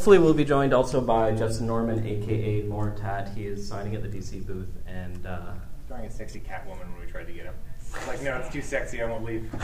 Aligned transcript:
hopefully, 0.00 0.18
we'll 0.18 0.32
be 0.32 0.46
joined 0.46 0.72
also 0.72 0.98
by 0.98 1.30
Justin 1.30 1.66
Norman, 1.66 2.06
aka 2.06 2.62
Moritat. 2.62 3.34
He 3.34 3.44
is 3.44 3.68
signing 3.68 3.94
at 3.94 4.02
the 4.02 4.08
DC 4.08 4.46
booth, 4.46 4.70
and 4.86 5.26
uh, 5.26 5.52
drawing 5.88 6.06
a 6.06 6.10
sexy 6.10 6.40
Catwoman 6.40 6.90
when 6.90 7.04
we 7.04 7.12
tried 7.12 7.26
to 7.26 7.34
get 7.34 7.44
him. 7.44 7.52
Like, 8.06 8.22
no, 8.22 8.38
it's 8.38 8.48
too 8.48 8.62
sexy. 8.62 9.02
I 9.02 9.10
won't 9.10 9.26
leave. 9.26 9.54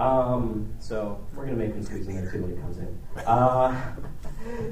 um, 0.00 0.74
so 0.80 1.24
we're 1.36 1.44
gonna 1.44 1.56
make 1.56 1.72
him 1.72 1.84
squeeze 1.84 2.08
in 2.08 2.16
there 2.16 2.32
too 2.32 2.42
when 2.42 2.50
he 2.50 2.56
comes 2.56 2.78
in. 2.78 3.00
Uh, 3.24 3.80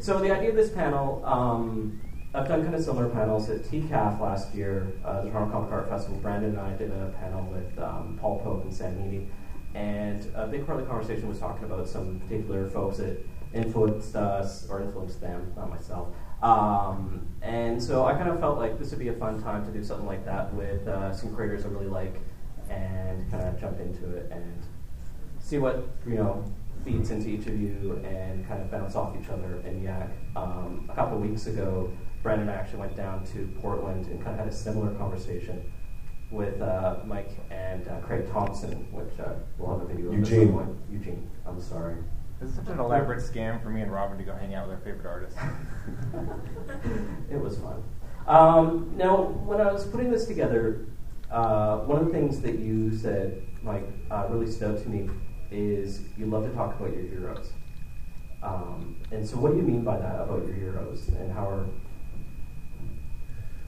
so 0.01 0.19
the 0.19 0.33
idea 0.33 0.51
of 0.51 0.57
this 0.57 0.71
panel, 0.71 1.25
um, 1.25 2.01
I've 2.35 2.49
done 2.49 2.65
kind 2.65 2.75
of 2.75 2.83
similar 2.83 3.09
panels 3.09 3.49
at 3.51 3.63
TCAF 3.63 4.21
last 4.21 4.53
year, 4.53 4.93
uh, 5.05 5.23
the 5.23 5.31
Toronto 5.31 5.53
Comic 5.53 5.71
Art 5.71 5.89
Festival. 5.89 6.19
Brandon 6.19 6.51
and 6.51 6.59
I 6.59 6.75
did 6.75 6.91
a 6.91 7.15
panel 7.21 7.45
with 7.53 7.79
um, 7.79 8.19
Paul 8.21 8.41
Pope 8.41 8.65
and 8.65 8.75
Sam 8.75 8.97
Heaney. 8.97 9.29
And 9.75 10.31
a 10.35 10.47
big 10.47 10.67
part 10.67 10.79
of 10.79 10.85
the 10.85 10.91
conversation 10.91 11.29
was 11.29 11.39
talking 11.39 11.65
about 11.65 11.89
some 11.89 12.21
particular 12.21 12.69
folks 12.69 12.99
that 12.99 13.19
influenced 13.53 14.15
us, 14.15 14.69
or 14.69 14.81
influenced 14.81 15.21
them, 15.21 15.53
not 15.57 15.71
myself. 15.71 16.09
Um, 16.43 17.27
and 17.43 17.83
so 17.83 18.05
I 18.05 18.13
kind 18.13 18.29
of 18.29 18.39
felt 18.39 18.59
like 18.59 18.79
this 18.79 18.91
would 18.91 18.99
be 18.99 19.09
a 19.09 19.15
fun 19.15 19.43
time 19.43 19.65
to 19.65 19.73
do 19.73 19.83
something 19.83 20.07
like 20.07 20.25
that 20.27 20.53
with 20.55 20.87
uh, 20.87 21.13
some 21.13 21.35
creators 21.35 21.65
I 21.65 21.69
really 21.69 21.87
like 21.87 22.21
and 22.69 23.31
kind 23.31 23.45
of 23.45 23.61
jump 23.61 23.81
into 23.81 24.15
it 24.17 24.29
and 24.31 24.63
see 25.39 25.59
what, 25.59 25.89
you 26.07 26.15
know, 26.15 26.45
feeds 26.85 27.11
into 27.11 27.29
each 27.29 27.47
of 27.47 27.59
you 27.59 28.01
and 28.05 28.47
kind 28.47 28.61
of 28.61 28.71
bounce 28.71 28.95
off 28.95 29.17
each 29.21 29.29
other 29.29 29.63
and 29.65 29.83
yak. 29.83 30.11
Um, 30.37 30.89
a 30.91 30.95
couple 30.95 31.19
weeks 31.19 31.47
ago, 31.47 31.91
Brandon 32.23 32.49
actually 32.49 32.81
went 32.81 32.97
down 32.97 33.25
to 33.27 33.53
Portland 33.61 34.07
and 34.07 34.23
kind 34.23 34.39
of 34.39 34.45
had 34.45 34.49
a 34.49 34.57
similar 34.57 34.95
conversation 34.95 35.73
with 36.31 36.61
uh, 36.61 36.97
Mike 37.05 37.31
and 37.51 37.87
uh, 37.89 38.01
Craig 38.01 38.31
Thompson, 38.33 38.91
which 38.93 39.19
uh, 39.21 39.35
we'll 39.59 39.79
have 39.79 39.89
a 39.89 39.93
video 39.93 40.09
of 40.09 40.19
Eugene. 40.19 40.59
at. 40.59 40.93
Eugene, 40.93 41.31
I'm 41.47 41.61
sorry. 41.61 41.97
This 42.41 42.51
is 42.51 42.57
such 42.57 42.69
an 42.69 42.81
elaborate 42.81 43.21
scam 43.21 43.63
for 43.63 43.71
me 43.71 43.81
and 43.81 43.93
Robin 43.93 44.19
to 44.19 44.25
go 44.25 44.35
hang 44.35 44.55
out 44.55 44.69
with 44.69 44.79
our 44.79 44.85
favorite 44.85 45.07
artists. 45.07 45.39
it 47.31 47.41
was 47.41 47.59
fun. 47.59 47.83
Um, 48.27 48.93
now, 48.97 49.23
when 49.23 49.61
I 49.61 49.71
was 49.73 49.87
putting 49.87 50.11
this 50.11 50.27
together, 50.27 50.87
uh, 51.31 51.79
one 51.79 52.01
of 52.01 52.07
the 52.07 52.13
things 52.13 52.41
that 52.41 52.59
you 52.59 52.97
said, 52.97 53.43
Mike, 53.63 53.87
uh, 54.11 54.27
really 54.31 54.51
stood 54.51 54.77
out 54.77 54.83
to 54.83 54.89
me 54.89 55.09
is 55.51 56.03
you 56.17 56.27
love 56.27 56.45
to 56.45 56.53
talk 56.53 56.79
about 56.79 56.95
your 56.95 57.05
heroes. 57.05 57.53
Um, 58.43 58.97
and 59.11 59.27
so, 59.27 59.37
what 59.37 59.53
do 59.53 59.57
you 59.57 59.63
mean 59.63 59.85
by 59.85 59.99
that 59.99 60.21
about 60.21 60.45
your 60.47 60.55
heroes, 60.55 61.09
and 61.09 61.33
how 61.33 61.49
are 61.49 61.67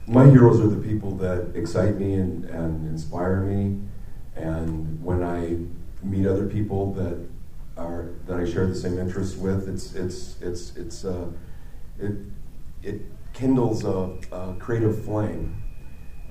my 0.07 0.25
heroes 0.29 0.61
are 0.61 0.67
the 0.67 0.87
people 0.87 1.11
that 1.17 1.51
excite 1.53 1.97
me 1.97 2.13
and, 2.13 2.45
and 2.45 2.87
inspire 2.87 3.41
me. 3.41 3.77
And 4.35 5.03
when 5.03 5.21
I 5.21 5.57
meet 6.05 6.25
other 6.25 6.47
people 6.47 6.93
that 6.93 7.27
are 7.75 8.09
that 8.25 8.39
I 8.39 8.49
share 8.49 8.65
the 8.67 8.75
same 8.75 8.97
interests 8.97 9.35
with, 9.35 9.67
it's 9.67 9.93
it's 9.93 10.41
it's 10.41 10.75
it's 10.77 11.03
uh, 11.03 11.27
it 11.99 12.13
it 12.83 13.01
kindles 13.33 13.83
a, 13.83 14.15
a 14.31 14.55
creative 14.59 15.03
flame. 15.03 15.61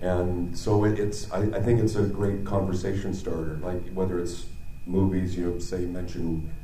And 0.01 0.57
so 0.57 0.85
it, 0.85 0.99
it's 0.99 1.31
I, 1.31 1.43
I 1.43 1.61
think 1.61 1.81
it's 1.81 1.97
a 1.97 2.03
great 2.03 2.47
conversation 2.47 3.13
starter. 3.13 3.59
Like 3.63 3.93
whether 3.93 4.19
it's 4.19 4.47
movies, 4.87 5.37
you 5.37 5.51
know, 5.51 5.59
say 5.59 5.81
mention 5.81 6.55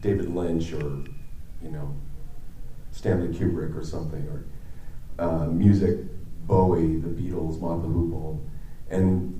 David 0.00 0.34
Lynch 0.34 0.72
or 0.72 1.04
you 1.60 1.70
know 1.70 1.94
Stanley 2.92 3.28
Kubrick 3.28 3.76
or 3.76 3.84
something 3.84 4.22
or 4.28 4.44
uh, 5.18 5.46
music, 5.46 5.98
Bowie, 6.46 6.96
the 6.96 7.08
Beatles, 7.08 7.60
Mott 7.60 7.82
the 7.82 7.88
Hoople, 7.88 8.40
and 8.90 9.38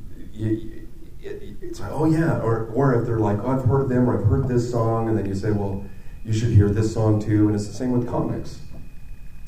it's 1.22 1.80
like, 1.80 1.92
oh 1.92 2.04
yeah, 2.04 2.38
or, 2.40 2.66
or 2.66 3.00
if 3.00 3.06
they're 3.06 3.18
like, 3.18 3.38
oh, 3.42 3.50
I've 3.50 3.64
heard 3.64 3.82
of 3.82 3.88
them, 3.88 4.08
or 4.08 4.18
I've 4.18 4.26
heard 4.26 4.48
this 4.48 4.70
song, 4.70 5.08
and 5.08 5.16
then 5.16 5.26
you 5.26 5.34
say, 5.34 5.50
well, 5.50 5.84
you 6.24 6.32
should 6.32 6.50
hear 6.50 6.68
this 6.68 6.92
song 6.92 7.20
too, 7.20 7.46
and 7.46 7.54
it's 7.54 7.66
the 7.66 7.74
same 7.74 7.92
with 7.92 8.08
comics. 8.08 8.60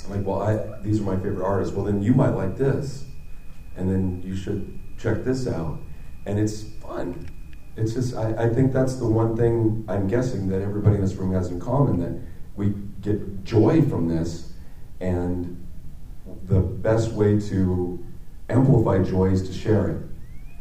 like, 0.09 0.25
well, 0.25 0.43
I, 0.43 0.81
these 0.83 1.01
are 1.01 1.05
my 1.05 1.17
favorite 1.17 1.45
artists. 1.45 1.75
Well, 1.75 1.85
then 1.85 2.03
you 2.03 2.15
might 2.15 2.31
like 2.31 2.57
this, 2.57 3.05
and 3.77 3.91
then 3.91 4.23
you 4.25 4.37
should 4.37 4.79
check 4.99 5.25
this 5.25 5.47
out, 5.47 5.79
and 6.27 6.39
it's 6.39 6.63
fun. 6.63 7.29
It's 7.77 7.95
just, 7.95 8.15
I, 8.15 8.45
I 8.45 8.49
think 8.49 8.73
that's 8.73 8.97
the 8.97 9.07
one 9.07 9.37
thing 9.37 9.85
I'm 9.89 10.07
guessing 10.07 10.49
that 10.49 10.63
everybody 10.63 10.97
in 10.97 11.01
this 11.01 11.15
room 11.15 11.33
has 11.35 11.51
in 11.51 11.61
common 11.61 12.01
that 12.01 12.21
we 12.57 12.73
get 13.01 13.45
joy 13.45 13.83
from 13.83 14.09
this, 14.09 14.53
and 15.01 15.64
the 16.47 16.61
best 16.61 17.13
way 17.13 17.41
to 17.41 18.05
amplify 18.49 19.03
joy 19.03 19.27
is 19.31 19.47
to 19.49 19.53
share 19.53 19.89
it. 19.89 20.03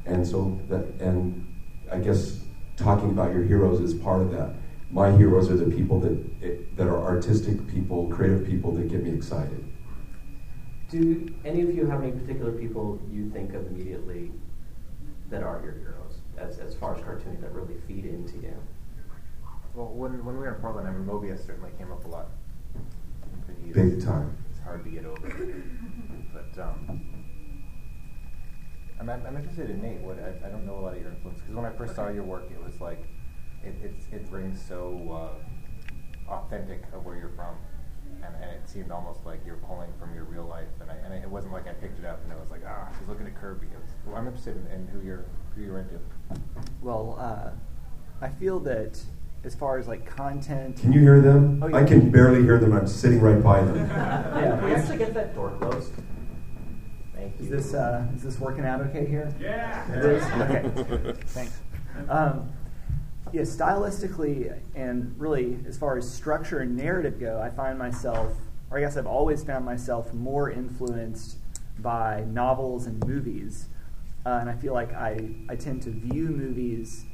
And 0.06 0.26
so 0.26 0.60
that, 0.70 0.86
and 1.02 1.48
I 1.92 2.00
guess 2.00 2.40
talking 2.78 3.10
about 3.10 3.34
your 3.34 3.44
heroes 3.44 3.80
is 3.80 3.94
part 3.94 4.22
of 4.22 4.32
that. 4.32 4.56
My 4.92 5.12
heroes 5.12 5.50
are 5.50 5.58
the 5.58 5.76
people 5.76 6.00
that 6.02 6.76
that 6.76 6.88
are 6.88 7.02
artistic 7.04 7.68
people, 7.68 8.08
creative 8.10 8.46
people 8.46 8.72
that 8.74 8.90
get 8.90 9.04
me 9.04 9.12
excited. 9.12 9.64
Do 10.90 11.34
any 11.44 11.62
of 11.62 11.76
you 11.76 11.86
have 11.88 12.04
any 12.04 12.12
particular 12.12 12.52
people 12.52 13.00
you 13.12 13.30
think 13.30 13.54
of 13.54 13.66
immediately 13.68 14.32
that 15.30 15.42
are 15.42 15.62
your 15.64 15.74
heroes, 15.74 16.18
as, 16.38 16.60
as 16.60 16.76
far 16.76 16.96
as 16.96 17.02
cartooning 17.02 17.42
that 17.42 17.52
really 17.54 17.76
feed 17.88 18.06
into 18.06 18.36
you? 18.38 18.56
Well, 19.74 19.88
when, 19.88 20.24
when 20.24 20.36
we 20.36 20.42
were 20.42 20.54
in 20.54 20.62
Portland, 20.62 20.88
I 20.88 20.92
mean, 20.92 21.06
Moebius 21.06 21.46
certainly 21.46 21.72
came 21.80 21.92
up 21.92 22.06
a 22.06 22.08
lot. 22.08 22.28
Big 23.74 24.04
time 24.04 24.43
hard 24.64 24.84
to 24.84 24.90
get 24.90 25.06
over. 25.06 25.64
But 26.34 26.62
um, 26.62 27.02
I'm, 29.00 29.10
I'm 29.10 29.38
interested 29.38 29.70
in 29.70 29.82
Nate. 29.82 30.00
What 30.00 30.18
I, 30.20 30.48
I 30.48 30.50
don't 30.50 30.66
know 30.66 30.78
a 30.78 30.82
lot 30.82 30.96
of 30.96 31.02
your 31.02 31.12
influence 31.12 31.40
because 31.42 31.56
when 31.56 31.66
I 31.66 31.72
first 31.72 31.96
saw 31.96 32.10
your 32.10 32.24
work, 32.24 32.50
it 32.52 32.64
was 32.64 32.80
like 32.80 33.04
it 33.64 33.76
it 34.12 34.26
rings 34.32 34.62
so 34.68 35.32
uh, 36.30 36.32
authentic 36.34 36.84
of 36.94 37.06
where 37.06 37.18
you're 37.18 37.32
from, 37.36 37.56
and, 38.24 38.36
and, 38.36 38.52
it 38.52 38.70
seemed 38.70 38.92
almost 38.92 39.26
like 39.26 39.42
you're 39.46 39.58
pulling 39.58 39.90
from 40.00 40.14
your 40.16 40.24
real 40.24 40.46
life. 40.46 40.68
And, 40.82 40.90
I, 40.90 40.96
and 40.96 41.14
it 41.14 41.30
wasn't 41.30 41.54
like 41.54 41.68
I 41.68 41.74
picked 41.74 42.00
it 42.00 42.06
up 42.06 42.24
and 42.24 42.32
it 42.32 42.40
was 42.40 42.50
like 42.50 42.62
ah, 42.68 42.88
she's 42.98 43.08
looking 43.08 43.28
at 43.28 43.36
Kirby. 43.40 43.68
Was, 43.68 43.90
well, 44.06 44.16
I'm 44.16 44.28
interested 44.28 44.56
in, 44.56 44.68
in, 44.72 44.88
who 44.88 45.02
you're 45.06 45.26
who 45.56 45.64
you're 45.64 45.80
into. 45.80 46.00
Well, 46.82 47.18
uh, 47.20 47.52
I 48.22 48.30
feel 48.30 48.60
that 48.62 49.02
as 49.44 49.56
far 49.56 49.78
as 49.78 49.88
like 49.88 50.06
content. 50.06 50.78
Can 50.78 50.94
you 50.94 51.02
hear 51.02 51.22
them? 51.22 51.62
Oh, 51.62 51.68
yeah. 51.68 51.78
I 51.78 51.84
can 51.84 52.10
barely 52.10 52.42
hear 52.42 52.58
them. 52.58 52.74
I'm 52.74 52.88
sitting 52.88 53.20
right 53.20 53.42
by 53.42 53.62
them. 53.64 53.76
yeah, 53.90 54.64
we 54.64 54.72
have 54.72 54.88
to 54.88 54.98
get 54.98 55.14
that 55.14 55.36
door 55.36 55.52
closed. 55.60 55.92
Thank 57.14 57.40
you. 57.40 57.46
Is 57.46 57.50
this 57.50 57.74
uh, 57.74 58.06
is 58.16 58.24
this 58.24 58.40
working 58.40 58.66
out 58.66 58.82
okay 58.82 59.06
here? 59.06 59.34
Yeah. 59.40 59.92
It 59.92 60.06
is. 60.06 60.24
Okay. 60.24 61.22
Thanks. 61.28 61.60
Um, 62.10 62.52
yeah, 63.32 63.42
stylistically 63.42 64.60
and 64.76 65.14
really 65.18 65.58
as 65.68 65.78
far 65.78 65.98
as 65.98 66.10
structure 66.10 66.60
and 66.60 66.76
narrative 66.78 67.20
go, 67.20 67.42
I 67.42 67.50
find 67.50 67.80
myself, 67.80 68.34
or 68.70 68.78
I 68.78 68.82
guess 68.82 68.96
I've 68.96 69.08
always 69.08 69.44
found 69.44 69.66
myself 69.66 70.14
more 70.14 70.52
influenced 70.52 71.38
by 71.80 72.26
novels 72.28 72.86
and 72.86 73.06
movies. 73.08 73.68
Uh, 74.26 74.38
and 74.40 74.50
I 74.50 74.54
feel 74.54 74.74
like 74.74 74.94
I, 74.94 75.36
I 75.50 75.56
tend 75.56 75.82
to 75.84 75.90
view 75.90 76.30
movies 76.30 77.06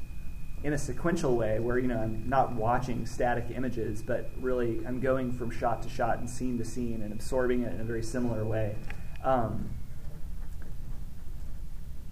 in 0.64 0.74
a 0.74 0.78
sequential 0.78 1.36
way 1.38 1.59
where 1.59 1.80
you 1.80 1.88
know 1.88 1.97
I'm 1.97 2.28
not 2.28 2.53
watching 2.53 3.06
static 3.06 3.46
images, 3.56 4.02
but 4.02 4.30
really 4.40 4.81
I'm 4.86 5.00
going 5.00 5.31
from 5.31 5.52
shot 5.52 5.81
to 5.84 5.90
shot 5.90 6.20
and 6.20 6.30
scene 6.30 6.58
to 6.58 6.66
scene 6.66 7.02
and 7.02 7.14
absorbing 7.14 7.64
it 7.64 7.74
in 7.74 7.80
a 7.80 7.84
very 7.86 8.03
similar 8.03 8.44
way. 8.44 8.75
Um, 9.24 9.69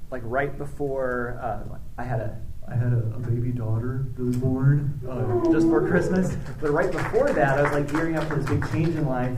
like 0.10 0.22
right 0.26 0.58
before 0.58 1.40
uh, 1.42 1.78
I 1.98 2.04
had 2.04 2.20
a 2.20 2.42
I 2.70 2.76
had 2.76 2.92
a, 2.92 2.98
a, 3.16 3.20
baby 3.20 3.52
daughter 3.52 4.06
that 4.18 4.24
was 4.24 4.36
born 4.36 5.00
uh, 5.10 5.54
just 5.54 5.68
for 5.68 5.88
Christmas, 5.88 6.36
but 6.60 6.72
right 6.72 6.92
before 6.92 7.32
that 7.32 7.60
I 7.60 7.62
was 7.62 7.72
like 7.72 7.90
gearing 7.90 8.18
up 8.18 8.28
for 8.28 8.36
this 8.36 8.46
big 8.46 8.70
change 8.72 8.96
in 8.96 9.06
life, 9.06 9.38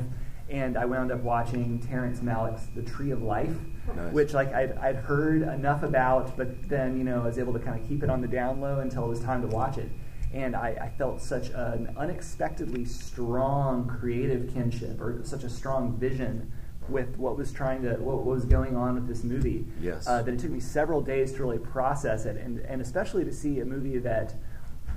and 0.50 0.78
I 0.78 0.86
wound 0.86 1.12
up 1.12 1.22
watching 1.22 1.80
Terrence 1.80 2.20
Malick's 2.20 2.66
The 2.76 2.82
Tree 2.82 3.12
of 3.12 3.22
Life 3.22 3.56
nice. 3.96 4.14
which 4.14 4.34
like 4.34 4.54
I'd, 4.54 4.78
I'd 4.78 4.96
heard 4.96 5.42
enough 5.42 5.84
about, 5.84 6.36
but 6.38 6.70
then 6.70 6.98
you 6.98 7.04
know 7.04 7.22
I 7.22 7.26
was 7.26 7.38
able 7.38 7.54
to 7.54 7.60
kind 7.60 7.80
of 7.80 7.88
keep 7.88 8.04
it 8.04 8.10
on 8.10 8.22
the 8.22 8.28
down 8.28 8.62
low 8.62 8.80
until 8.80 9.06
it 9.06 9.10
was 9.10 9.20
time 9.20 9.42
to 9.42 9.48
watch 9.48 9.78
it. 9.78 9.90
And 10.32 10.56
I, 10.56 10.78
I 10.80 10.90
felt 10.98 11.22
such 11.22 11.50
an 11.50 11.94
unexpectedly 11.98 12.86
strong 12.86 13.88
creative 13.88 14.54
kinship, 14.54 15.01
or 15.01 15.22
such 15.24 15.44
a 15.44 15.50
strong 15.50 15.98
vision 15.98 16.51
with 16.88 17.18
what 17.18 17.38
was 17.38 17.51
trying 17.51 17.81
to 17.84 17.94
what 17.96 18.25
was 18.25 18.46
going 18.46 18.75
on 18.75 18.96
with 18.96 19.07
this 19.07 19.24
movie. 19.24 19.66
Yes. 19.81 20.07
Uh, 20.07 20.22
that 20.22 20.34
it 20.34 20.40
took 20.40 20.51
me 20.51 20.60
several 20.60 21.01
days 21.01 21.31
to 21.34 21.44
really 21.44 21.60
process 21.60 22.25
it, 22.25 22.38
and 22.38 22.60
and 22.60 22.81
especially 22.81 23.25
to 23.25 23.34
see 23.34 23.60
a 23.60 23.66
movie 23.66 23.98
that, 24.00 24.36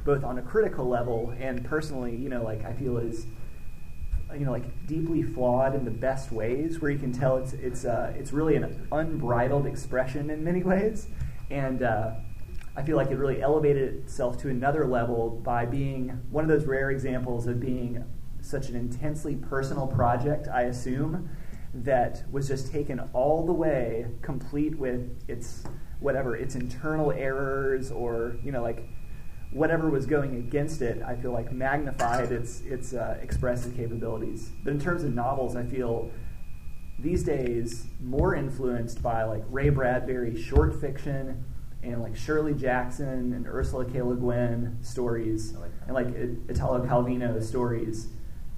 both 0.05 0.25
on 0.25 0.39
a 0.39 0.43
critical 0.43 0.87
level 0.87 1.35
and 1.39 1.65
personally, 1.65 2.15
you 2.15 2.29
know, 2.29 2.43
like 2.43 2.65
I 2.65 2.73
feel 2.73 2.99
is 2.99 3.27
you 4.35 4.45
know 4.45 4.53
like 4.53 4.87
deeply 4.87 5.23
flawed 5.23 5.75
in 5.75 5.85
the 5.85 5.91
best 5.91 6.33
ways, 6.33 6.81
where 6.81 6.91
you 6.91 6.99
can 6.99 7.13
tell 7.13 7.37
it's 7.37 7.53
it's 7.55 7.85
uh, 7.85 8.13
it's 8.17 8.33
really 8.33 8.57
an 8.57 8.87
unbridled 8.93 9.67
expression 9.67 10.31
in 10.31 10.43
many 10.45 10.63
ways, 10.63 11.09
and 11.51 11.83
uh, 11.83 12.13
I 12.77 12.83
feel 12.83 12.97
like 12.97 13.11
it 13.11 13.17
really 13.17 13.43
elevated 13.43 13.95
itself 13.95 14.39
to 14.43 14.49
another 14.49 14.87
level 14.87 15.31
by 15.31 15.67
being 15.67 16.09
one 16.31 16.45
of 16.45 16.49
those 16.49 16.67
rare 16.67 16.91
examples 16.91 17.47
of 17.47 17.61
being 17.61 18.05
such 18.41 18.69
an 18.69 18.77
intensely 18.77 19.37
personal 19.37 19.87
project. 19.87 20.49
I 20.49 20.63
assume 20.63 21.29
that 21.75 22.25
was 22.31 22.49
just 22.49 22.71
taken 22.71 23.01
all 23.13 23.47
the 23.47 23.53
way, 23.53 24.07
complete 24.23 24.77
with 24.77 25.23
its 25.29 25.65
whatever 26.01 26.37
its 26.37 26.55
internal 26.55 27.13
errors 27.13 27.93
or 27.93 28.37
you 28.43 28.53
know 28.53 28.63
like 28.63 28.89
whatever 29.53 29.91
was 29.91 30.07
going 30.07 30.37
against 30.37 30.83
it, 30.83 31.03
I 31.03 31.15
feel 31.17 31.33
like 31.33 31.53
magnified 31.53 32.33
its 32.33 32.61
its 32.63 32.95
uh, 32.95 33.19
expressive 33.21 33.77
capabilities. 33.77 34.51
But 34.65 34.73
in 34.73 34.81
terms 34.81 35.05
of 35.05 35.15
novels, 35.15 35.57
I 35.57 35.65
feel 35.65 36.11
these 36.99 37.23
days 37.23 37.87
more 38.01 38.35
influenced 38.35 39.03
by 39.03 39.25
like 39.25 39.43
Ray 39.51 39.69
Bradbury 39.71 40.41
short 40.41 40.81
fiction 40.81 41.45
and 41.83 42.01
like 42.01 42.17
Shirley 42.17 42.55
Jackson 42.55 43.33
and 43.33 43.47
Ursula 43.47 43.85
K. 43.85 44.03
Le 44.03 44.17
Guin 44.17 44.79
stories 44.83 45.53
like 45.55 45.73
and 45.87 45.95
like 45.95 46.09
Italo 46.49 46.85
Calvino 46.87 47.43
stories 47.43 48.09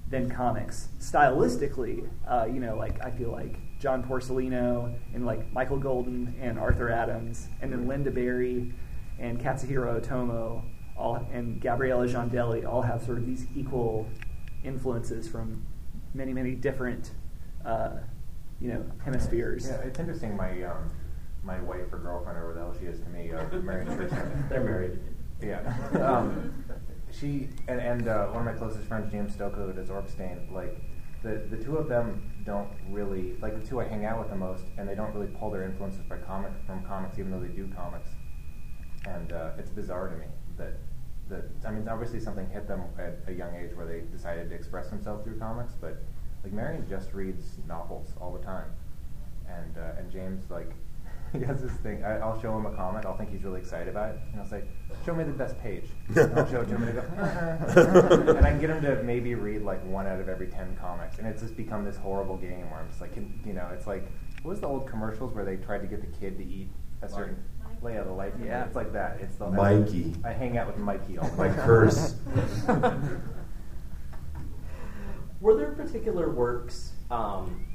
than 0.09 0.29
comics. 0.29 0.89
Stylistically, 0.99 2.07
uh, 2.27 2.45
you 2.45 2.59
know, 2.59 2.75
like 2.75 3.03
I 3.03 3.11
feel 3.11 3.31
like 3.31 3.57
John 3.79 4.03
Porcellino 4.03 4.95
and 5.13 5.25
like 5.25 5.51
Michael 5.51 5.77
Golden 5.77 6.35
and 6.39 6.59
Arthur 6.59 6.89
Adams, 6.89 7.47
and 7.61 7.71
then 7.71 7.87
Lynda 7.87 8.13
Barry 8.13 8.73
and 9.19 9.39
Katsuhiro 9.39 9.99
Otomo, 9.99 10.63
all 10.97 11.15
and 11.31 11.61
Gabriella 11.61 12.07
Giandelli 12.07 12.65
all 12.65 12.81
have 12.81 13.03
sort 13.03 13.17
of 13.17 13.25
these 13.25 13.45
equal 13.55 14.07
influences 14.63 15.27
from 15.27 15.65
many, 16.13 16.33
many 16.33 16.55
different, 16.55 17.11
uh, 17.65 17.97
you 18.59 18.69
know, 18.69 18.85
hemispheres. 19.03 19.67
Yeah, 19.67 19.75
it's 19.81 19.99
interesting. 19.99 20.35
My 20.35 20.63
um, 20.63 20.91
my 21.43 21.59
wife 21.61 21.91
or 21.91 21.99
girlfriend 21.99 22.37
or 22.37 22.47
whatever 22.47 22.75
she 22.79 22.85
is 22.85 22.99
to 23.01 23.09
me, 23.09 23.31
uh, 23.31 23.43
Tristan. 23.45 24.45
They're 24.49 24.63
married. 24.63 24.99
Yeah. 25.41 25.61
Um, 26.01 26.63
she 27.11 27.49
and, 27.67 27.79
and 27.79 28.07
uh, 28.07 28.27
one 28.27 28.47
of 28.47 28.53
my 28.53 28.57
closest 28.57 28.87
friends, 28.87 29.11
James 29.11 29.35
Stokoe, 29.35 29.67
who 29.67 29.73
does 29.73 29.89
Orc 29.89 30.09
Stain, 30.09 30.47
like 30.51 30.81
the, 31.23 31.45
the 31.49 31.61
two 31.61 31.77
of 31.77 31.89
them 31.89 32.31
don't 32.45 32.69
really 32.89 33.35
like 33.41 33.59
the 33.59 33.67
two 33.67 33.81
I 33.81 33.87
hang 33.87 34.05
out 34.05 34.19
with 34.19 34.29
the 34.29 34.35
most, 34.35 34.63
and 34.77 34.87
they 34.87 34.95
don't 34.95 35.13
really 35.13 35.27
pull 35.27 35.51
their 35.51 35.63
influences 35.63 36.01
by 36.03 36.17
comic 36.17 36.51
from 36.65 36.83
comics, 36.85 37.19
even 37.19 37.31
though 37.31 37.39
they 37.39 37.53
do 37.53 37.69
comics. 37.75 38.09
And 39.05 39.33
uh, 39.33 39.51
it's 39.59 39.69
bizarre 39.69 40.09
to 40.09 40.15
me 40.15 40.25
that 40.57 40.73
that 41.29 41.45
I 41.65 41.71
mean, 41.71 41.87
obviously 41.87 42.19
something 42.19 42.49
hit 42.49 42.67
them 42.67 42.83
at 42.99 43.19
a 43.27 43.33
young 43.33 43.55
age 43.55 43.75
where 43.75 43.85
they 43.85 44.01
decided 44.11 44.49
to 44.49 44.55
express 44.55 44.89
themselves 44.89 45.23
through 45.23 45.39
comics, 45.39 45.73
but 45.79 45.97
like 46.43 46.53
Marian 46.53 46.87
just 46.87 47.13
reads 47.13 47.57
novels 47.67 48.13
all 48.21 48.31
the 48.31 48.43
time, 48.43 48.69
and 49.47 49.77
uh, 49.77 49.99
and 49.99 50.11
James 50.11 50.49
like 50.49 50.71
he 51.33 51.39
has 51.39 51.61
this 51.61 51.73
thing. 51.77 52.03
I, 52.03 52.17
I'll 52.17 52.39
show 52.39 52.55
him 52.55 52.65
a 52.65 52.75
comic. 52.75 53.05
I'll 53.05 53.17
think 53.17 53.31
he's 53.31 53.43
really 53.43 53.59
excited 53.59 53.87
about 53.87 54.15
it, 54.15 54.21
and 54.31 54.39
I'll 54.41 54.47
say, 54.47 54.63
"Show 55.05 55.15
me 55.15 55.23
the 55.23 55.31
best 55.31 55.59
page." 55.59 55.85
And 56.15 56.37
I'll 56.37 56.49
show 56.49 56.61
it 56.61 56.65
to 56.65 56.75
him, 56.75 56.83
and, 56.83 56.93
go, 56.93 57.01
uh, 57.01 57.21
uh, 57.21 58.31
uh, 58.31 58.35
and 58.37 58.45
I 58.45 58.51
can 58.51 58.61
get 58.61 58.69
him 58.69 58.81
to 58.83 59.01
maybe 59.03 59.33
read 59.33 59.63
like 59.63 59.83
one 59.85 60.05
out 60.05 60.19
of 60.19 60.29
every 60.29 60.47
ten 60.47 60.77
comics, 60.79 61.17
and 61.17 61.27
it's 61.27 61.41
just 61.41 61.57
become 61.57 61.83
this 61.83 61.97
horrible 61.97 62.37
game 62.37 62.69
where 62.69 62.79
I'm 62.79 62.89
just 62.89 63.01
like, 63.01 63.15
you 63.15 63.53
know, 63.53 63.67
it's 63.73 63.87
like 63.87 64.07
what 64.43 64.51
was 64.51 64.59
the 64.61 64.67
old 64.67 64.87
commercials 64.87 65.33
where 65.33 65.43
they 65.43 65.55
tried 65.55 65.79
to 65.79 65.87
get 65.87 66.01
the 66.01 66.19
kid 66.19 66.37
to 66.37 66.45
eat 66.45 66.69
a 67.01 67.09
certain 67.09 67.43
layout 67.85 68.07
of 68.07 68.17
life? 68.17 68.33
Yeah. 68.43 68.65
it's 68.65 68.75
like 68.75 68.91
that. 68.93 69.19
It's 69.21 69.35
the 69.37 69.49
Mikey. 69.49 70.15
I 70.23 70.33
hang 70.33 70.57
out 70.57 70.67
with 70.67 70.77
Mikey 70.77 71.17
all 71.19 71.29
the 71.29 71.37
My 71.37 71.49
curse. 71.49 72.15
Were 75.39 75.55
there 75.55 75.71
particular 75.73 76.29
works 76.31 76.93
um, 77.11 77.67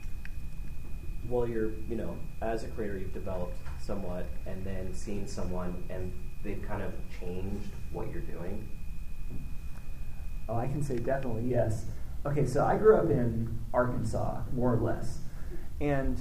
while 1.28 1.46
you're, 1.48 1.70
you 1.70 1.94
know, 1.94 2.18
as 2.42 2.64
a 2.64 2.68
creator, 2.68 2.98
you've 2.98 3.14
developed 3.14 3.56
somewhat, 3.80 4.26
and 4.46 4.66
then 4.66 4.92
seen 4.92 5.28
someone, 5.28 5.84
and 5.88 6.12
they've 6.42 6.62
kind 6.66 6.82
of 6.82 6.92
changed 7.20 7.70
what 7.92 8.10
you're 8.10 8.22
doing? 8.22 8.68
Oh, 10.48 10.56
I 10.56 10.66
can 10.66 10.82
say 10.82 10.96
definitely 10.96 11.48
yes. 11.48 11.84
Okay, 12.26 12.44
so 12.44 12.64
I 12.64 12.76
grew 12.76 12.96
up 12.96 13.08
in 13.08 13.60
Arkansas, 13.72 14.40
more 14.52 14.74
or 14.74 14.80
less. 14.80 15.20
And 15.80 16.18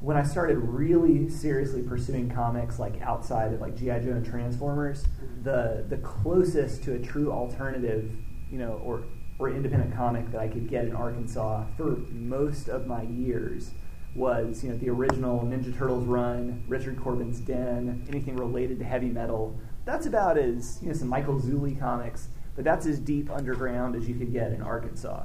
when 0.00 0.16
I 0.16 0.22
started 0.22 0.56
really 0.58 1.28
seriously 1.28 1.82
pursuing 1.82 2.30
comics 2.30 2.78
like 2.78 3.00
outside 3.02 3.52
of 3.52 3.60
like 3.60 3.76
G.I. 3.76 4.00
Joe 4.00 4.12
and 4.12 4.24
Transformers, 4.24 5.04
mm-hmm. 5.04 5.42
the 5.42 5.84
the 5.88 5.98
closest 5.98 6.82
to 6.84 6.94
a 6.94 6.98
true 6.98 7.30
alternative, 7.30 8.16
you 8.50 8.58
know, 8.58 8.80
or 8.84 9.04
or 9.38 9.50
independent 9.50 9.94
comic 9.94 10.30
that 10.32 10.40
I 10.40 10.48
could 10.48 10.68
get 10.68 10.84
in 10.84 10.94
Arkansas 10.94 11.64
for 11.76 11.96
most 12.10 12.68
of 12.68 12.86
my 12.86 13.02
years 13.02 13.70
was, 14.14 14.62
you 14.64 14.70
know, 14.70 14.76
the 14.76 14.90
original 14.90 15.40
Ninja 15.40 15.76
Turtles 15.76 16.04
run, 16.04 16.64
Richard 16.68 17.00
Corbin's 17.00 17.40
Den, 17.40 18.06
anything 18.08 18.36
related 18.36 18.78
to 18.80 18.84
heavy 18.84 19.08
metal. 19.08 19.58
That's 19.84 20.06
about 20.06 20.36
as, 20.36 20.78
you 20.82 20.88
know, 20.88 20.94
some 20.94 21.08
Michael 21.08 21.40
Zulli 21.40 21.78
comics, 21.78 22.28
but 22.54 22.64
that's 22.64 22.86
as 22.86 22.98
deep 22.98 23.30
underground 23.30 23.94
as 23.94 24.08
you 24.08 24.14
could 24.14 24.32
get 24.32 24.52
in 24.52 24.62
Arkansas. 24.62 25.24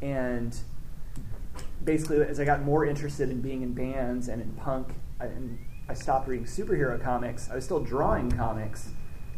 And 0.00 0.56
basically, 1.84 2.22
as 2.22 2.40
I 2.40 2.44
got 2.44 2.62
more 2.62 2.84
interested 2.84 3.30
in 3.30 3.40
being 3.40 3.62
in 3.62 3.74
bands 3.74 4.28
and 4.28 4.40
in 4.40 4.52
punk, 4.52 4.94
I, 5.20 5.26
and 5.26 5.58
I 5.88 5.94
stopped 5.94 6.28
reading 6.28 6.46
superhero 6.46 7.02
comics. 7.02 7.50
I 7.50 7.54
was 7.54 7.64
still 7.64 7.80
drawing 7.80 8.30
comics 8.30 8.90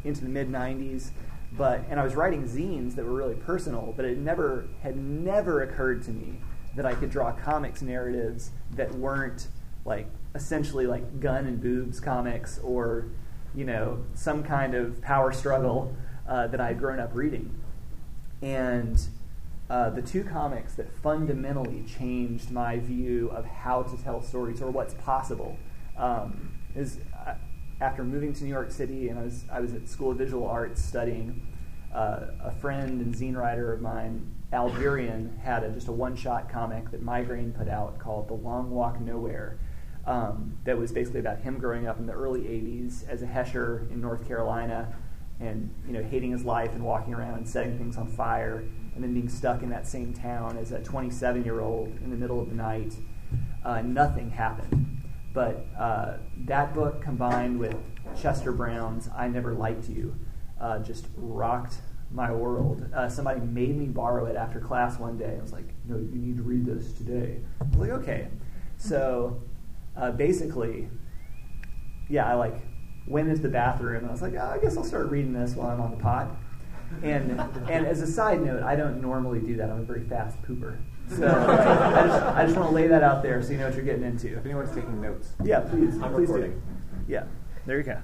into 0.04 0.22
the 0.22 0.28
mid 0.28 0.50
'90s, 0.50 1.10
but 1.52 1.84
and 1.90 1.98
I 1.98 2.04
was 2.04 2.14
writing 2.14 2.44
zines 2.44 2.94
that 2.96 3.04
were 3.04 3.14
really 3.14 3.34
personal. 3.34 3.93
But 3.96 4.04
it 4.04 4.19
never 4.19 4.69
had 4.82 4.96
never 4.96 5.62
occurred 5.62 6.02
to 6.04 6.10
me 6.10 6.40
that 6.76 6.87
I 6.87 6.94
could 6.94 7.10
draw 7.10 7.32
comics 7.32 7.82
narratives 7.82 8.50
that 8.72 8.94
weren't 8.94 9.48
like 9.84 10.08
essentially 10.34 10.87
like 10.87 11.20
gun 11.20 11.46
and 11.46 11.60
boobs 11.60 12.00
comics 12.00 12.58
or 12.58 13.06
you 13.54 13.64
know 13.64 14.04
some 14.14 14.43
kind 14.43 14.75
of 14.75 15.00
power 15.00 15.32
struggle 15.32 15.96
uh, 16.28 16.46
that 16.48 16.60
I 16.60 16.69
had 16.69 16.78
grown 16.78 17.00
up 17.00 17.10
reading. 17.14 17.62
And 18.43 19.00
uh, 19.69 19.91
the 19.91 20.03
two 20.03 20.23
comics 20.23 20.75
that 20.75 20.93
fundamentally 21.03 21.83
changed 21.83 22.51
my 22.51 22.79
view 22.79 23.29
of 23.31 23.45
how 23.45 23.83
to 23.83 23.97
tell 24.03 24.23
stories 24.23 24.63
or 24.63 24.71
what's 24.71 24.95
possible 24.95 25.59
um, 25.97 26.57
is 26.75 27.01
uh, 27.27 27.35
after 27.81 28.05
moving 28.05 28.33
to 28.33 28.45
New 28.45 28.51
York 28.51 28.71
City 28.71 29.09
and 29.09 29.19
I 29.19 29.23
was 29.23 29.45
I 29.51 29.61
was 29.61 29.75
at 29.75 29.89
School 29.89 30.13
of 30.13 30.19
Visual 30.19 30.47
Arts 30.47 30.83
studying. 30.83 31.47
Uh, 31.93 32.27
a 32.45 32.53
friend 32.53 33.01
and 33.01 33.15
zine 33.15 33.35
writer 33.35 33.73
of 33.73 33.81
mine, 33.81 34.35
Algerian, 34.53 35.39
had 35.43 35.65
a, 35.65 35.71
just 35.71 35.89
a 35.89 35.93
one-shot 35.93 36.51
comic 36.51 36.91
that 36.91 37.01
Migraine 37.01 37.53
put 37.53 37.69
out 37.69 37.99
called 37.99 38.29
"The 38.29 38.35
Long 38.35 38.71
Walk 38.71 39.01
Nowhere." 39.01 39.59
Um, 40.05 40.59
that 40.65 40.77
was 40.79 40.93
basically 40.93 41.21
about 41.21 41.41
him 41.41 41.59
growing 41.59 41.87
up 41.87 41.99
in 41.99 42.07
the 42.07 42.13
early 42.13 42.43
'80s 42.43 43.09
as 43.09 43.23
a 43.23 43.27
Hesher 43.27 43.91
in 43.91 44.01
North 44.01 44.29
Carolina, 44.29 44.95
and 45.41 45.75
you 45.87 45.93
know 45.95 46.03
hating 46.03 46.33
his 46.33 46.45
life 46.45 46.73
and 46.73 46.85
walking 46.85 47.15
around 47.15 47.35
and 47.35 47.49
setting 47.49 47.79
things 47.79 47.97
on 47.97 48.09
fire, 48.09 48.65
and 48.96 49.04
then 49.04 49.14
being 49.14 49.28
stuck 49.28 49.62
in 49.62 49.69
that 49.70 49.87
same 49.87 50.12
town 50.12 50.58
as 50.58 50.72
a 50.72 50.81
27-year-old 50.81 51.88
in 52.02 52.10
the 52.10 52.16
middle 52.16 52.40
of 52.40 52.48
the 52.48 52.54
night. 52.54 52.94
Uh, 53.64 53.82
nothing 53.82 54.31
happened, 54.31 55.02
but 55.32 55.66
uh, 55.78 56.14
that 56.46 56.75
book 56.75 57.02
combined 57.02 57.58
with 57.58 57.76
Chester 58.20 58.52
Brown's 58.52 59.08
"I 59.16 59.28
Never 59.28 59.54
Liked 59.54 59.88
You" 59.88 60.14
uh, 60.60 60.78
just 60.78 61.06
rocked 61.16 61.76
my 62.10 62.31
world. 62.32 62.88
Uh, 62.94 63.08
somebody 63.08 63.41
made 63.41 63.76
me 63.76 63.86
borrow 63.86 64.26
it 64.26 64.36
after 64.36 64.60
class 64.60 64.98
one 64.98 65.19
day. 65.19 65.36
I 65.38 65.43
was 65.43 65.53
like, 65.53 65.69
"No, 65.84 65.96
you 65.96 66.19
need 66.19 66.36
to 66.36 66.43
read 66.43 66.65
this 66.65 66.93
today." 66.93 67.41
I 67.60 67.65
was 67.65 67.76
like, 67.76 67.91
"Okay." 67.91 68.29
So 68.79 69.43
uh, 69.96 70.12
basically, 70.12 70.88
yeah, 72.08 72.31
I 72.31 72.34
like 72.34 72.55
went 73.06 73.29
into 73.29 73.43
the 73.43 73.48
bathroom 73.48 73.98
and 73.98 74.08
I 74.08 74.10
was 74.10 74.22
like, 74.22 74.34
oh, 74.34 74.53
I 74.55 74.58
guess 74.58 74.76
I'll 74.76 74.84
start 74.84 75.10
reading 75.10 75.32
this 75.32 75.55
while 75.55 75.69
I'm 75.69 75.81
on 75.81 75.91
the 75.91 75.96
pot. 75.96 76.29
And 77.02 77.40
and 77.69 77.86
as 77.86 78.00
a 78.00 78.06
side 78.06 78.40
note, 78.43 78.62
I 78.62 78.76
don't 78.76 79.00
normally 79.00 79.40
do 79.40 79.56
that. 79.56 79.70
I'm 79.70 79.81
a 79.81 79.84
very 79.84 80.05
fast 80.05 80.40
pooper. 80.43 80.78
So 81.08 81.26
I 81.28 82.06
just, 82.06 82.22
I 82.24 82.44
just 82.46 82.56
want 82.56 82.69
to 82.70 82.74
lay 82.74 82.86
that 82.88 83.02
out 83.02 83.22
there 83.22 83.40
so 83.43 83.52
you 83.52 83.58
know 83.58 83.66
what 83.66 83.74
you're 83.76 83.84
getting 83.84 84.02
into. 84.05 84.36
If 84.36 84.44
anyone's 84.44 84.74
taking 84.74 85.00
notes, 85.00 85.28
Yeah, 85.44 85.60
please. 85.60 85.94
I'm 86.02 86.12
please 86.12 86.28
recording. 86.28 86.52
Do. 86.52 87.12
Yeah, 87.12 87.24
there 87.66 87.78
you 87.78 87.84
go. 87.84 87.98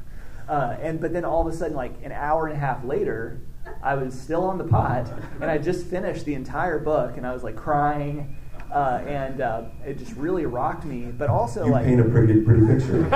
Uh, 0.49 0.77
and 0.81 1.01
but 1.01 1.13
then 1.13 1.25
all 1.25 1.47
of 1.47 1.53
a 1.53 1.57
sudden, 1.57 1.77
like 1.77 1.95
an 2.05 2.13
hour 2.13 2.47
and 2.47 2.57
a 2.57 2.59
half 2.61 2.85
later, 2.85 3.41
I 3.83 3.95
was 3.95 4.19
still 4.21 4.45
on 4.45 4.59
the 4.59 4.65
pot, 4.65 5.11
and 5.41 5.51
I 5.51 5.59
just 5.59 5.87
finished 5.87 6.25
the 6.25 6.35
entire 6.35 6.79
book, 6.79 7.17
and 7.17 7.27
I 7.27 7.33
was 7.33 7.43
like 7.45 7.57
crying, 7.57 8.37
uh, 8.73 9.03
and 9.07 9.41
uh, 9.41 9.63
it 9.87 9.99
just 9.99 10.15
really 10.17 10.47
rocked 10.47 10.85
me. 10.85 11.07
But 11.17 11.31
also, 11.31 11.65
You 11.67 11.73
like, 11.73 11.87
paint 11.87 12.01
a 12.01 12.05
pretty, 12.05 12.41
pretty 12.43 12.67
picture. 12.67 12.97
you 12.99 13.03
know, 13.03 13.07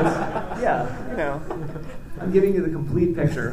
it's- 0.00 0.62
yeah, 0.62 1.10
you 1.10 1.16
know, 1.16 1.42
I'm 2.20 2.32
giving 2.32 2.54
you 2.54 2.62
the 2.62 2.70
complete 2.70 3.14
picture. 3.14 3.50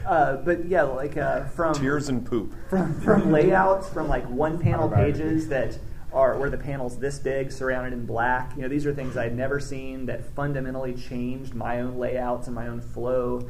uh, 0.06 0.36
but 0.36 0.66
yeah, 0.66 0.82
like 0.82 1.16
uh, 1.16 1.44
from 1.46 1.74
Tears 1.74 2.08
and 2.08 2.24
poop. 2.24 2.54
from 2.68 3.00
from 3.00 3.32
layouts 3.32 3.88
from 3.88 4.08
like 4.08 4.28
one 4.28 4.58
panel 4.58 4.88
pages 4.88 5.48
that 5.48 5.78
are 6.12 6.36
where 6.38 6.50
the 6.50 6.58
panel's 6.58 6.98
this 6.98 7.18
big 7.18 7.50
surrounded 7.50 7.92
in 7.92 8.04
black 8.04 8.54
you 8.54 8.62
know 8.62 8.68
these 8.68 8.84
are 8.84 8.94
things 8.94 9.16
i'd 9.16 9.34
never 9.34 9.58
seen 9.58 10.06
that 10.06 10.24
fundamentally 10.34 10.92
changed 10.92 11.54
my 11.54 11.80
own 11.80 11.96
layouts 11.96 12.46
and 12.46 12.54
my 12.54 12.68
own 12.68 12.80
flow 12.80 13.48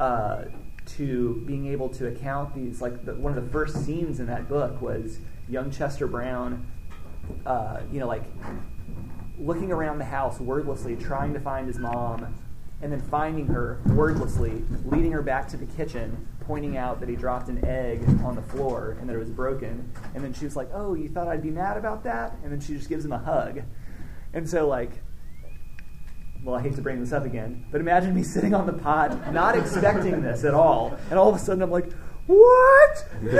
uh, 0.00 0.44
to 0.86 1.42
being 1.46 1.66
able 1.66 1.88
to 1.88 2.06
account 2.06 2.54
these 2.54 2.80
like 2.80 3.04
the, 3.04 3.14
one 3.14 3.36
of 3.36 3.44
the 3.44 3.50
first 3.50 3.84
scenes 3.84 4.20
in 4.20 4.26
that 4.26 4.48
book 4.48 4.80
was 4.80 5.18
young 5.48 5.70
chester 5.70 6.06
brown 6.06 6.66
uh, 7.44 7.80
you 7.92 8.00
know 8.00 8.06
like 8.06 8.24
looking 9.38 9.70
around 9.70 9.98
the 9.98 10.04
house 10.04 10.40
wordlessly 10.40 10.96
trying 10.96 11.34
to 11.34 11.40
find 11.40 11.66
his 11.66 11.78
mom 11.78 12.34
and 12.80 12.92
then 12.92 13.00
finding 13.00 13.46
her 13.46 13.80
wordlessly 13.86 14.62
leading 14.84 15.12
her 15.12 15.22
back 15.22 15.48
to 15.48 15.56
the 15.56 15.66
kitchen 15.66 16.26
pointing 16.40 16.76
out 16.76 17.00
that 17.00 17.08
he 17.08 17.16
dropped 17.16 17.48
an 17.48 17.64
egg 17.64 18.02
on 18.24 18.34
the 18.34 18.42
floor 18.42 18.96
and 19.00 19.08
that 19.08 19.14
it 19.14 19.18
was 19.18 19.30
broken 19.30 19.92
and 20.14 20.24
then 20.24 20.32
she 20.32 20.44
was 20.44 20.56
like 20.56 20.68
oh 20.72 20.94
you 20.94 21.08
thought 21.08 21.28
i'd 21.28 21.42
be 21.42 21.50
mad 21.50 21.76
about 21.76 22.04
that 22.04 22.36
and 22.42 22.52
then 22.52 22.60
she 22.60 22.74
just 22.74 22.88
gives 22.88 23.04
him 23.04 23.12
a 23.12 23.18
hug 23.18 23.62
and 24.32 24.48
so 24.48 24.66
like 24.66 25.02
well, 26.44 26.54
I 26.54 26.62
hate 26.62 26.76
to 26.76 26.82
bring 26.82 27.00
this 27.00 27.12
up 27.12 27.24
again, 27.24 27.66
but 27.70 27.80
imagine 27.80 28.14
me 28.14 28.22
sitting 28.22 28.54
on 28.54 28.64
the 28.66 28.72
pod, 28.72 29.34
not 29.34 29.56
expecting 29.56 30.22
this 30.22 30.44
at 30.44 30.54
all, 30.54 30.96
and 31.10 31.18
all 31.18 31.28
of 31.28 31.34
a 31.34 31.38
sudden 31.38 31.62
I'm 31.62 31.70
like, 31.70 31.92
what? 32.26 33.08
No! 33.22 33.32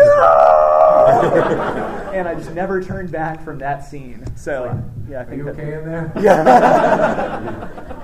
and 2.14 2.26
I 2.26 2.34
just 2.34 2.52
never 2.52 2.82
turned 2.82 3.12
back 3.12 3.44
from 3.44 3.58
that 3.58 3.84
scene. 3.84 4.24
So, 4.36 4.82
yeah, 5.08 5.18
I 5.18 5.22
Are 5.22 5.26
think 5.26 5.38
you 5.38 5.44
that, 5.44 5.50
okay 5.52 5.74
in 5.74 5.84
there? 5.84 6.12
Yeah. 6.20 7.94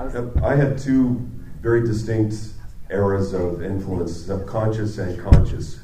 I 0.00 0.04
was, 0.04 0.14
Yep, 0.14 0.42
I 0.42 0.56
had 0.56 0.78
two 0.78 1.28
very 1.60 1.82
distinct 1.82 2.34
eras 2.88 3.34
of 3.34 3.62
influence, 3.62 4.16
subconscious 4.16 4.96
and 4.96 5.20
conscious. 5.20 5.80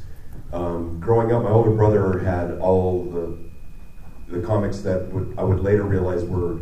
Um, 0.55 0.99
growing 0.99 1.33
up, 1.33 1.43
my 1.43 1.51
older 1.51 1.73
brother 1.73 2.21
had 2.21 2.59
all 2.59 3.05
the 3.05 3.37
the 4.29 4.41
comics 4.45 4.81
that 4.81 5.07
would, 5.13 5.35
I 5.39 5.45
would 5.45 5.61
later 5.61 5.83
realize 5.83 6.25
were 6.25 6.61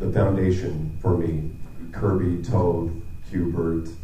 the 0.00 0.10
foundation 0.12 0.98
for 1.00 1.16
me: 1.16 1.52
Kirby, 1.92 2.42
Toth, 2.42 2.90
Kubert, 3.30 3.94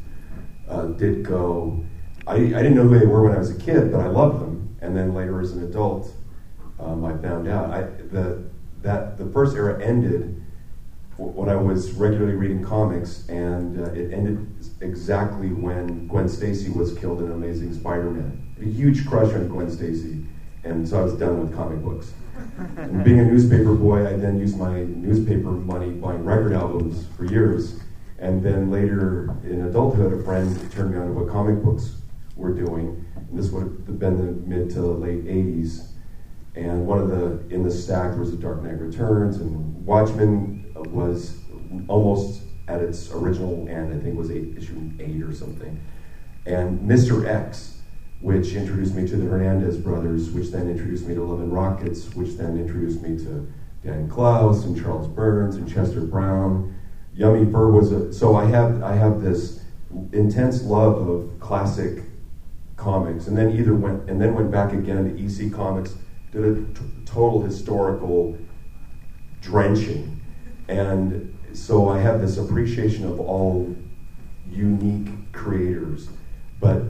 uh, 0.69 0.83
Ditko. 0.83 1.85
I, 2.29 2.35
I 2.35 2.39
didn't 2.39 2.77
know 2.77 2.85
who 2.85 3.01
they 3.01 3.07
were 3.07 3.25
when 3.25 3.35
I 3.35 3.39
was 3.39 3.51
a 3.51 3.59
kid, 3.59 3.91
but 3.91 4.01
I 4.01 4.07
loved 4.07 4.41
them. 4.41 4.77
And 4.81 4.97
then 4.97 5.13
later, 5.13 5.41
as 5.41 5.51
an 5.51 5.65
adult, 5.65 6.15
um, 6.79 7.05
I 7.05 7.17
found 7.17 7.49
out 7.49 7.69
I, 7.69 7.83
the, 7.83 8.45
that 8.83 9.19
the 9.19 9.27
first 9.27 9.57
era 9.57 9.83
ended 9.83 10.41
when 11.19 11.49
I 11.49 11.57
was 11.57 11.93
regularly 11.93 12.35
reading 12.35 12.63
comics, 12.63 13.27
and 13.29 13.81
uh, 13.81 13.91
it 13.93 14.13
ended 14.13 14.47
exactly 14.81 15.49
when 15.49 16.07
Gwen 16.09 16.29
Stacy 16.29 16.71
was 16.71 16.97
killed 16.99 17.23
in 17.23 17.31
Amazing 17.31 17.73
Spider-Man. 17.75 18.55
A 18.61 18.65
huge 18.65 19.07
crush 19.07 19.33
on 19.35 19.49
Gwen 19.49 19.71
Stacy, 19.71 20.25
and 20.65 20.87
so 20.87 21.01
I 21.01 21.05
was 21.05 21.15
done 21.15 21.41
with 21.41 21.55
comic 21.55 21.83
books. 21.83 22.13
And 22.77 23.03
being 23.03 23.21
a 23.21 23.25
newspaper 23.25 23.75
boy, 23.75 24.07
I 24.07 24.15
then 24.15 24.39
used 24.39 24.59
my 24.59 24.81
newspaper 24.81 25.51
money 25.51 25.91
buying 25.91 26.25
record 26.25 26.53
albums 26.53 27.07
for 27.17 27.25
years, 27.25 27.81
and 28.19 28.43
then 28.43 28.71
later 28.71 29.35
in 29.45 29.63
adulthood, 29.67 30.13
a 30.13 30.23
friend 30.23 30.71
turned 30.73 30.93
me 30.93 30.99
on 30.99 31.07
to 31.07 31.13
what 31.13 31.29
comic 31.29 31.63
books 31.63 31.97
were 32.35 32.53
doing. 32.53 33.05
And 33.17 33.39
this 33.39 33.51
would 33.51 33.63
have 33.87 33.99
been 33.99 34.17
the 34.19 34.33
mid 34.47 34.71
to 34.73 34.83
late 34.83 35.25
'80s, 35.25 35.93
and 36.55 36.87
one 36.87 36.99
of 36.99 37.09
the 37.09 37.55
in 37.55 37.63
the 37.63 37.71
stack 37.71 38.19
was 38.19 38.31
The 38.31 38.37
Dark 38.37 38.63
Knight 38.63 38.79
Returns, 38.79 39.39
and 39.39 39.85
Watchmen 39.87 40.56
was 40.79 41.39
almost 41.89 42.43
at 42.69 42.81
its 42.81 43.11
original 43.13 43.69
end. 43.69 43.93
I 43.93 43.99
think 43.99 44.15
it 44.15 44.17
was 44.17 44.31
eight, 44.31 44.57
issue 44.57 44.91
eight 44.99 45.23
or 45.23 45.33
something. 45.33 45.81
And 46.47 46.81
Mr. 46.81 47.27
X, 47.27 47.79
which 48.21 48.55
introduced 48.55 48.95
me 48.95 49.07
to 49.09 49.17
the 49.17 49.27
Hernandez 49.27 49.77
brothers, 49.79 50.31
which 50.31 50.49
then 50.49 50.69
introduced 50.69 51.07
me 51.07 51.15
to 51.15 51.35
and 51.35 51.53
Rockets, 51.53 52.15
which 52.15 52.37
then 52.37 52.59
introduced 52.59 53.03
me 53.03 53.17
to 53.19 53.51
Dan 53.85 54.09
Clowes 54.09 54.65
and 54.65 54.81
Charles 54.81 55.09
Burns 55.09 55.57
and 55.57 55.73
Chester 55.73 56.01
Brown. 56.01 56.75
Yummy 57.15 57.51
Fur 57.51 57.71
was 57.71 57.93
a 57.93 58.13
so 58.13 58.37
I 58.37 58.47
have 58.47 58.83
I 58.83 58.95
have 58.95 59.23
this 59.23 59.61
intense 60.13 60.63
love 60.63 61.09
of 61.09 61.41
classic 61.41 62.05
comics, 62.77 63.27
and 63.27 63.37
then 63.37 63.53
either 63.53 63.75
went 63.75 64.09
and 64.09 64.21
then 64.21 64.35
went 64.35 64.51
back 64.51 64.73
again 64.73 65.17
to 65.17 65.25
EC 65.25 65.53
Comics, 65.53 65.95
did 66.33 66.45
a 66.45 66.55
t- 66.55 66.85
total 67.05 67.43
historical 67.43 68.37
drenching, 69.41 70.16
and 70.69 71.39
so 71.53 71.89
I 71.89 72.01
have 72.01 72.21
this 72.21 72.39
appreciation 72.39 73.07
of 73.07 73.21
all 73.21 73.75
unique 74.51 75.33
creators, 75.33 76.09
but 76.61 76.83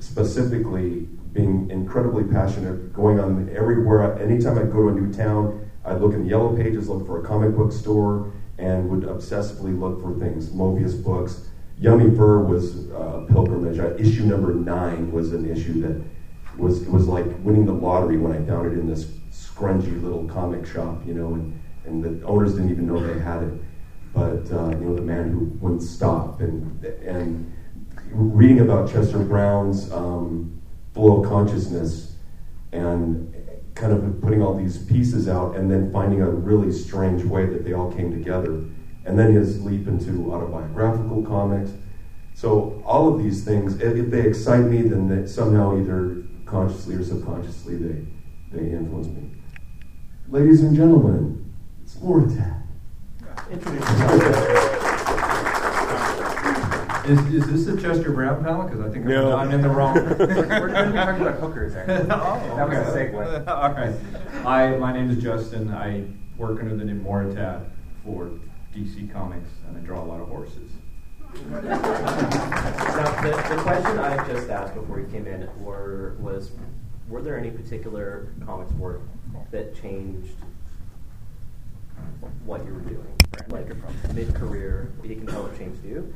specifically 0.00 1.08
being 1.32 1.70
incredibly 1.70 2.24
passionate, 2.24 2.92
going 2.92 3.20
on 3.20 3.48
everywhere. 3.54 4.18
Anytime 4.18 4.58
I 4.58 4.62
go 4.62 4.82
to 4.82 4.88
a 4.88 4.92
new 4.92 5.12
town, 5.12 5.70
I'd 5.84 6.00
look 6.00 6.14
in 6.14 6.24
the 6.24 6.30
yellow 6.30 6.56
pages, 6.56 6.88
look 6.88 7.06
for 7.06 7.22
a 7.22 7.26
comic 7.26 7.54
book 7.54 7.72
store, 7.72 8.32
and 8.58 8.88
would 8.88 9.02
obsessively 9.02 9.78
look 9.78 10.00
for 10.00 10.18
things. 10.18 10.48
Moebius 10.48 11.02
books. 11.02 11.48
Yummy 11.78 12.16
Fur 12.16 12.38
was 12.40 12.88
a 12.90 13.26
pilgrimage. 13.30 13.78
Uh, 13.78 13.94
issue 13.96 14.24
number 14.24 14.54
nine 14.54 15.12
was 15.12 15.32
an 15.34 15.48
issue 15.50 15.82
that 15.82 16.02
was 16.58 16.80
was 16.86 17.06
like 17.06 17.26
winning 17.40 17.66
the 17.66 17.72
lottery 17.72 18.16
when 18.16 18.32
I 18.32 18.42
found 18.46 18.72
it 18.72 18.78
in 18.78 18.88
this 18.88 19.04
scrungy 19.30 20.02
little 20.02 20.24
comic 20.26 20.66
shop, 20.66 21.06
you 21.06 21.12
know, 21.12 21.34
and, 21.34 21.60
and 21.86 22.02
the 22.02 22.26
owners 22.26 22.54
didn't 22.54 22.70
even 22.70 22.86
know 22.86 22.98
they 23.00 23.20
had 23.20 23.42
it. 23.42 23.54
But 24.12 24.50
uh, 24.50 24.70
you 24.70 24.86
know, 24.86 24.94
the 24.96 25.02
man 25.02 25.30
who 25.30 25.44
wouldn't 25.60 25.82
stop, 25.82 26.40
and 26.40 26.84
and 26.84 27.52
reading 28.10 28.60
about 28.60 28.90
Chester 28.90 29.18
Brown's 29.18 29.92
um, 29.92 30.60
flow 30.94 31.22
of 31.22 31.28
consciousness, 31.28 32.14
and 32.72 33.34
kind 33.74 33.92
of 33.92 34.20
putting 34.22 34.42
all 34.42 34.54
these 34.54 34.78
pieces 34.78 35.28
out, 35.28 35.56
and 35.56 35.70
then 35.70 35.92
finding 35.92 36.22
a 36.22 36.30
really 36.30 36.72
strange 36.72 37.24
way 37.24 37.46
that 37.46 37.64
they 37.64 37.72
all 37.72 37.92
came 37.92 38.10
together, 38.10 38.64
and 39.04 39.18
then 39.18 39.34
his 39.34 39.62
leap 39.62 39.86
into 39.86 40.32
autobiographical 40.32 41.22
comics. 41.22 41.72
So 42.34 42.82
all 42.84 43.14
of 43.14 43.22
these 43.22 43.44
things, 43.44 43.80
if, 43.80 44.10
they 44.10 44.26
excite 44.26 44.64
me, 44.64 44.82
then 44.82 45.26
somehow 45.26 45.78
either 45.78 46.22
consciously 46.44 46.94
or 46.94 47.04
subconsciously 47.04 47.76
they 47.76 48.06
they 48.52 48.70
influence 48.70 49.08
me. 49.08 49.30
Ladies 50.28 50.62
and 50.62 50.74
gentlemen, 50.74 51.45
it's 51.96 52.04
Moritat. 52.04 52.52
Is, 57.06 57.18
is 57.32 57.46
this 57.46 57.66
a 57.68 57.80
Chester 57.80 58.10
Brown 58.10 58.42
panel? 58.42 58.64
Because 58.64 58.80
I 58.80 58.90
think 58.90 59.06
I'm- 59.06 59.08
No. 59.08 59.36
I'm 59.36 59.50
in 59.52 59.62
the 59.62 59.68
wrong. 59.68 59.94
we're 60.18 60.26
going 60.26 60.26
to 60.26 60.90
be 60.92 60.98
talking 60.98 61.22
about 61.22 61.38
hookers, 61.38 61.76
actually. 61.76 61.94
Oh, 62.10 62.56
that 62.56 62.68
was 62.68 62.78
a 62.78 62.90
segue. 62.98 63.48
All 63.48 63.72
right. 63.72 63.94
I, 64.44 64.76
my 64.76 64.92
name 64.92 65.10
is 65.10 65.22
Justin. 65.22 65.72
I 65.72 66.04
work 66.36 66.60
under 66.60 66.76
the 66.76 66.84
name 66.84 67.04
Moritat 67.04 67.64
for 68.04 68.30
DC 68.74 69.12
Comics, 69.12 69.50
and 69.68 69.76
I 69.76 69.80
draw 69.80 70.02
a 70.02 70.06
lot 70.06 70.20
of 70.20 70.28
horses. 70.28 70.72
Now, 71.50 71.60
the, 71.60 73.54
the 73.54 73.62
question 73.62 73.98
I 73.98 74.26
just 74.26 74.50
asked 74.50 74.74
before 74.74 74.98
you 74.98 75.06
came 75.06 75.26
in 75.28 75.48
were, 75.62 76.16
was, 76.18 76.50
were 77.08 77.22
there 77.22 77.38
any 77.38 77.50
particular 77.50 78.32
comics 78.44 78.72
work 78.72 79.02
that 79.52 79.80
changed 79.80 80.32
what 82.44 82.64
you 82.66 82.74
were 82.74 82.80
doing? 82.80 83.12
Like 83.48 83.68
mid-career, 84.14 84.92
you 85.04 85.16
can 85.16 85.26
tell 85.26 85.42
what 85.42 85.56
changed 85.58 85.84
you. 85.84 86.12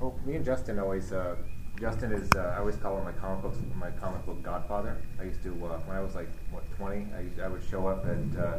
Well, 0.00 0.18
me 0.24 0.36
and 0.36 0.44
Justin 0.44 0.78
always. 0.78 1.12
Uh, 1.12 1.36
Justin 1.78 2.12
is. 2.12 2.30
Uh, 2.34 2.52
I 2.54 2.58
always 2.58 2.76
call 2.76 2.96
him 2.98 3.04
my 3.04 3.12
comic 3.12 3.42
book, 3.42 3.54
my 3.76 3.90
comic 3.90 4.24
book 4.26 4.42
godfather. 4.42 4.96
I 5.20 5.24
used 5.24 5.42
to 5.42 5.50
uh, 5.66 5.78
when 5.80 5.96
I 5.96 6.00
was 6.00 6.14
like 6.14 6.28
what 6.50 6.64
twenty. 6.76 7.06
I, 7.16 7.20
used, 7.22 7.40
I 7.40 7.48
would 7.48 7.62
show 7.68 7.86
up 7.88 8.04
and 8.06 8.38
uh, 8.38 8.58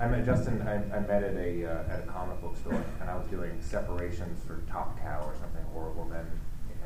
I 0.00 0.08
met 0.08 0.24
Justin. 0.24 0.62
I, 0.62 0.74
I 0.96 1.00
met 1.00 1.22
at 1.22 1.34
a 1.34 1.64
uh, 1.66 1.92
at 1.92 2.00
a 2.00 2.06
comic 2.06 2.40
book 2.40 2.56
store, 2.56 2.82
and 3.00 3.10
I 3.10 3.16
was 3.16 3.26
doing 3.28 3.60
separations 3.60 4.42
for 4.44 4.62
Top 4.70 4.98
Cow 5.00 5.22
or 5.26 5.34
something 5.38 5.64
horrible 5.72 6.06
then. 6.08 6.26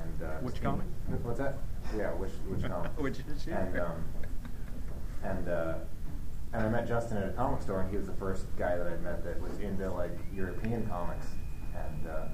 And 0.02 0.22
uh, 0.28 0.34
Which 0.40 0.58
he- 0.58 0.64
comic? 0.64 0.86
What's 1.22 1.38
that? 1.38 1.58
Yeah, 1.96 2.10
which 2.14 2.32
which 2.48 2.68
comic? 2.68 2.90
Which 2.98 3.18
issue? 3.20 3.52
And 3.52 3.78
um, 3.78 4.04
and 5.22 5.48
uh, 5.48 5.74
and 6.52 6.62
I 6.62 6.68
met 6.68 6.86
Justin 6.86 7.16
at 7.18 7.28
a 7.28 7.32
comic 7.32 7.62
store, 7.62 7.80
and 7.80 7.90
he 7.90 7.96
was 7.96 8.06
the 8.06 8.12
first 8.14 8.46
guy 8.58 8.76
that 8.76 8.86
I 8.86 8.96
met 8.96 9.24
that 9.24 9.40
was 9.40 9.58
into 9.58 9.90
like 9.90 10.18
European 10.34 10.86
comics, 10.86 11.26
and 11.74 12.06
uh, 12.10 12.24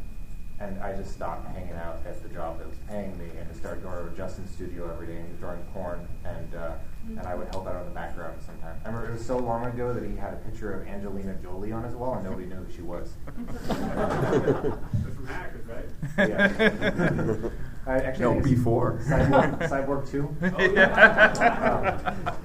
and 0.60 0.80
I 0.82 0.92
just 0.96 1.12
stopped 1.12 1.46
hanging 1.48 1.75
out 1.75 2.00
at 2.04 2.20
the 2.22 2.28
job 2.28 2.58
that 2.58 2.66
was 2.68 2.78
paying 2.88 3.16
me, 3.16 3.26
and 3.38 3.48
just 3.48 3.60
started 3.60 3.82
going 3.82 3.96
over 3.96 4.10
to 4.10 4.16
Justin's 4.16 4.50
studio 4.50 4.90
every 4.92 5.06
day 5.06 5.16
and 5.16 5.26
he 5.26 5.30
was 5.30 5.38
drawing 5.40 5.62
porn, 5.72 6.08
and 6.25 6.54
uh, 6.54 6.72
and 7.06 7.20
I 7.20 7.34
would 7.37 7.48
help 7.48 7.66
out 7.68 7.80
in 7.80 7.84
the 7.88 7.94
background 7.94 8.40
sometimes. 8.44 8.80
I 8.84 8.88
remember 8.88 9.10
it 9.10 9.12
was 9.12 9.25
so 9.25 9.38
long 9.38 9.64
ago 9.66 9.92
that 9.94 10.04
he 10.04 10.16
had 10.16 10.34
a 10.34 10.37
picture 10.38 10.72
of 10.72 10.87
Angelina 10.87 11.34
Jolie 11.42 11.72
on 11.72 11.84
his 11.84 11.94
wall, 11.94 12.14
and 12.14 12.25
nobody 12.25 12.46
knew 12.46 12.56
who 12.56 12.72
she 12.72 12.82
was. 12.82 13.12
from 13.66 15.26
Hackers, 15.26 15.66
right? 15.66 16.28
Yeah. 16.28 17.50
I 17.87 18.00
actually 18.00 18.34
No, 18.34 18.40
before. 18.40 18.98
Cyborg, 19.06 19.68
Cyborg 19.70 20.10
2. 20.10 20.37
Oh, 20.42 20.56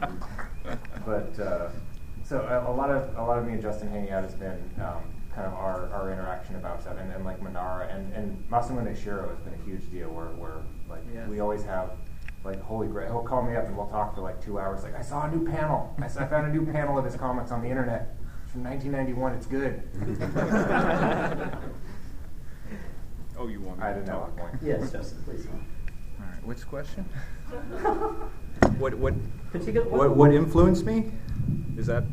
Um, 0.04 0.20
but 1.06 1.40
uh, 1.40 1.70
so 2.24 2.42
a, 2.42 2.72
a 2.72 2.74
lot 2.74 2.90
of 2.90 3.16
a 3.18 3.22
lot 3.24 3.38
of 3.40 3.46
me 3.46 3.54
and 3.54 3.62
Justin 3.62 3.90
hanging 3.90 4.12
out 4.12 4.24
has 4.24 4.34
been 4.36 4.60
um, 4.80 5.04
kind 5.34 5.48
of 5.48 5.54
our, 5.54 5.90
our 5.94 6.12
interaction 6.12 6.56
about 6.56 6.82
stuff, 6.82 6.98
and, 7.00 7.12
and 7.12 7.26
like 7.26 7.42
Manara 7.42 7.88
and 7.88 8.14
and 8.14 8.44
Masamune 8.50 8.96
Shirow 8.96 9.30
has 9.30 9.40
been 9.40 9.54
a 9.54 9.64
huge 9.66 9.90
deal. 9.92 10.10
Where 10.10 10.28
where 10.28 10.62
like 10.90 11.02
Yeah. 11.14 11.28
we 11.28 11.40
always 11.40 11.64
have. 11.64 11.92
Like 12.46 12.62
holy 12.62 12.88
grail, 12.90 13.10
he'll 13.10 13.24
call 13.24 13.42
me 13.42 13.56
up 13.56 13.68
and 13.68 13.78
we'll 13.78 13.88
talk 13.88 14.16
for 14.16 14.20
like 14.22 14.42
two 14.44 14.60
hours. 14.60 14.84
Like 14.84 14.96
I 14.98 15.02
saw 15.02 15.28
a 15.28 15.32
new 15.34 15.46
panel. 15.50 15.96
I 16.02 16.10
found 16.10 16.46
a 16.46 16.50
new 16.54 16.66
panel 16.70 16.98
of 16.98 17.06
his 17.06 17.16
comics 17.16 17.52
on 17.52 17.62
the 17.62 17.70
internet. 17.70 18.18
It's 18.44 18.52
from 18.52 18.66
1991. 18.66 19.32
It's 19.36 19.46
good. 19.46 19.82
Oh, 23.40 23.48
you 23.48 23.62
want 23.62 23.80
me 23.80 23.86
I 23.86 23.94
didn't 23.94 24.08
know 24.08 24.14
talk? 24.20 24.38
what 24.38 24.52
point. 24.52 24.62
Yes, 24.62 24.92
Justin, 24.92 25.24
please. 25.24 25.48
All 25.48 26.26
right, 26.26 26.46
which 26.46 26.68
question? 26.68 27.06
what 28.80 28.94
what 28.96 29.14
Particular, 29.52 29.88
what 29.88 30.16
what 30.16 30.34
influenced 30.34 30.86
me? 30.86 31.12
Is 31.78 31.88
that? 31.88 32.04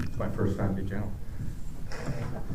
It's 0.00 0.18
my 0.18 0.30
first 0.30 0.56
time 0.56 0.74
to 0.76 0.82
channel. 0.88 1.12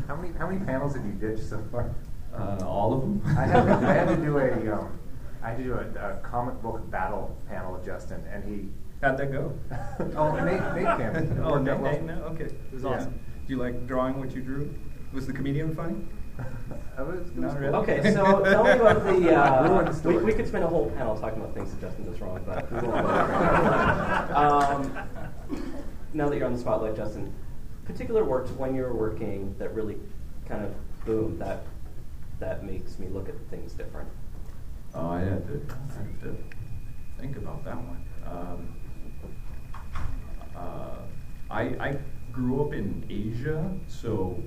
How 0.07 0.15
many 0.15 0.33
how 0.37 0.49
many 0.49 0.65
panels 0.65 0.95
have 0.95 1.05
you 1.05 1.11
ditched 1.11 1.47
so 1.47 1.63
far? 1.71 1.93
Uh, 2.33 2.65
all 2.65 2.93
of 2.93 3.01
them? 3.01 3.21
I 3.37 3.45
had, 3.45 3.63
to, 3.65 3.87
I 3.87 3.93
had 3.93 4.07
to 4.09 4.15
do 4.17 4.37
a 4.37 4.73
um, 4.77 4.99
I 5.43 5.49
had 5.49 5.57
to 5.57 5.63
do 5.63 5.73
a, 5.73 6.11
a 6.11 6.17
comic 6.23 6.61
book 6.61 6.89
battle 6.89 7.37
panel 7.47 7.73
with 7.73 7.85
Justin, 7.85 8.23
and 8.31 8.43
he 8.43 8.69
How'd 9.01 9.17
that 9.17 9.31
go? 9.31 9.53
Oh, 10.15 10.31
Nate, 10.43 10.61
Nate 10.73 10.97
came. 10.97 11.43
Oh, 11.43 11.59
Nate. 11.59 11.79
Nate, 11.81 12.01
no? 12.01 12.13
Okay. 12.31 12.45
It 12.45 12.73
was 12.73 12.83
Yeah. 12.83 12.89
awesome. 12.89 13.13
Do 13.45 13.53
you 13.53 13.57
like 13.57 13.85
drawing 13.85 14.19
what 14.19 14.31
you 14.35 14.41
drew? 14.41 14.73
Was 15.13 15.27
the 15.27 15.33
comedian 15.33 15.75
funny? 15.75 15.97
That 16.37 17.07
was- 17.07 17.29
it 17.29 17.37
was 17.37 17.55
really. 17.55 17.75
Okay, 17.75 18.01
so 18.13 18.43
tell 18.43 18.63
me 18.63 18.71
about 18.71 19.03
the. 19.03 19.11
Ruin 19.11 19.23
the 19.31 19.35
Uh, 19.37 19.93
we, 20.03 20.17
we 20.17 20.33
could 20.33 20.47
spend 20.47 20.63
a 20.63 20.67
whole 20.67 20.89
panel 20.91 21.15
talking 21.19 21.39
about 21.41 21.53
things 21.53 21.71
that 21.71 21.81
Justin 21.81 22.05
does 22.05 22.19
wrong, 22.19 22.41
but 22.45 22.71
we 22.71 22.87
won't. 22.87 23.05
um, 24.35 24.97
now 26.13 26.27
that 26.29 26.37
you're 26.37 26.45
on 26.45 26.53
the 26.53 26.59
spotlight, 26.59 26.95
Justin, 26.95 27.31
particular 27.85 28.23
works 28.23 28.49
when 28.51 28.75
you're 28.75 28.93
working 28.93 29.55
that 29.59 29.73
really 29.73 29.97
kind 30.47 30.65
of 30.65 30.73
boom 31.05 31.37
that 31.39 31.63
that 32.39 32.63
makes 32.63 32.99
me 32.99 33.07
look 33.07 33.29
at 33.29 33.35
things 33.49 33.73
different. 33.73 34.09
Oh, 34.93 35.09
I 35.09 35.19
had 35.21 35.47
to, 35.47 35.61
I 35.69 36.03
had 36.03 36.21
to 36.21 36.35
think 37.19 37.37
about 37.37 37.63
that 37.65 37.75
one. 37.75 38.05
Um, 38.25 38.75
uh, 40.55 40.97
I, 41.49 41.61
I 41.61 41.97
grew 42.31 42.63
up 42.63 42.73
in 42.73 43.05
Asia, 43.09 43.71
so 43.87 44.41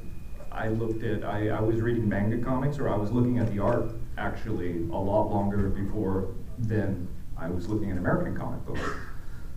I 0.53 0.69
looked 0.69 1.03
at, 1.05 1.25
I, 1.25 1.49
I 1.49 1.61
was 1.61 1.81
reading 1.81 2.09
manga 2.09 2.39
comics, 2.39 2.79
or 2.79 2.89
I 2.89 2.97
was 2.97 3.13
looking 3.13 3.39
at 3.39 3.53
the 3.53 3.61
art 3.61 3.93
actually 4.19 4.89
a 4.93 4.97
lot 4.97 5.31
longer 5.31 5.69
before 5.69 6.35
than 6.59 7.09
I 7.37 7.49
was 7.49 7.69
looking 7.69 7.91
at 7.91 7.97
American 7.97 8.37
comic 8.37 8.65
books. 8.67 8.83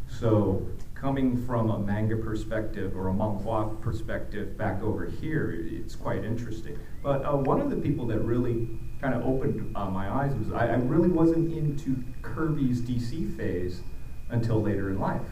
So 0.07 0.65
coming 0.93 1.43
from 1.45 1.69
a 1.69 1.79
manga 1.79 2.15
perspective 2.15 2.95
or 2.95 3.09
a 3.09 3.13
manhwa 3.13 3.81
perspective 3.81 4.57
back 4.57 4.81
over 4.81 5.05
here, 5.05 5.51
it's 5.51 5.95
quite 5.95 6.23
interesting. 6.23 6.79
But 7.01 7.25
uh, 7.25 7.35
one 7.35 7.59
of 7.59 7.69
the 7.69 7.75
people 7.75 8.05
that 8.07 8.19
really 8.19 8.79
kind 9.01 9.13
of 9.13 9.25
opened 9.25 9.75
uh, 9.75 9.89
my 9.89 10.09
eyes 10.09 10.33
was 10.35 10.53
I, 10.53 10.67
I 10.67 10.75
really 10.75 11.09
wasn't 11.09 11.51
into 11.51 12.01
Kirby's 12.21 12.81
DC 12.81 13.35
phase 13.35 13.81
until 14.29 14.61
later 14.61 14.89
in 14.91 14.99
life. 14.99 15.27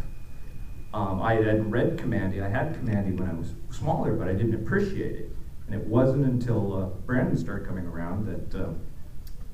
Um, 0.93 1.21
I 1.21 1.35
had 1.35 1.71
read 1.71 1.97
Kamandi. 1.97 2.43
I 2.43 2.49
had 2.49 2.75
Kamandi 2.75 3.17
when 3.17 3.29
I 3.29 3.33
was 3.33 3.53
smaller, 3.69 4.13
but 4.13 4.27
I 4.27 4.33
didn't 4.33 4.55
appreciate 4.55 5.15
it. 5.15 5.35
And 5.71 5.81
it 5.81 5.87
wasn't 5.87 6.25
until 6.25 6.75
uh, 6.75 6.85
Brandon 7.05 7.37
started 7.37 7.65
coming 7.65 7.85
around 7.85 8.25
that 8.25 8.61
uh, 8.61 8.73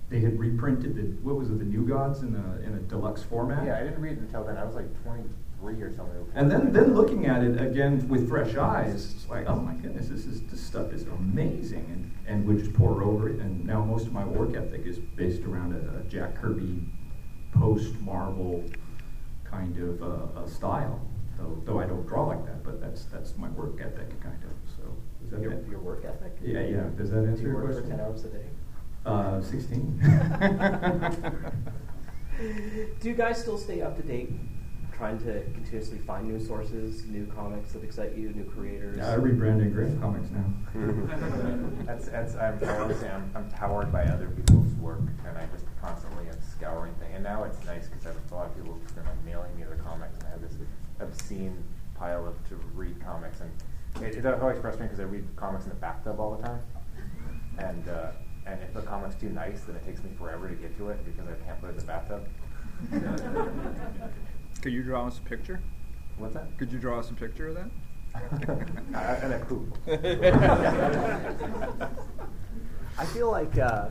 they 0.10 0.20
had 0.20 0.40
reprinted 0.40 0.96
the 0.96 1.04
what 1.22 1.36
was 1.36 1.52
it, 1.52 1.60
the 1.60 1.66
New 1.66 1.88
Gods 1.88 2.22
in 2.22 2.34
a 2.34 2.66
in 2.66 2.74
a 2.74 2.80
deluxe 2.80 3.22
format. 3.22 3.68
Yeah, 3.68 3.78
I 3.78 3.84
didn't 3.84 4.02
read 4.02 4.14
it 4.14 4.22
until 4.22 4.44
then. 4.44 4.58
I 4.58 4.64
was 4.64 4.74
like 4.74 4.88
23 5.04 5.80
or 5.80 5.96
something. 5.96 6.26
And 6.34 6.50
then, 6.50 6.74
then 6.74 6.96
looking 6.96 7.28
at 7.28 7.44
it 7.44 7.62
again 7.62 8.08
with 8.08 8.28
fresh 8.28 8.56
eyes, 8.56 9.14
it's 9.14 9.30
like, 9.30 9.46
oh 9.48 9.58
my 9.58 9.74
goodness, 9.74 10.08
this 10.08 10.26
is 10.26 10.42
this 10.48 10.60
stuff 10.60 10.92
is 10.92 11.04
amazing, 11.04 11.86
and 11.92 12.12
and 12.26 12.48
would 12.48 12.58
just 12.58 12.74
pour 12.74 13.04
over 13.04 13.30
it. 13.30 13.40
And 13.40 13.64
now 13.64 13.86
most 13.86 14.08
of 14.08 14.14
my 14.14 14.26
work 14.26 14.56
ethic 14.56 14.88
is 14.88 14.98
based 14.98 15.44
around 15.44 15.74
a, 15.74 16.00
a 16.00 16.04
Jack 16.10 16.42
Kirby 16.42 16.82
post 17.52 17.94
Marvel 18.00 18.64
kind 19.44 19.78
of 19.78 20.02
uh, 20.02 20.42
a 20.42 20.48
style. 20.48 21.00
Though 21.38 21.62
though 21.64 21.80
I 21.80 21.86
don't 21.86 22.08
draw 22.08 22.26
like 22.26 22.44
that, 22.48 22.64
but 22.64 22.82
that's 22.82 23.06
that's 23.06 23.38
my 23.38 23.50
work 23.50 23.80
ethic 23.80 24.20
kind 24.20 24.44
of. 24.44 24.57
So 25.29 25.36
is 25.36 25.41
that 25.41 25.41
Your, 25.41 25.51
it? 25.53 25.67
your 25.69 25.79
work 25.79 26.05
ethic? 26.05 26.38
Yeah, 26.43 26.62
yeah. 26.62 26.84
Does 26.98 27.12
that 27.12 27.22
Do 27.22 27.27
answer 27.27 27.41
you 27.43 27.48
your 27.50 27.55
work 27.63 27.74
question? 27.74 27.84
for 27.84 27.89
10 27.98 28.00
hours 28.00 28.25
a 28.25 28.29
day? 28.29 28.46
Uh, 29.05 29.41
sixteen. 29.41 30.00
Do 33.01 33.10
you 33.10 33.15
guys 33.15 33.39
still 33.41 33.57
stay 33.57 33.81
up 33.81 33.96
to 33.98 34.03
date, 34.03 34.31
trying 34.96 35.17
to 35.19 35.41
continuously 35.53 35.98
find 36.00 36.27
new 36.27 36.39
sources, 36.43 37.05
new 37.05 37.25
comics 37.27 37.72
that 37.72 37.84
excite 37.84 38.15
you, 38.17 38.29
new 38.34 38.43
creators? 38.43 39.00
I 39.00 39.15
read 39.15 39.39
Brandon 39.39 39.72
Graham 39.72 40.00
comics 40.00 40.29
now. 40.29 40.43
That's, 41.86 42.10
that's, 42.10 42.36
I'm, 42.36 42.60
I 42.63 42.77
always 42.79 43.00
say 43.00 43.10
I'm, 43.10 43.31
I'm 43.34 43.50
powered 43.51 43.91
by 43.91 44.03
other 44.03 44.27
people's 44.29 44.74
work, 44.75 45.00
and 45.25 45.38
I 45.38 45.46
just 45.53 45.65
constantly 45.81 46.27
am 46.27 46.36
scouring 46.41 46.93
things. 46.96 47.13
And 47.15 47.24
now 47.24 47.46
it's 47.46 47.63
nice 47.65 47.88
because 47.88 48.05
I 48.05 48.10
have 48.10 48.17
a 48.31 48.36
lot 48.36 48.48
of 48.48 48.55
people 48.57 48.74
who've 48.74 48.96
been 48.96 49.05
like 49.05 49.24
mailing 49.25 49.55
me 49.57 49.63
their 49.63 49.77
comics, 49.77 50.17
and 50.19 50.27
I 50.27 50.31
have 50.31 50.41
this 50.41 50.53
obscene 51.00 51.63
pile 51.96 52.27
of 52.27 52.36
to 52.50 52.55
read 52.75 53.00
comics. 53.03 53.39
And 53.39 53.50
it, 54.01 54.16
it's 54.16 54.25
always 54.25 54.60
frustrating 54.60 54.88
because 54.88 55.00
I 55.00 55.04
read 55.04 55.25
comics 55.36 55.66
in 55.66 55.70
the 55.70 55.75
bathtub 55.75 56.20
all 56.20 56.36
the 56.36 56.44
time, 56.44 56.62
and 57.58 57.89
uh, 57.89 58.12
and 58.46 58.62
if 58.62 58.74
the 58.74 58.82
comic's 58.82 59.16
too 59.16 59.30
nice, 59.30 59.62
then 59.62 59.75
it 59.75 59.86
takes 59.86 60.03
me 60.03 60.12
forever 60.18 60.48
to 60.48 60.55
get 60.55 60.77
to 60.77 60.90
it 60.90 61.03
because 61.05 61.29
I 61.29 61.33
can't 61.46 61.60
put 61.60 61.70
it 61.70 61.72
in 61.72 61.77
the 61.77 61.83
bathtub. 61.83 62.27
Could 64.62 64.74
you 64.74 64.83
draw 64.83 65.07
us 65.07 65.18
a 65.18 65.22
picture? 65.22 65.62
What's 66.18 66.33
that? 66.33 66.57
Could 66.57 66.72
you 66.72 66.79
draw 66.79 67.00
us 67.00 67.10
a 67.10 67.14
picture 67.14 67.50
of 67.50 67.55
that? 67.55 67.70
I, 68.96 69.14
and 69.16 69.33
a 69.33 69.46
poop. 69.46 69.77
I 72.98 73.05
feel 73.05 73.29
like 73.29 73.57
uh, 73.57 73.90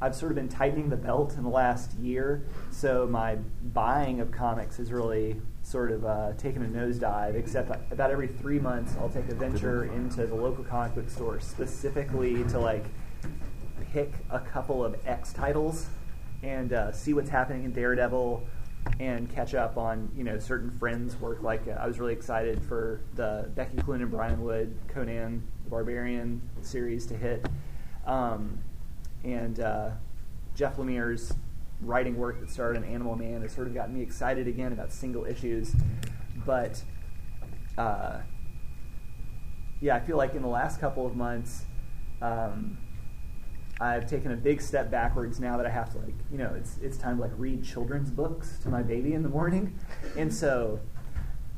I've 0.00 0.14
sort 0.14 0.32
of 0.32 0.36
been 0.36 0.48
tightening 0.48 0.90
the 0.90 0.96
belt 0.96 1.34
in 1.36 1.42
the 1.42 1.48
last 1.48 1.94
year, 1.94 2.44
so 2.70 3.06
my 3.06 3.36
buying 3.72 4.20
of 4.20 4.30
comics 4.30 4.76
has 4.78 4.92
really 4.92 5.40
sort 5.62 5.90
of 5.90 6.04
uh, 6.04 6.32
taken 6.34 6.62
a 6.64 6.68
nosedive. 6.68 7.34
Except 7.34 7.70
about 7.92 8.10
every 8.10 8.28
three 8.28 8.58
months, 8.58 8.94
I'll 9.00 9.08
take 9.08 9.28
a 9.28 9.34
venture 9.34 9.84
into 9.84 10.26
the 10.26 10.34
local 10.34 10.64
comic 10.64 10.94
book 10.94 11.10
store 11.10 11.40
specifically 11.40 12.44
to 12.44 12.58
like 12.58 12.84
pick 13.92 14.12
a 14.30 14.40
couple 14.40 14.84
of 14.84 14.96
X 15.06 15.32
titles 15.32 15.86
and 16.42 16.72
uh, 16.72 16.92
see 16.92 17.14
what's 17.14 17.30
happening 17.30 17.64
in 17.64 17.72
Daredevil 17.72 18.44
and 18.98 19.30
catch 19.30 19.54
up 19.54 19.76
on 19.76 20.10
you 20.16 20.24
know 20.24 20.38
certain 20.38 20.70
friends' 20.70 21.16
work. 21.16 21.42
Like 21.42 21.66
uh, 21.68 21.72
I 21.72 21.86
was 21.86 21.98
really 21.98 22.12
excited 22.12 22.62
for 22.64 23.00
the 23.14 23.50
Becky 23.54 23.76
Cloonan 23.76 24.02
and 24.02 24.10
Brian 24.10 24.42
Wood 24.42 24.76
Conan 24.88 25.42
the 25.64 25.70
Barbarian 25.70 26.40
series 26.62 27.06
to 27.06 27.16
hit, 27.16 27.46
um, 28.06 28.58
and 29.24 29.60
uh, 29.60 29.90
Jeff 30.54 30.76
Lemire's 30.76 31.32
writing 31.84 32.16
work 32.16 32.40
that 32.40 32.50
started 32.50 32.82
in 32.82 32.88
Animal 32.90 33.16
Man 33.16 33.42
has 33.42 33.52
sort 33.52 33.66
of 33.66 33.74
gotten 33.74 33.94
me 33.94 34.02
excited 34.02 34.48
again 34.48 34.72
about 34.72 34.92
single 34.92 35.24
issues, 35.24 35.74
but. 36.44 36.82
Uh, 37.76 38.20
yeah, 39.82 39.96
I 39.96 40.00
feel 40.00 40.16
like 40.16 40.34
in 40.34 40.42
the 40.42 40.48
last 40.48 40.80
couple 40.80 41.04
of 41.04 41.16
months, 41.16 41.64
um, 42.22 42.78
I've 43.80 44.08
taken 44.08 44.30
a 44.30 44.36
big 44.36 44.62
step 44.62 44.92
backwards 44.92 45.40
now 45.40 45.56
that 45.56 45.66
I 45.66 45.70
have 45.70 45.90
to 45.92 45.98
like, 45.98 46.14
you 46.30 46.38
know, 46.38 46.54
it's 46.56 46.78
it's 46.80 46.96
time 46.96 47.16
to 47.16 47.22
like 47.22 47.32
read 47.36 47.64
children's 47.64 48.08
books 48.08 48.58
to 48.62 48.68
my 48.68 48.82
baby 48.82 49.12
in 49.12 49.24
the 49.24 49.28
morning, 49.28 49.76
and 50.16 50.32
so 50.32 50.78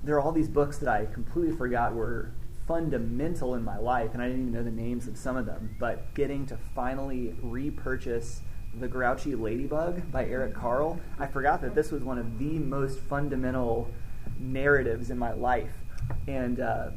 there 0.02 0.16
are 0.16 0.20
all 0.20 0.32
these 0.32 0.48
books 0.48 0.78
that 0.78 0.88
I 0.88 1.04
completely 1.04 1.54
forgot 1.54 1.94
were 1.94 2.30
fundamental 2.66 3.54
in 3.54 3.62
my 3.62 3.76
life, 3.76 4.14
and 4.14 4.22
I 4.22 4.28
didn't 4.28 4.42
even 4.42 4.54
know 4.54 4.62
the 4.62 4.70
names 4.70 5.06
of 5.06 5.18
some 5.18 5.36
of 5.36 5.44
them. 5.44 5.76
But 5.78 6.14
getting 6.14 6.46
to 6.46 6.56
finally 6.74 7.34
repurchase 7.42 8.40
The 8.80 8.88
Grouchy 8.88 9.34
Ladybug 9.34 10.10
by 10.10 10.26
Eric 10.26 10.54
Carle, 10.54 10.98
I 11.18 11.26
forgot 11.26 11.62
that 11.62 11.74
this 11.74 11.92
was 11.92 12.02
one 12.02 12.18
of 12.18 12.38
the 12.38 12.58
most 12.58 12.98
fundamental 12.98 13.88
narratives 14.38 15.10
in 15.10 15.18
my 15.18 15.32
life, 15.32 15.72
and 16.26 16.60
uh, 16.60 16.90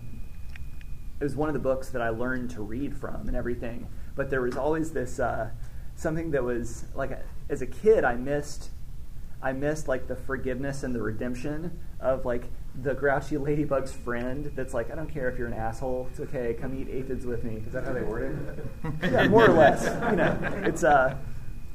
it 1.20 1.24
was 1.24 1.36
one 1.36 1.50
of 1.50 1.54
the 1.54 1.60
books 1.60 1.90
that 1.90 2.02
I 2.02 2.10
learned 2.10 2.52
to 2.52 2.62
read 2.62 2.96
from 2.96 3.28
and 3.28 3.36
everything. 3.36 3.88
But 4.16 4.30
there 4.30 4.42
was 4.42 4.58
always 4.58 4.92
this 4.92 5.20
uh, 5.20 5.52
something 5.96 6.32
that 6.32 6.44
was 6.44 6.86
like 6.96 7.12
as 7.50 7.62
a 7.62 7.68
kid 7.68 8.04
I 8.04 8.16
missed. 8.16 8.70
I 9.40 9.54
missed 9.54 9.88
like 9.88 10.08
the 10.08 10.16
forgiveness 10.16 10.82
and 10.82 10.96
the 10.96 11.02
redemption 11.02 11.80
of 12.00 12.26
like 12.26 12.46
the 12.82 12.96
grouchy 12.96 13.38
ladybug's 13.38 13.94
friend. 13.94 14.52
That's 14.56 14.74
like 14.74 14.92
I 14.92 14.96
don't 14.96 15.10
care 15.10 15.30
if 15.30 15.38
you're 15.38 15.48
an 15.48 15.54
asshole. 15.54 16.08
It's 16.10 16.20
okay. 16.20 16.56
Come 16.60 16.76
eat 16.80 16.90
aphids 16.90 17.26
with 17.26 17.44
me. 17.44 17.62
Is 17.66 17.74
that 17.74 17.84
how 17.84 17.94
they 17.94 18.02
word 18.02 18.36
it? 18.84 18.92
yeah, 19.12 19.28
more 19.28 19.46
or 19.46 19.54
less. 19.54 19.86
You 20.10 20.16
know, 20.16 20.38
it's 20.64 20.84
uh, 20.84 21.18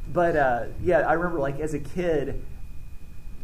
but 0.08 0.36
uh, 0.36 0.64
yeah, 0.82 1.00
I 1.00 1.12
remember 1.14 1.38
like 1.38 1.60
as 1.60 1.74
a 1.74 1.78
kid, 1.78 2.44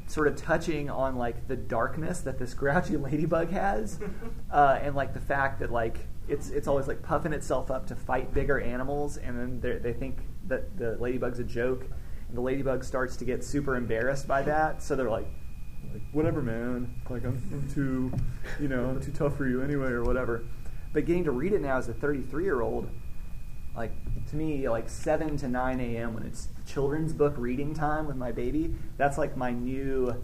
sort 0.06 0.26
of 0.26 0.36
touching 0.36 0.88
on 0.90 1.16
like 1.16 1.48
the 1.48 1.56
darkness 1.56 2.20
that 2.22 2.38
this 2.38 2.54
grouchy 2.54 2.96
ladybug 2.98 3.50
has, 3.50 3.98
uh, 4.50 4.78
and 4.82 4.94
like 4.94 5.14
the 5.14 5.20
fact 5.20 5.60
that 5.60 5.70
like 5.70 6.06
it's 6.28 6.50
it's 6.50 6.68
always 6.68 6.86
like 6.88 7.02
puffing 7.02 7.32
itself 7.32 7.70
up 7.70 7.86
to 7.86 7.96
fight 7.96 8.32
bigger 8.34 8.60
animals, 8.60 9.16
and 9.16 9.38
then 9.38 9.60
they're- 9.60 9.94
think 9.94 10.18
that 10.46 10.76
the 10.78 10.96
ladybug's 10.98 11.38
a 11.38 11.44
joke, 11.44 11.84
and 12.28 12.36
the 12.36 12.40
ladybug 12.40 12.82
starts 12.84 13.16
to 13.16 13.24
get 13.24 13.44
super 13.44 13.76
embarrassed 13.76 14.26
by 14.26 14.42
that, 14.42 14.82
so 14.82 14.96
they're 14.96 15.10
like. 15.10 15.26
Like, 15.92 16.02
whatever, 16.12 16.42
man. 16.42 16.92
Like, 17.08 17.24
I'm, 17.24 17.40
I'm 17.50 17.70
too, 17.72 18.12
you 18.60 18.68
know, 18.68 18.86
I'm 18.86 19.00
too 19.00 19.12
tough 19.12 19.36
for 19.36 19.48
you 19.48 19.62
anyway, 19.62 19.88
or 19.88 20.02
whatever. 20.02 20.42
But 20.92 21.06
getting 21.06 21.24
to 21.24 21.30
read 21.30 21.52
it 21.52 21.62
now 21.62 21.78
as 21.78 21.88
a 21.88 21.94
33 21.94 22.44
year 22.44 22.60
old, 22.60 22.90
like 23.78 23.92
to 24.28 24.36
me 24.36 24.68
like 24.68 24.88
7 24.88 25.36
to 25.38 25.48
9 25.48 25.80
a.m 25.80 26.14
when 26.14 26.24
it's 26.24 26.48
children's 26.66 27.12
book 27.12 27.34
reading 27.36 27.72
time 27.72 28.06
with 28.06 28.16
my 28.16 28.32
baby 28.32 28.74
that's 28.98 29.16
like 29.16 29.36
my 29.36 29.50
new 29.50 30.14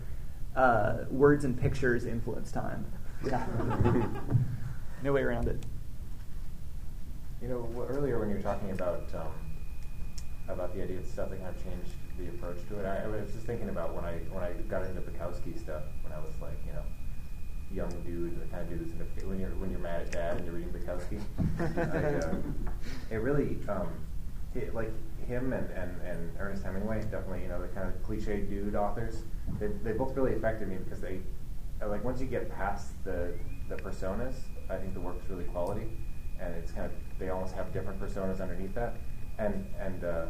uh, 0.57 1.05
words 1.11 1.45
and 1.45 1.61
pictures 1.61 2.05
influence 2.05 2.53
time. 2.53 2.85
Yeah. 3.27 3.45
No 5.03 5.13
way 5.13 5.21
around 5.21 5.49
it. 5.49 5.63
You 7.43 7.49
know, 7.49 7.69
wh- 7.77 7.95
earlier 7.95 8.19
when 8.19 8.31
you 8.31 8.37
were 8.37 8.43
talking 8.43 8.71
about 8.71 9.05
um, 9.15 9.29
about 10.49 10.75
the 10.75 10.83
idea 10.83 10.97
of 10.97 11.05
stuff 11.05 11.29
that 11.29 11.43
kind 11.43 11.55
of 11.55 11.63
changed 11.63 11.93
the 12.17 12.29
approach 12.29 12.67
to 12.69 12.81
it, 12.81 12.87
I, 12.87 13.05
I 13.05 13.07
was 13.09 13.31
just 13.35 13.45
thinking 13.45 13.69
about 13.69 13.95
when 13.95 14.03
I 14.03 14.15
when 14.33 14.43
I 14.43 14.53
got 14.67 14.87
into 14.87 15.03
Bukowski 15.03 15.61
stuff 15.61 15.83
when 16.03 16.13
I 16.15 16.21
was 16.21 16.33
like, 16.41 16.57
you 16.67 16.73
know, 16.73 16.81
young 17.75 17.91
dude, 18.05 18.41
the 18.41 18.47
kind 18.47 18.63
of 18.63 18.69
dude 18.69 18.99
that's 18.99 19.13
into 19.15 19.29
when 19.29 19.41
you're 19.41 19.51
when 19.51 19.71
you're 19.71 19.81
mad 19.81 20.03
at 20.03 20.13
dad 20.13 20.37
and 20.37 20.45
you're 20.47 20.55
reading 20.55 20.73
Bukowski. 20.73 21.21
I, 21.59 22.27
uh, 22.27 22.37
it 23.11 23.17
really 23.17 23.59
um, 23.69 23.89
it, 24.55 24.75
like 24.75 24.93
him 25.27 25.53
and, 25.53 25.69
and, 25.71 26.01
and 26.03 26.31
Ernest 26.39 26.63
Hemingway, 26.63 27.03
definitely 27.03 27.43
you 27.43 27.49
know 27.49 27.61
the 27.61 27.69
kind 27.69 27.89
of 27.89 28.03
cliche 28.03 28.41
dude 28.43 28.75
authors. 28.75 29.23
they, 29.59 29.69
they 29.83 29.93
both 29.93 30.17
really 30.17 30.35
affected 30.35 30.69
me 30.69 30.77
because 30.77 31.01
they, 31.01 31.21
uh, 31.83 31.89
like 31.89 32.05
once 32.05 32.21
you 32.21 32.27
get 32.27 32.51
past 32.55 32.93
the, 33.05 33.35
the 33.69 33.77
personas, 33.77 34.35
I 34.71 34.77
think 34.77 34.95
the 34.95 35.01
work's 35.01 35.29
really 35.29 35.45
quality, 35.45 35.89
and 36.41 36.55
it's 36.55 36.73
kind 36.73 36.87
of, 36.87 36.93
they 37.19 37.31
almost 37.31 37.55
have 37.55 37.73
different 37.73 38.01
personas 38.01 38.41
underneath 38.41 38.75
that. 38.75 38.97
And, 39.39 39.67
and 39.81 40.05
uh, 40.05 40.27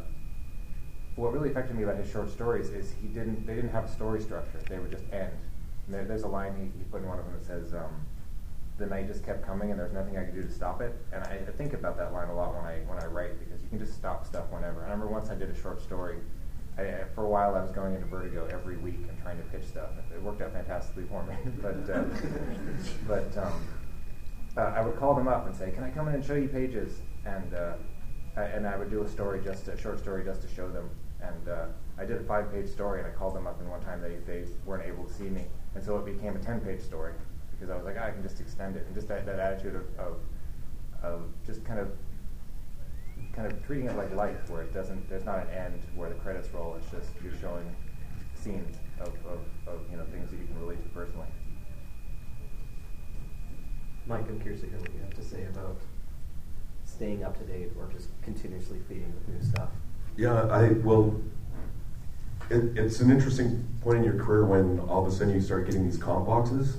what 1.15 1.33
really 1.33 1.51
affected 1.51 1.75
me 1.75 1.83
about 1.83 1.97
his 1.97 2.09
short 2.09 2.29
stories 2.29 2.69
is 2.69 2.93
he 3.01 3.07
didn't, 3.07 3.45
they 3.45 3.55
didn't 3.55 3.71
have 3.71 3.85
a 3.85 3.91
story 3.91 4.21
structure, 4.21 4.59
they 4.69 4.79
would 4.79 4.91
just 4.91 5.05
end. 5.11 5.33
There, 5.87 6.05
there's 6.05 6.23
a 6.23 6.27
line 6.27 6.55
he, 6.55 6.79
he 6.79 6.83
put 6.85 7.01
in 7.01 7.07
one 7.07 7.19
of 7.19 7.25
them 7.25 7.35
that 7.35 7.45
says, 7.45 7.73
um, 7.73 8.05
the 8.77 8.85
night 8.85 9.07
just 9.07 9.25
kept 9.25 9.45
coming 9.45 9.71
and 9.71 9.79
there's 9.79 9.93
nothing 9.93 10.17
I 10.17 10.23
could 10.23 10.35
do 10.35 10.43
to 10.43 10.51
stop 10.51 10.81
it. 10.81 10.95
And 11.13 11.23
I, 11.23 11.39
I 11.47 11.51
think 11.57 11.73
about 11.73 11.97
that 11.97 12.13
line 12.13 12.29
a 12.29 12.35
lot 12.35 12.55
when 12.55 12.65
I 12.65 12.79
when 12.87 13.01
I 13.01 13.05
write 13.05 13.39
because 13.39 13.61
you 13.63 13.69
can 13.69 13.79
just 13.79 13.93
stop 13.93 14.25
stuff 14.25 14.45
whenever. 14.51 14.81
I 14.81 14.83
remember 14.83 15.07
once 15.07 15.29
I 15.29 15.35
did 15.35 15.49
a 15.49 15.55
short 15.55 15.81
story. 15.81 16.17
I, 16.77 17.05
for 17.13 17.23
a 17.23 17.29
while, 17.29 17.55
I 17.55 17.61
was 17.61 17.71
going 17.71 17.95
into 17.95 18.05
Vertigo 18.07 18.47
every 18.51 18.75
week 18.75 18.99
and 19.07 19.17
trying 19.21 19.37
to 19.37 19.43
pitch 19.43 19.65
stuff. 19.65 19.91
It 20.13 20.21
worked 20.21 20.41
out 20.41 20.51
fantastically 20.51 21.05
for 21.05 21.23
me. 21.23 21.35
but 21.61 21.89
uh, 21.89 22.03
but 23.07 23.37
um, 23.37 23.67
uh, 24.57 24.61
I 24.61 24.81
would 24.81 24.97
call 24.97 25.15
them 25.15 25.29
up 25.29 25.45
and 25.45 25.55
say, 25.55 25.71
"Can 25.71 25.83
I 25.83 25.89
come 25.89 26.09
in 26.09 26.15
and 26.15 26.25
show 26.25 26.35
you 26.35 26.49
pages?" 26.49 26.99
And 27.25 27.53
uh, 27.53 27.73
I, 28.35 28.43
and 28.43 28.67
I 28.67 28.75
would 28.75 28.89
do 28.89 29.03
a 29.03 29.07
story, 29.07 29.41
just 29.41 29.69
a 29.69 29.77
short 29.77 29.99
story, 29.99 30.25
just 30.25 30.41
to 30.41 30.53
show 30.53 30.67
them. 30.67 30.89
And 31.21 31.47
uh, 31.47 31.65
I 31.97 32.05
did 32.05 32.17
a 32.17 32.23
five-page 32.23 32.67
story, 32.67 32.99
and 32.99 33.07
I 33.07 33.11
called 33.11 33.35
them 33.35 33.47
up, 33.47 33.59
and 33.59 33.69
one 33.69 33.81
time 33.81 34.01
they, 34.01 34.17
they 34.25 34.45
weren't 34.65 34.85
able 34.85 35.05
to 35.05 35.13
see 35.13 35.29
me, 35.29 35.45
and 35.75 35.83
so 35.83 35.97
it 35.97 36.05
became 36.05 36.35
a 36.35 36.39
ten-page 36.39 36.81
story 36.81 37.13
because 37.51 37.69
I 37.69 37.75
was 37.75 37.85
like, 37.85 37.95
oh, 37.97 38.03
I 38.03 38.11
can 38.11 38.21
just 38.21 38.39
extend 38.41 38.75
it, 38.75 38.85
and 38.85 38.93
just 38.93 39.07
that, 39.07 39.25
that 39.25 39.39
attitude 39.39 39.75
of, 39.75 39.83
of, 39.97 40.17
of 41.01 41.21
just 41.45 41.63
kind 41.63 41.79
of 41.79 41.89
kind 43.33 43.51
of 43.51 43.65
treating 43.65 43.87
it 43.87 43.95
like 43.97 44.13
life, 44.13 44.49
where 44.49 44.61
it 44.63 44.73
doesn't, 44.73 45.09
there's 45.09 45.25
not 45.25 45.39
an 45.39 45.49
end 45.49 45.81
where 45.95 46.09
the 46.09 46.15
credits 46.15 46.49
roll. 46.53 46.75
It's 46.75 46.89
just 46.89 47.09
you're 47.23 47.37
showing 47.39 47.75
scenes 48.33 48.77
of, 48.99 49.07
of, 49.25 49.39
of 49.67 49.79
you 49.91 49.97
know 49.97 50.05
things 50.05 50.29
that 50.31 50.37
you 50.37 50.45
can 50.45 50.59
relate 50.59 50.81
to 50.83 50.89
personally. 50.89 51.27
Mike, 54.07 54.25
I'm 54.29 54.39
curious 54.39 54.61
to 54.61 54.67
hear 54.67 54.77
what 54.77 54.93
you 54.93 54.99
have 55.01 55.15
to 55.15 55.23
say 55.23 55.45
about 55.45 55.77
staying 56.83 57.23
up 57.23 57.37
to 57.39 57.43
date 57.45 57.71
or 57.79 57.89
just 57.91 58.09
continuously 58.21 58.79
feeding 58.87 59.11
with 59.15 59.27
new 59.27 59.49
stuff. 59.49 59.69
Yeah, 60.15 60.45
I 60.47 60.69
well, 60.69 61.19
it, 62.49 62.77
it's 62.77 62.99
an 62.99 63.11
interesting 63.11 63.67
point 63.81 63.99
in 63.99 64.03
your 64.03 64.17
career 64.17 64.45
when 64.45 64.79
all 64.81 65.05
of 65.05 65.11
a 65.11 65.15
sudden 65.15 65.33
you 65.33 65.41
start 65.41 65.65
getting 65.65 65.85
these 65.85 65.97
comp 65.97 66.25
boxes, 66.27 66.77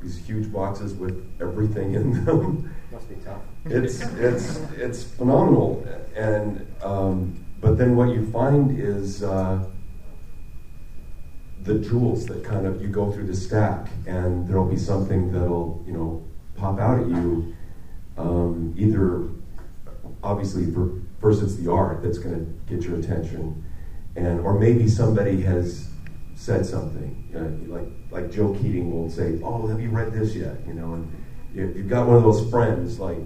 these 0.00 0.16
huge 0.16 0.52
boxes 0.52 0.94
with 0.94 1.30
everything 1.40 1.94
in 1.94 2.24
them. 2.24 2.74
Must 2.90 3.08
be 3.08 3.16
tough. 3.16 3.42
It's 3.64 4.00
it's 4.00 4.58
it's 4.76 5.02
phenomenal, 5.02 5.86
and 6.14 6.66
um, 6.82 7.44
but 7.60 7.78
then 7.78 7.96
what 7.96 8.08
you 8.08 8.30
find 8.30 8.78
is 8.78 9.22
uh, 9.22 9.64
the 11.62 11.78
jewels 11.78 12.26
that 12.26 12.44
kind 12.44 12.66
of 12.66 12.82
you 12.82 12.88
go 12.88 13.10
through 13.12 13.26
the 13.26 13.36
stack, 13.36 13.88
and 14.06 14.46
there'll 14.48 14.68
be 14.68 14.76
something 14.76 15.32
that'll 15.32 15.82
you 15.86 15.92
know 15.92 16.22
pop 16.56 16.78
out 16.78 17.00
at 17.00 17.08
you. 17.08 17.54
Um, 18.18 18.74
either 18.76 19.22
obviously 20.22 20.70
for, 20.72 21.00
first 21.20 21.42
it's 21.42 21.56
the 21.56 21.70
art 21.70 22.02
that's 22.02 22.18
going 22.18 22.34
to 22.34 22.74
get 22.74 22.84
your 22.84 22.98
attention, 22.98 23.64
and 24.16 24.40
or 24.40 24.58
maybe 24.58 24.88
somebody 24.88 25.40
has 25.42 25.88
said 26.34 26.66
something 26.66 27.22
uh, 27.34 27.72
like 27.72 27.88
like 28.10 28.30
Joe 28.30 28.48
Keatinge 28.48 28.90
will 28.90 29.10
say, 29.10 29.40
"Oh, 29.42 29.66
have 29.66 29.80
you 29.80 29.90
read 29.90 30.12
this 30.12 30.34
yet?" 30.34 30.56
You 30.66 30.74
know, 30.74 30.94
and 30.94 31.24
you, 31.54 31.66
have 31.66 31.88
got 31.88 32.06
one 32.06 32.16
of 32.16 32.22
those 32.22 32.48
friends 32.50 32.98
like 32.98 33.24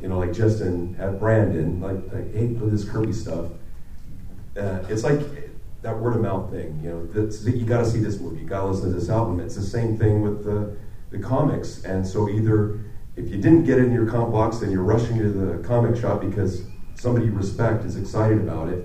you 0.00 0.08
know, 0.08 0.18
like 0.18 0.34
Justin 0.34 0.94
at 0.98 1.18
Brandon, 1.18 1.80
like, 1.80 2.12
like 2.12 2.34
hey, 2.34 2.54
for 2.54 2.66
this 2.66 2.86
Kirby 2.86 3.12
stuff. 3.12 3.46
Uh, 4.54 4.84
it's 4.90 5.02
like 5.02 5.20
that 5.80 5.98
word 5.98 6.14
of 6.16 6.20
mouth 6.20 6.50
thing. 6.50 6.78
You 6.84 6.90
know, 6.90 7.06
that's, 7.06 7.44
you 7.46 7.64
got 7.64 7.78
to 7.78 7.86
see 7.86 8.00
this 8.00 8.20
movie, 8.20 8.40
you 8.40 8.46
got 8.46 8.60
to 8.60 8.66
listen 8.66 8.92
to 8.92 8.98
this 8.98 9.08
album. 9.08 9.40
It's 9.40 9.56
the 9.56 9.62
same 9.62 9.96
thing 9.96 10.20
with 10.20 10.44
the 10.44 10.76
the 11.10 11.18
comics, 11.18 11.84
and 11.84 12.06
so 12.06 12.28
either 12.28 12.80
if 13.16 13.28
you 13.30 13.36
didn't 13.36 13.64
get 13.64 13.78
it 13.78 13.84
in 13.84 13.92
your 13.92 14.06
comp 14.06 14.32
box, 14.32 14.58
then 14.58 14.70
you're 14.70 14.82
rushing 14.82 15.18
to 15.18 15.28
the 15.28 15.62
comic 15.66 15.96
shop 15.96 16.20
because 16.20 16.64
somebody 16.96 17.26
you 17.26 17.32
respect 17.32 17.84
is 17.84 17.96
excited 17.96 18.38
about 18.38 18.68
it. 18.68 18.84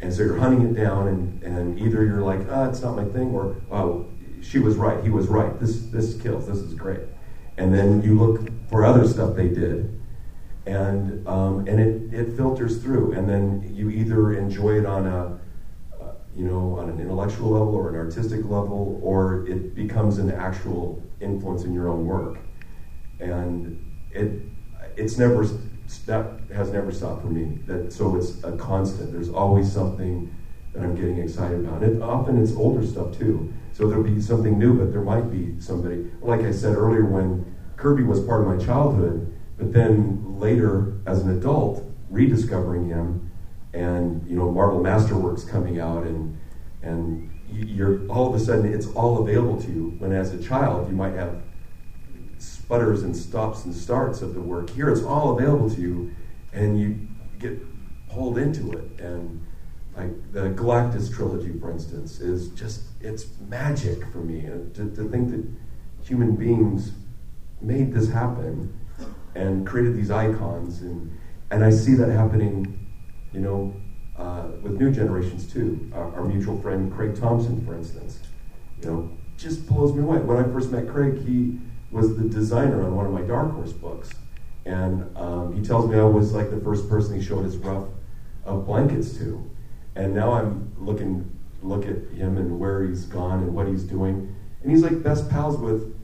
And 0.00 0.12
so 0.12 0.22
you're 0.22 0.38
hunting 0.38 0.62
it 0.68 0.74
down, 0.74 1.08
and, 1.08 1.42
and 1.42 1.78
either 1.78 2.04
you're 2.04 2.22
like, 2.22 2.40
ah, 2.50 2.68
it's 2.68 2.82
not 2.82 2.96
my 2.96 3.04
thing, 3.04 3.30
or, 3.30 3.56
oh, 3.70 4.10
she 4.42 4.58
was 4.58 4.76
right, 4.76 5.02
he 5.02 5.10
was 5.10 5.26
right, 5.28 5.58
this, 5.58 5.86
this 5.86 6.20
kills, 6.20 6.46
this 6.46 6.58
is 6.58 6.74
great. 6.74 7.00
And 7.56 7.74
then 7.74 8.02
you 8.02 8.18
look 8.18 8.46
for 8.68 8.84
other 8.84 9.06
stuff 9.06 9.34
they 9.34 9.48
did, 9.48 9.98
and, 10.66 11.26
um, 11.26 11.66
and 11.66 11.80
it, 11.80 12.12
it 12.12 12.36
filters 12.36 12.82
through. 12.82 13.12
And 13.12 13.28
then 13.28 13.70
you 13.74 13.88
either 13.90 14.34
enjoy 14.34 14.78
it 14.78 14.86
on 14.86 15.06
a, 15.06 15.40
uh, 16.00 16.12
you 16.34 16.44
know, 16.44 16.76
on 16.78 16.90
an 16.90 17.00
intellectual 17.00 17.50
level 17.50 17.74
or 17.74 17.88
an 17.88 17.96
artistic 17.96 18.44
level, 18.44 19.00
or 19.02 19.46
it 19.46 19.74
becomes 19.74 20.18
an 20.18 20.30
actual 20.30 21.02
influence 21.20 21.64
in 21.64 21.72
your 21.72 21.88
own 21.88 22.04
work 22.04 22.38
and 23.20 23.82
it 24.10 24.42
it's 24.96 25.18
never 25.18 25.46
that 26.06 26.40
has 26.54 26.70
never 26.70 26.92
stopped 26.92 27.22
for 27.22 27.28
me. 27.28 27.58
That 27.66 27.92
so 27.92 28.16
it's 28.16 28.42
a 28.44 28.56
constant. 28.56 29.12
There's 29.12 29.30
always 29.30 29.70
something 29.70 30.34
that 30.72 30.82
I'm 30.82 30.94
getting 30.94 31.18
excited 31.18 31.60
about. 31.60 31.82
And 31.82 31.96
it, 31.96 32.02
often 32.02 32.42
it's 32.42 32.52
older 32.52 32.86
stuff 32.86 33.16
too. 33.16 33.52
So 33.72 33.88
there'll 33.88 34.04
be 34.04 34.20
something 34.20 34.58
new, 34.58 34.78
but 34.78 34.92
there 34.92 35.02
might 35.02 35.30
be 35.30 35.60
somebody. 35.60 36.10
Like 36.20 36.40
I 36.40 36.50
said 36.50 36.76
earlier, 36.76 37.04
when 37.04 37.54
Kirby 37.76 38.04
was 38.04 38.20
part 38.20 38.42
of 38.42 38.46
my 38.46 38.64
childhood, 38.64 39.32
but 39.58 39.72
then 39.72 40.38
later 40.38 40.94
as 41.06 41.22
an 41.22 41.36
adult, 41.36 41.84
rediscovering 42.10 42.88
him, 42.88 43.30
and 43.72 44.26
you 44.28 44.36
know 44.36 44.50
Marvel 44.50 44.80
Masterworks 44.80 45.48
coming 45.48 45.80
out, 45.80 46.04
and 46.04 46.38
and 46.82 47.30
you're 47.50 48.06
all 48.08 48.28
of 48.28 48.34
a 48.34 48.44
sudden 48.44 48.72
it's 48.72 48.86
all 48.88 49.22
available 49.22 49.60
to 49.62 49.70
you. 49.70 49.94
When 49.98 50.12
as 50.12 50.32
a 50.32 50.42
child 50.42 50.88
you 50.88 50.96
might 50.96 51.14
have 51.14 51.42
sputters 52.66 53.04
and 53.04 53.16
stops 53.16 53.64
and 53.64 53.72
starts 53.72 54.22
of 54.22 54.34
the 54.34 54.40
work. 54.40 54.70
Here 54.70 54.90
it's 54.90 55.04
all 55.04 55.38
available 55.38 55.70
to 55.70 55.80
you, 55.80 56.10
and 56.52 56.80
you 56.80 56.98
get 57.38 57.56
pulled 58.08 58.38
into 58.38 58.72
it. 58.72 59.00
And 59.00 59.46
like 59.96 60.32
the 60.32 60.50
Galactus 60.50 61.14
trilogy, 61.14 61.56
for 61.60 61.70
instance, 61.70 62.20
is 62.20 62.48
just 62.50 62.82
it's 63.00 63.26
magic 63.48 64.04
for 64.10 64.18
me 64.18 64.42
to, 64.42 64.90
to 64.96 65.08
think 65.08 65.30
that 65.30 65.44
human 66.02 66.34
beings 66.34 66.90
made 67.60 67.94
this 67.94 68.10
happen 68.10 68.76
and 69.36 69.64
created 69.64 69.94
these 69.94 70.10
icons, 70.10 70.82
and 70.82 71.16
and 71.52 71.64
I 71.64 71.70
see 71.70 71.94
that 71.94 72.10
happening, 72.10 72.84
you 73.32 73.40
know, 73.40 73.76
uh, 74.18 74.48
with 74.60 74.72
new 74.72 74.90
generations 74.90 75.52
too. 75.52 75.88
Our, 75.94 76.16
our 76.16 76.24
mutual 76.24 76.60
friend 76.60 76.92
Craig 76.92 77.14
Thompson, 77.14 77.64
for 77.64 77.76
instance, 77.76 78.18
you 78.82 78.90
know, 78.90 79.10
just 79.36 79.68
blows 79.68 79.94
me 79.94 80.02
away. 80.02 80.18
When 80.18 80.36
I 80.36 80.42
first 80.52 80.72
met 80.72 80.88
Craig, 80.88 81.24
he 81.24 81.60
was 81.90 82.16
the 82.16 82.28
designer 82.28 82.82
on 82.84 82.94
one 82.96 83.06
of 83.06 83.12
my 83.12 83.22
Dark 83.22 83.52
Horse 83.52 83.72
books. 83.72 84.14
And 84.64 85.16
um, 85.16 85.54
he 85.54 85.62
tells 85.62 85.88
me 85.88 85.98
I 85.98 86.04
was 86.04 86.32
like 86.32 86.50
the 86.50 86.60
first 86.60 86.88
person 86.88 87.18
he 87.18 87.24
showed 87.24 87.44
his 87.44 87.56
rough 87.56 87.88
of 88.44 88.66
blankets 88.66 89.16
to. 89.18 89.48
And 89.94 90.14
now 90.14 90.32
I'm 90.32 90.72
looking 90.78 91.36
look 91.62 91.84
at 91.84 91.96
him 92.16 92.36
and 92.36 92.58
where 92.58 92.84
he's 92.84 93.04
gone 93.04 93.42
and 93.42 93.54
what 93.54 93.66
he's 93.66 93.82
doing. 93.82 94.34
And 94.62 94.70
he's 94.70 94.82
like 94.82 95.02
best 95.02 95.28
pals 95.28 95.56
with 95.58 95.95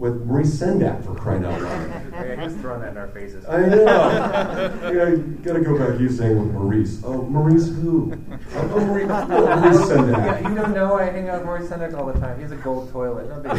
with 0.00 0.24
Maurice 0.24 0.58
Sendak 0.58 1.04
for 1.04 1.14
crying 1.14 1.44
out 1.44 1.60
loud. 1.60 2.12
yeah, 2.12 2.42
he's 2.42 2.56
throwing 2.56 2.80
that 2.80 2.92
in 2.92 2.96
our 2.96 3.08
faces. 3.08 3.44
I 3.44 3.60
know. 3.66 4.80
you 5.20 5.38
gotta 5.44 5.60
go 5.60 5.78
back. 5.78 6.00
You 6.00 6.08
saying 6.08 6.38
with 6.38 6.54
Maurice. 6.54 7.02
Oh, 7.04 7.20
Maurice 7.20 7.68
who? 7.68 8.10
Oh, 8.54 8.70
oh 8.74 8.86
Maurice, 8.86 9.10
oh, 9.10 9.60
Maurice 9.60 9.76
Sendak. 9.76 10.40
Yeah, 10.40 10.48
you 10.48 10.54
don't 10.54 10.72
know. 10.72 10.94
I 10.94 11.04
hang 11.04 11.28
out 11.28 11.40
with 11.40 11.44
Maurice 11.44 11.68
Sendak 11.68 11.92
all 11.92 12.06
the 12.06 12.18
time. 12.18 12.40
He's 12.40 12.50
a 12.50 12.56
gold 12.56 12.90
toilet. 12.90 13.28
No 13.28 13.40
big 13.40 13.52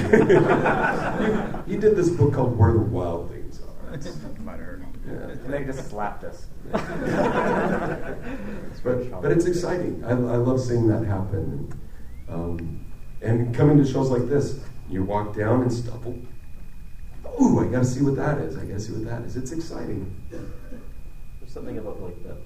he, 1.67 1.73
he 1.73 1.80
did 1.80 1.95
this 1.95 2.10
book 2.10 2.34
called 2.34 2.58
Where 2.58 2.73
the 2.73 2.80
Wild 2.80 3.30
Things 3.30 3.62
Are. 3.62 3.91
Might 4.43 4.54
have 4.54 4.62
heard. 4.62 4.86
Yeah. 5.06 5.13
And 5.13 5.54
they 5.54 5.63
just 5.63 5.91
slapped 5.91 6.23
us. 6.23 6.47
but, 8.84 9.21
but 9.21 9.32
it's 9.32 9.45
exciting. 9.45 10.04
I, 10.04 10.10
I 10.10 10.13
love 10.13 10.60
seeing 10.60 10.88
that 10.88 11.06
happen. 11.06 11.69
And, 12.27 12.34
um, 12.34 12.91
and 13.21 13.54
coming 13.54 13.77
to 13.77 13.86
shows 13.86 14.10
like 14.10 14.27
this, 14.27 14.60
you 14.89 15.04
walk 15.04 15.36
down 15.36 15.62
and 15.62 15.71
stumble. 15.71 16.17
Ooh, 17.39 17.60
I 17.60 17.67
got 17.67 17.80
to 17.80 17.86
see 17.86 18.02
what 18.02 18.15
that 18.15 18.39
is. 18.39 18.58
I 18.58 18.65
got 18.65 18.74
to 18.74 18.80
see 18.80 18.94
what 18.94 19.06
that 19.06 19.22
is. 19.24 19.38
It's 19.38 19.52
exciting. 19.52 20.15
There's 20.30 21.52
something 21.52 21.78
about 21.78 22.02
like 22.02 22.22
the 22.24 22.38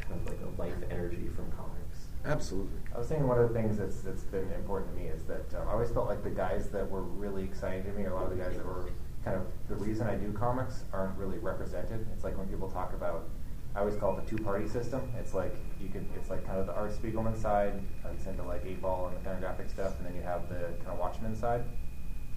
kind 0.00 0.20
of 0.20 0.26
like 0.26 0.38
a 0.42 0.60
life 0.60 0.74
energy 0.90 1.28
from 1.34 1.50
comics. 1.52 2.06
Absolutely. 2.24 2.80
I 2.94 2.98
was 2.98 3.08
saying 3.08 3.26
one 3.26 3.38
of 3.38 3.48
the 3.48 3.54
things 3.54 3.78
that's 3.78 4.00
that's 4.00 4.24
been 4.24 4.50
important 4.52 4.94
to 4.94 5.02
me 5.02 5.08
is 5.08 5.24
that 5.24 5.54
um, 5.54 5.68
I 5.68 5.72
always 5.72 5.90
felt 5.90 6.06
like 6.06 6.22
the 6.22 6.30
guys 6.30 6.68
that 6.70 6.88
were 6.90 7.02
really 7.02 7.44
exciting 7.44 7.84
to 7.84 7.92
me, 7.92 8.04
or 8.04 8.10
a 8.10 8.14
lot 8.14 8.24
of 8.24 8.36
the 8.36 8.42
guys 8.42 8.56
that 8.56 8.66
were 8.66 8.90
kind 9.24 9.36
of 9.36 9.46
the 9.68 9.76
reason 9.76 10.06
I 10.06 10.16
do 10.16 10.32
comics, 10.32 10.84
aren't 10.92 11.16
really 11.16 11.38
represented. 11.38 12.06
It's 12.12 12.24
like 12.24 12.36
when 12.36 12.48
people 12.48 12.70
talk 12.70 12.92
about 12.92 13.28
I 13.74 13.80
always 13.80 13.94
call 13.96 14.18
it 14.18 14.24
the 14.24 14.36
two-party 14.36 14.66
system. 14.66 15.00
It's 15.18 15.32
like 15.32 15.54
you 15.80 15.88
can, 15.88 16.08
it's 16.16 16.28
like 16.28 16.44
kind 16.44 16.58
of 16.58 16.66
the 16.66 16.74
Art 16.74 16.90
Spiegelman 16.92 17.40
side, 17.40 17.80
it's 18.12 18.26
into 18.26 18.42
like 18.42 18.62
Eight 18.66 18.82
Ball 18.82 19.06
and 19.08 19.16
the 19.16 19.28
Fantagraphic 19.28 19.70
stuff, 19.70 19.96
and 19.98 20.06
then 20.06 20.16
you 20.16 20.22
have 20.22 20.48
the 20.48 20.74
kind 20.78 20.88
of 20.88 20.98
Watchmen 20.98 21.36
side. 21.36 21.62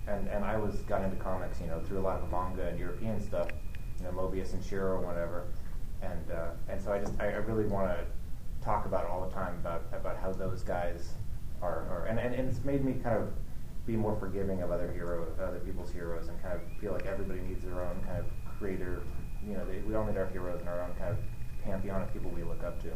And 0.08 0.28
and 0.28 0.44
I 0.44 0.58
was 0.58 0.76
got 0.82 1.02
into 1.04 1.16
comics, 1.18 1.60
you 1.62 1.68
know, 1.68 1.80
through 1.80 2.00
a 2.00 2.06
lot 2.06 2.22
of 2.22 2.30
manga 2.32 2.68
and 2.68 2.78
European 2.78 3.22
stuff, 3.22 3.48
you 4.00 4.06
know, 4.06 4.12
Moebius 4.12 4.54
and 4.54 4.62
Shirow 4.62 4.98
and 4.98 5.08
whatever. 5.08 5.46
And 6.02 6.32
uh, 6.32 6.52
and 6.68 6.82
so 6.82 6.92
I 6.92 7.00
just 7.00 7.14
I, 7.20 7.28
I 7.28 7.38
really 7.38 7.66
want 7.66 7.90
to 7.90 8.06
talk 8.64 8.86
about 8.86 9.06
all 9.06 9.26
the 9.28 9.34
time 9.34 9.56
about 9.56 9.84
about 9.94 10.18
how 10.18 10.32
those 10.32 10.64
guys 10.64 11.14
are, 11.62 11.88
are 11.90 12.06
and, 12.10 12.20
and, 12.20 12.36
and 12.36 12.50
it's 12.50 12.64
made 12.66 12.84
me 12.84 12.94
kind 12.94 13.18
of 13.18 13.30
be 13.86 13.96
more 13.96 14.16
forgiving 14.18 14.62
of 14.62 14.72
other 14.72 14.92
heroes, 14.92 15.28
other 15.40 15.60
people's 15.60 15.92
heroes, 15.92 16.28
and 16.28 16.42
kind 16.42 16.56
of 16.56 16.62
feel 16.80 16.94
like 16.94 17.06
everybody 17.06 17.42
needs 17.42 17.64
their 17.64 17.82
own 17.82 18.02
kind 18.06 18.20
of 18.20 18.26
creator. 18.58 19.04
You 19.46 19.56
know, 19.56 19.66
they, 19.66 19.80
we 19.80 19.96
all 19.96 20.06
need 20.06 20.18
our 20.18 20.28
heroes 20.28 20.60
and 20.60 20.70
our 20.70 20.84
own 20.84 20.94
kind 20.98 21.12
of 21.12 21.18
pantheon 21.64 22.02
of 22.02 22.14
people 22.14 22.32
we 22.32 22.44
look 22.44 22.64
up 22.64 22.82
to. 22.84 22.90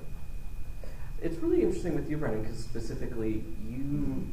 It's 1.22 1.38
really 1.38 1.62
interesting 1.62 1.96
with 1.96 2.10
you, 2.10 2.18
Brandon, 2.18 2.44
because 2.44 2.60
specifically 2.60 3.44
you 3.68 4.28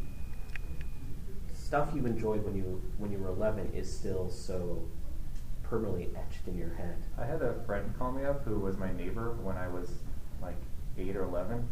stuff 1.75 1.91
you 1.93 2.07
enjoyed 2.07 2.45
when 2.45 2.55
you 2.55 2.81
when 2.99 3.11
you 3.11 3.19
were 3.19 3.31
11 3.31 3.73
is 3.75 3.93
still 3.93 4.31
so 4.31 4.87
permanently 5.65 6.09
etched 6.15 6.47
in 6.47 6.57
your 6.57 6.73
head. 6.75 7.03
I 7.19 7.25
had 7.25 7.43
a 7.43 7.55
friend 7.67 7.93
call 7.99 8.13
me 8.13 8.25
up 8.25 8.45
who 8.45 8.61
was 8.61 8.79
my 8.79 8.93
neighbor 8.93 9.33
when 9.43 9.57
I 9.57 9.67
was 9.67 9.91
like 10.41 10.55
eight 10.97 11.17
or 11.17 11.25
eleven, 11.25 11.67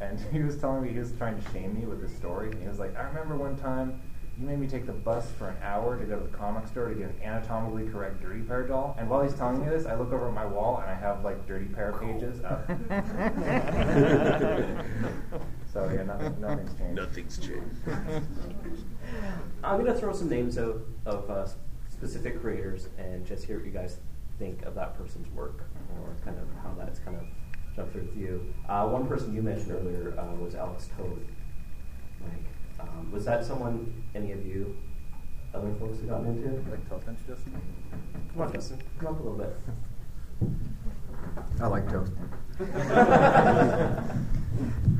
and 0.00 0.18
he 0.32 0.40
was 0.40 0.56
telling 0.56 0.82
me 0.82 0.88
he 0.88 0.98
was 0.98 1.12
trying 1.12 1.40
to 1.40 1.52
shame 1.52 1.78
me 1.78 1.86
with 1.86 2.00
this 2.00 2.12
story. 2.16 2.50
And 2.50 2.60
he 2.60 2.66
was 2.66 2.80
like, 2.80 2.96
"I 2.96 3.02
remember 3.02 3.36
one 3.36 3.56
time 3.56 4.02
you 4.36 4.44
made 4.44 4.58
me 4.58 4.66
take 4.66 4.86
the 4.86 4.92
bus 4.92 5.30
for 5.38 5.50
an 5.50 5.56
hour 5.62 6.00
to 6.00 6.04
go 6.04 6.18
to 6.18 6.24
the 6.24 6.36
comic 6.36 6.66
store 6.66 6.88
to 6.88 6.96
get 6.96 7.10
an 7.10 7.16
anatomically 7.22 7.88
correct 7.92 8.20
Dirty 8.20 8.40
Pair 8.40 8.66
doll." 8.66 8.96
And 8.98 9.08
while 9.08 9.22
he's 9.22 9.34
telling 9.34 9.60
me 9.60 9.68
this, 9.68 9.86
I 9.86 9.94
look 9.94 10.12
over 10.12 10.26
at 10.26 10.34
my 10.34 10.46
wall 10.46 10.80
and 10.80 10.90
I 10.90 10.96
have 10.96 11.22
like 11.22 11.46
Dirty 11.46 11.66
Pair 11.66 11.92
pages 11.92 12.42
up. 12.42 12.68
so 15.74 15.90
yeah, 15.92 16.04
nothing, 16.04 16.40
nothing's 16.40 16.78
changed. 16.78 16.96
Nothing's 16.96 17.38
changed. 17.38 17.76
I'm 19.64 19.80
going 19.80 19.92
to 19.92 19.98
throw 19.98 20.12
some 20.12 20.28
names 20.28 20.56
out 20.56 20.80
of 21.04 21.28
uh, 21.28 21.46
specific 21.90 22.40
creators 22.40 22.88
and 22.96 23.26
just 23.26 23.44
hear 23.44 23.56
what 23.56 23.66
you 23.66 23.72
guys 23.72 23.98
think 24.38 24.62
of 24.62 24.76
that 24.76 24.96
person's 24.96 25.28
work 25.34 25.64
or 25.98 26.14
kind 26.24 26.38
of 26.38 26.46
how 26.62 26.72
that's 26.78 27.00
kind 27.00 27.16
of 27.16 27.24
jumped 27.74 27.92
through 27.92 28.02
with 28.02 28.16
you. 28.16 28.54
Uh, 28.68 28.86
one 28.86 29.08
person 29.08 29.34
you 29.34 29.42
mentioned 29.42 29.72
earlier 29.72 30.14
uh, 30.16 30.34
was 30.36 30.54
Alex 30.54 30.88
Toth. 30.96 31.08
Like, 32.22 32.88
um, 32.88 33.10
was 33.10 33.24
that 33.24 33.44
someone 33.44 34.04
any 34.14 34.30
of 34.30 34.46
you 34.46 34.76
other 35.52 35.74
folks 35.80 35.98
have 35.98 36.08
gotten 36.08 36.28
into? 36.28 36.70
Like 36.70 36.88
Toth 36.88 37.08
introduced 37.08 37.48
me. 37.48 37.54
Come 38.32 38.42
on, 38.42 38.52
Justin. 38.52 38.80
Come 39.00 39.08
up 39.08 39.20
a 39.20 39.22
little 39.22 39.38
bit. 39.38 39.56
I 41.60 41.66
like 41.66 41.88
toast. 41.90 42.12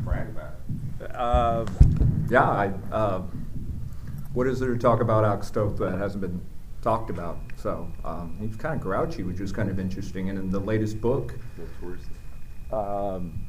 Brag 0.05 0.29
about 0.29 0.55
it. 1.01 1.15
Uh, 1.15 1.67
yeah, 2.29 2.49
I, 2.49 2.67
uh, 2.93 3.23
what 4.33 4.47
is 4.47 4.59
there 4.59 4.73
to 4.73 4.79
talk 4.79 5.01
about 5.01 5.25
Alex 5.25 5.51
Toth 5.51 5.77
that 5.79 5.99
hasn't 5.99 6.21
been 6.21 6.41
talked 6.83 7.11
about? 7.11 7.39
So 7.57 7.91
um, 8.05 8.37
he's 8.41 8.57
kind 8.57 8.75
of 8.75 8.81
grouchy, 8.81 9.23
which 9.23 9.41
was 9.41 9.53
kind 9.53 9.71
of 9.71 9.79
interesting. 9.79 10.29
And 10.29 10.39
in 10.39 10.51
the 10.51 10.61
latest 10.61 11.01
book, 11.01 11.35
um, 12.73 13.47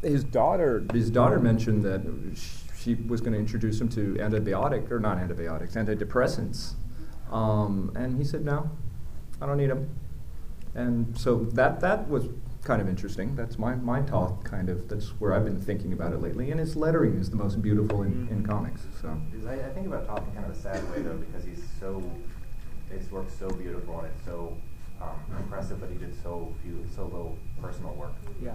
his 0.00 0.24
daughter, 0.24 0.84
his 0.92 1.10
daughter 1.10 1.38
mentioned 1.38 1.82
that 1.84 2.02
she 2.78 2.94
was 2.94 3.20
going 3.20 3.32
to 3.32 3.38
introduce 3.38 3.80
him 3.80 3.88
to 3.90 4.14
antibiotic 4.14 4.90
or 4.90 4.98
not 4.98 5.18
antibiotics, 5.18 5.74
antidepressants, 5.74 6.72
um, 7.30 7.92
and 7.94 8.16
he 8.16 8.24
said, 8.24 8.44
"No, 8.44 8.70
I 9.40 9.46
don't 9.46 9.58
need 9.58 9.70
them." 9.70 9.88
And 10.74 11.16
so 11.16 11.44
that 11.52 11.80
that 11.80 12.08
was 12.08 12.28
kind 12.64 12.80
of 12.80 12.88
interesting. 12.88 13.34
That's 13.34 13.58
my, 13.58 13.74
my 13.74 14.00
talk, 14.02 14.44
kind 14.44 14.68
of. 14.68 14.88
That's 14.88 15.08
where 15.20 15.34
I've 15.34 15.44
been 15.44 15.60
thinking 15.60 15.92
about 15.92 16.12
it 16.12 16.20
lately. 16.22 16.50
And 16.50 16.60
his 16.60 16.76
lettering 16.76 17.16
is 17.18 17.30
the 17.30 17.36
most 17.36 17.60
beautiful 17.60 18.02
in, 18.02 18.28
in 18.30 18.46
comics. 18.46 18.86
So 19.00 19.16
I, 19.48 19.54
I 19.54 19.70
think 19.70 19.86
about 19.86 20.06
Toth 20.06 20.26
in 20.28 20.32
kind 20.34 20.46
of 20.46 20.52
a 20.52 20.58
sad 20.58 20.82
way 20.90 21.02
though, 21.02 21.16
because 21.16 21.44
he's 21.44 21.62
so, 21.80 22.02
his 22.90 23.10
work's 23.10 23.34
so 23.34 23.48
beautiful 23.50 23.98
and 24.00 24.08
it's 24.08 24.24
so 24.24 24.56
um, 25.00 25.16
impressive, 25.38 25.80
but 25.80 25.90
he 25.90 25.96
did 25.96 26.14
so 26.22 26.54
few, 26.62 26.86
so 26.94 27.04
little 27.04 27.36
personal 27.60 27.94
work, 27.94 28.14
Yeah. 28.40 28.54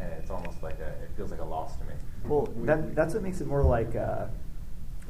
and 0.00 0.10
it's 0.14 0.30
almost 0.30 0.62
like 0.62 0.78
a, 0.80 0.88
it 1.02 1.10
feels 1.16 1.30
like 1.30 1.40
a 1.40 1.44
loss 1.44 1.76
to 1.76 1.84
me. 1.84 1.92
Well, 2.26 2.48
that, 2.64 2.94
that's 2.94 3.12
what 3.12 3.22
makes 3.22 3.42
it 3.42 3.46
more 3.46 3.62
like 3.62 3.94
uh, 3.94 4.26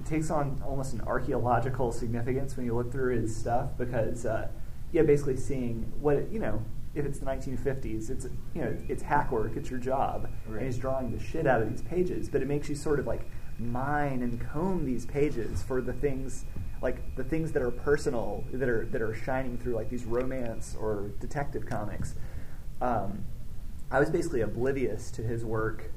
it 0.00 0.04
takes 0.04 0.30
on 0.30 0.60
almost 0.66 0.92
an 0.94 1.02
archaeological 1.02 1.92
significance 1.92 2.56
when 2.56 2.66
you 2.66 2.74
look 2.74 2.90
through 2.90 3.16
his 3.16 3.34
stuff 3.36 3.70
because 3.78 4.26
uh, 4.26 4.48
yeah, 4.92 5.02
basically 5.02 5.36
seeing 5.36 5.92
what 6.00 6.16
it, 6.16 6.28
you 6.32 6.40
know. 6.40 6.62
If 6.96 7.04
it's 7.04 7.18
the 7.18 7.26
1950s, 7.26 8.08
it's 8.10 8.26
you 8.54 8.62
know 8.62 8.74
it's 8.88 9.02
hack 9.02 9.30
work, 9.30 9.52
it's 9.54 9.70
your 9.70 9.78
job, 9.78 10.28
Right. 10.48 10.56
and 10.58 10.66
he's 10.66 10.78
drawing 10.78 11.12
the 11.12 11.22
shit 11.22 11.46
out 11.46 11.60
of 11.62 11.68
these 11.70 11.82
pages. 11.82 12.28
But 12.30 12.40
it 12.42 12.48
makes 12.48 12.68
you 12.70 12.74
sort 12.74 12.98
of 12.98 13.06
like 13.06 13.28
mine 13.58 14.22
and 14.22 14.40
comb 14.40 14.84
these 14.86 15.04
pages 15.06 15.62
for 15.62 15.80
the 15.82 15.92
things 15.92 16.44
like 16.82 17.14
the 17.16 17.24
things 17.24 17.52
that 17.52 17.62
are 17.62 17.70
personal 17.70 18.44
that 18.52 18.68
are 18.68 18.86
that 18.86 19.02
are 19.02 19.14
shining 19.14 19.58
through 19.58 19.74
like 19.74 19.90
these 19.90 20.04
romance 20.06 20.74
or 20.80 21.10
detective 21.20 21.66
comics. 21.66 22.14
Um, 22.80 23.24
I 23.90 24.00
was 24.00 24.08
basically 24.10 24.40
oblivious 24.40 25.10
to 25.12 25.22
his 25.22 25.44
work, 25.44 25.92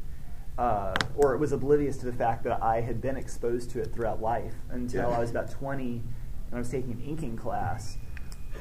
uh, 0.58 0.94
or 1.16 1.36
was 1.38 1.54
oblivious 1.54 1.98
to 1.98 2.06
the 2.06 2.14
fact 2.14 2.44
that 2.44 2.62
I 2.62 2.82
had 2.82 3.02
been 3.02 3.16
exposed 3.16 3.72
to 3.72 3.82
it 3.82 3.94
throughout 3.94 4.22
life 4.22 4.54
until 4.70 5.10
Yeah. 5.10 5.16
I 5.18 5.20
was 5.20 5.32
about 5.32 5.50
20 5.50 6.04
and 6.48 6.56
I 6.56 6.58
was 6.60 6.70
taking 6.70 6.92
an 6.92 7.02
inking 7.02 7.36
class. 7.38 7.98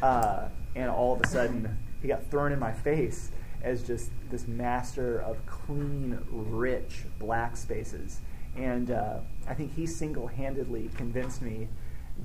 Uh, 0.03 0.49
and 0.77 0.89
all 0.91 1.13
of 1.15 1.21
a 1.21 1.27
sudden, 1.27 1.77
he 2.01 2.09
got 2.09 2.31
thrown 2.31 2.53
in 2.53 2.59
my 2.59 2.73
face 2.73 3.31
as 3.63 3.83
just 3.83 4.11
this 4.31 4.47
master 4.47 5.21
of 5.21 5.45
clean, 5.47 6.19
rich 6.31 7.05
black 7.19 7.57
spaces. 7.57 8.21
And 8.57 8.91
uh, 8.91 9.19
I 9.47 9.55
think 9.55 9.75
he 9.75 9.87
single 9.87 10.27
handedly 10.27 10.91
convinced 10.97 11.43
me 11.43 11.69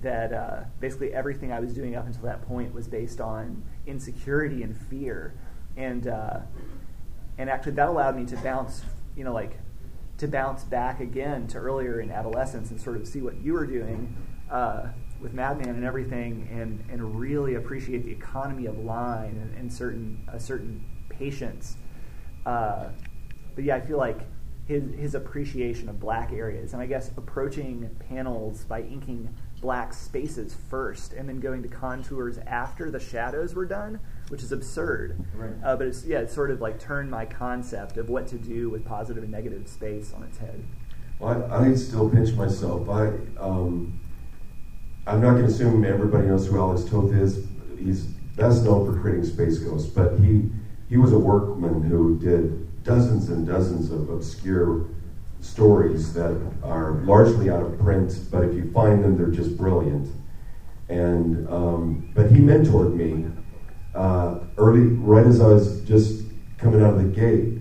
that 0.02 0.34
uh, 0.34 0.64
basically 0.80 1.14
everything 1.14 1.52
I 1.52 1.60
was 1.60 1.74
doing 1.74 1.96
up 1.96 2.06
until 2.06 2.24
that 2.24 2.42
point 2.48 2.74
was 2.74 2.88
based 2.88 3.22
on 3.22 3.64
insecurity 3.86 4.64
and 4.64 4.76
fear. 4.76 5.34
And 5.78 6.08
uh, 6.08 6.40
and 7.38 7.50
actually 7.50 7.74
that 7.74 7.88
allowed 7.88 8.16
me 8.16 8.26
to 8.26 8.38
bounce, 8.38 8.84
you 9.16 9.24
know, 9.24 9.34
like 9.34 9.60
to 10.18 10.28
bounce 10.28 10.64
back 10.64 11.00
again 11.00 11.48
to 11.48 11.58
earlier 11.58 12.00
in 12.00 12.12
adolescence 12.12 12.70
and 12.70 12.80
sort 12.80 12.98
of 12.98 13.08
see 13.08 13.22
what 13.22 13.42
you 13.42 13.54
were 13.54 13.66
doing 13.66 14.16
uh, 14.52 14.90
with 15.24 15.34
Madman 15.34 15.70
and 15.70 15.86
everything, 15.86 16.48
and 16.52 16.84
and 16.92 17.20
really 17.20 17.56
appreciate 17.56 18.04
the 18.06 18.12
economy 18.12 18.66
of 18.66 18.78
line 18.78 19.38
and, 19.42 19.58
and 19.58 19.74
certain 19.74 20.28
a 20.32 20.40
certain 20.40 20.84
patience. 21.10 21.78
Uh, 22.46 22.90
but 23.56 23.64
yeah, 23.64 23.78
I 23.78 23.82
feel 23.82 23.98
like 23.98 24.20
his 24.66 24.84
his 24.96 25.16
appreciation 25.16 25.90
of 25.90 26.00
black 26.00 26.32
areas, 26.32 26.74
and 26.74 26.82
I 26.82 26.86
guess 26.86 27.10
approaching 27.18 27.90
panels 28.10 28.66
by 28.66 28.82
inking 28.82 29.34
black 29.62 29.94
spaces 29.94 30.56
first, 30.70 31.14
and 31.14 31.28
then 31.28 31.40
going 31.40 31.64
to 31.64 31.70
contours 31.70 32.38
after 32.46 32.92
the 32.92 33.00
shadows 33.00 33.56
were 33.56 33.66
done, 33.66 34.00
which 34.28 34.44
is 34.44 34.52
absurd. 34.52 35.26
Right. 35.34 35.52
Uh, 35.64 35.78
but 35.78 35.88
it's 35.88 36.06
yeah, 36.06 36.20
it's 36.20 36.34
sort 36.34 36.52
of 36.52 36.60
like 36.62 36.80
turned 36.80 37.10
my 37.10 37.26
concept 37.26 37.98
of 37.98 38.10
what 38.10 38.28
to 38.28 38.38
do 38.38 38.70
with 38.70 38.86
positive 38.86 39.24
and 39.24 39.32
negative 39.32 39.68
space 39.68 40.14
on 40.14 40.24
its 40.24 40.38
head. 40.38 40.64
Well, 41.20 41.50
I, 41.50 41.70
I 41.70 41.76
still 41.76 42.10
pinch 42.10 42.34
myself. 42.34 42.90
I, 42.90 43.08
um, 43.40 44.00
I'm 45.06 45.22
not 45.22 45.32
going 45.32 45.46
to 45.46 45.52
assume 45.52 45.84
everybody 45.84 46.28
knows 46.28 46.48
who 46.48 46.58
Alex 46.58 46.90
Toth 46.90 47.14
is. 47.14 47.46
He's 47.78 48.06
best 48.38 48.64
known 48.64 48.86
for 48.86 49.00
creating 49.00 49.26
Space 49.26 49.60
Ghost, 49.60 49.94
but 49.94 50.18
he, 50.20 50.50
he 50.88 50.96
was 50.96 51.12
a 51.12 51.20
workman 51.20 51.84
who 51.84 52.18
did 52.20 52.84
dozens 52.84 53.30
and 53.30 53.46
dozens 53.46 53.92
of 53.92 54.10
obscure 54.10 54.88
stories 55.42 56.14
that 56.14 56.40
are 56.64 57.02
largely 57.04 57.50
out 57.50 57.62
of 57.62 57.78
print, 57.80 58.18
but 58.32 58.46
if 58.46 58.56
you 58.56 58.72
find 58.72 59.04
them, 59.04 59.18
they're 59.18 59.28
just 59.28 59.58
brilliant. 59.58 60.10
And 60.88 61.50
um, 61.50 62.12
but 62.14 62.32
he 62.32 62.38
mentored 62.38 62.94
me 62.94 63.30
uh, 63.94 64.40
early, 64.58 64.82
right 64.82 65.26
as 65.26 65.42
I 65.42 65.48
was 65.48 65.82
just 65.82 66.24
coming 66.58 66.82
out 66.82 66.94
of 66.94 67.04
the 67.04 67.10
gate. 67.10 67.60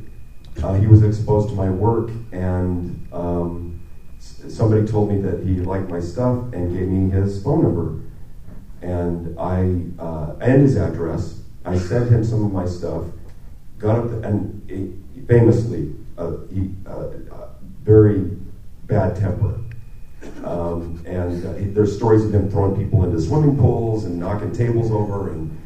Uh, 0.62 0.74
he 0.74 0.86
was 0.86 1.02
exposed 1.02 1.48
to 1.48 1.54
my 1.54 1.70
work, 1.70 2.10
and 2.30 3.08
um, 3.12 3.61
somebody 4.22 4.86
told 4.86 5.10
me 5.10 5.20
that 5.20 5.42
he 5.44 5.56
liked 5.56 5.88
my 5.88 6.00
stuff 6.00 6.52
and 6.52 6.72
gave 6.72 6.88
me 6.88 7.10
his 7.10 7.42
phone 7.42 7.62
number 7.62 8.02
and 8.82 9.38
I 9.38 10.02
uh, 10.02 10.34
and 10.40 10.62
his 10.62 10.76
address. 10.76 11.40
I 11.64 11.78
sent 11.78 12.10
him 12.10 12.24
some 12.24 12.44
of 12.44 12.52
my 12.52 12.66
stuff. 12.66 13.04
Got 13.78 13.98
up 13.98 14.10
the, 14.10 14.20
and 14.22 14.68
he, 14.68 15.22
famously, 15.26 15.94
uh, 16.18 16.32
he 16.52 16.74
uh, 16.86 17.10
uh, 17.32 17.48
very 17.82 18.36
bad 18.84 19.16
temper. 19.16 19.60
Um, 20.44 21.02
and 21.06 21.44
uh, 21.46 21.54
he, 21.54 21.66
there's 21.66 21.96
stories 21.96 22.24
of 22.24 22.34
him 22.34 22.50
throwing 22.50 22.76
people 22.76 23.04
into 23.04 23.20
swimming 23.20 23.56
pools 23.56 24.04
and 24.04 24.18
knocking 24.18 24.52
tables 24.52 24.90
over, 24.90 25.32
and 25.32 25.58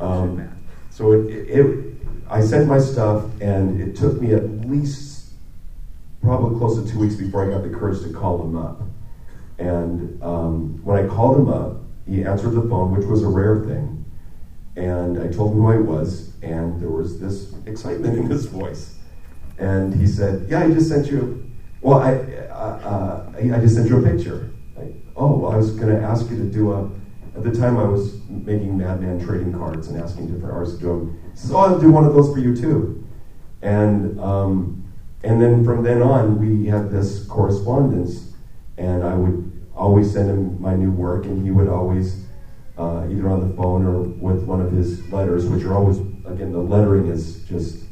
um, 0.00 0.58
so 0.90 1.12
it, 1.12 1.30
it, 1.30 1.60
it. 1.60 1.96
I 2.28 2.40
sent 2.40 2.66
my 2.66 2.78
stuff, 2.78 3.24
and 3.42 3.80
it 3.80 3.94
took 3.94 4.20
me 4.20 4.32
at 4.32 4.44
least 4.66 5.21
probably 6.22 6.58
close 6.58 6.82
to 6.82 6.90
two 6.90 6.98
weeks 6.98 7.16
before 7.16 7.46
I 7.46 7.52
got 7.52 7.62
the 7.62 7.76
courage 7.76 8.02
to 8.02 8.12
call 8.12 8.42
him 8.42 8.56
up. 8.56 8.80
And 9.58 10.22
um, 10.22 10.80
when 10.84 11.04
I 11.04 11.08
called 11.08 11.38
him 11.38 11.48
up, 11.48 11.78
he 12.08 12.24
answered 12.24 12.50
the 12.50 12.62
phone, 12.62 12.92
which 12.96 13.06
was 13.06 13.22
a 13.22 13.28
rare 13.28 13.64
thing. 13.64 14.04
And 14.76 15.20
I 15.20 15.28
told 15.28 15.52
him 15.52 15.58
who 15.58 15.70
I 15.70 15.76
was, 15.76 16.32
and 16.42 16.80
there 16.80 16.88
was 16.88 17.20
this 17.20 17.52
excitement 17.66 18.16
in 18.18 18.26
his 18.30 18.46
voice. 18.46 18.96
And 19.58 19.94
he 19.94 20.06
said, 20.06 20.48
"Yeah, 20.48 20.64
I 20.64 20.70
just 20.70 20.88
sent 20.88 21.08
you. 21.08 21.50
Well, 21.82 21.98
I 21.98 22.14
uh, 22.14 23.32
uh, 23.32 23.32
I 23.36 23.60
just 23.60 23.74
sent 23.74 23.88
you 23.88 23.98
a 23.98 24.02
picture. 24.02 24.50
I, 24.78 24.94
oh, 25.14 25.36
well, 25.36 25.52
I 25.52 25.56
was 25.56 25.72
going 25.72 25.94
to 25.94 26.00
ask 26.02 26.30
you 26.30 26.36
to 26.38 26.44
do 26.44 26.72
a. 26.72 26.90
At 27.36 27.44
the 27.44 27.52
time, 27.52 27.76
I 27.76 27.84
was 27.84 28.18
making 28.28 28.78
Madman 28.78 29.24
trading 29.24 29.52
cards 29.52 29.88
and 29.88 30.02
asking 30.02 30.32
different 30.32 30.54
artists 30.54 30.78
to 30.78 30.82
do 30.82 30.88
them. 30.88 31.32
So 31.34 31.56
I'll 31.56 31.78
do 31.78 31.90
one 31.90 32.04
of 32.04 32.14
those 32.14 32.32
for 32.32 32.40
you 32.40 32.56
too. 32.56 33.06
And 33.62 34.18
um, 34.20 34.81
and 35.24 35.40
then 35.40 35.64
from 35.64 35.82
then 35.82 36.02
on, 36.02 36.38
we 36.38 36.66
had 36.66 36.90
this 36.90 37.24
correspondence, 37.26 38.32
and 38.76 39.04
I 39.04 39.14
would 39.14 39.68
always 39.74 40.12
send 40.12 40.28
him 40.28 40.60
my 40.60 40.74
new 40.74 40.90
work, 40.90 41.24
and 41.24 41.42
he 41.42 41.50
would 41.50 41.68
always, 41.68 42.24
uh, 42.76 43.06
either 43.10 43.28
on 43.28 43.48
the 43.48 43.54
phone 43.54 43.86
or 43.86 44.00
with 44.00 44.44
one 44.44 44.60
of 44.60 44.72
his 44.72 45.06
letters, 45.12 45.46
which 45.46 45.64
are 45.64 45.74
always, 45.74 45.98
again, 46.26 46.52
the 46.52 46.58
lettering 46.58 47.06
is 47.06 47.44
just 47.44 47.84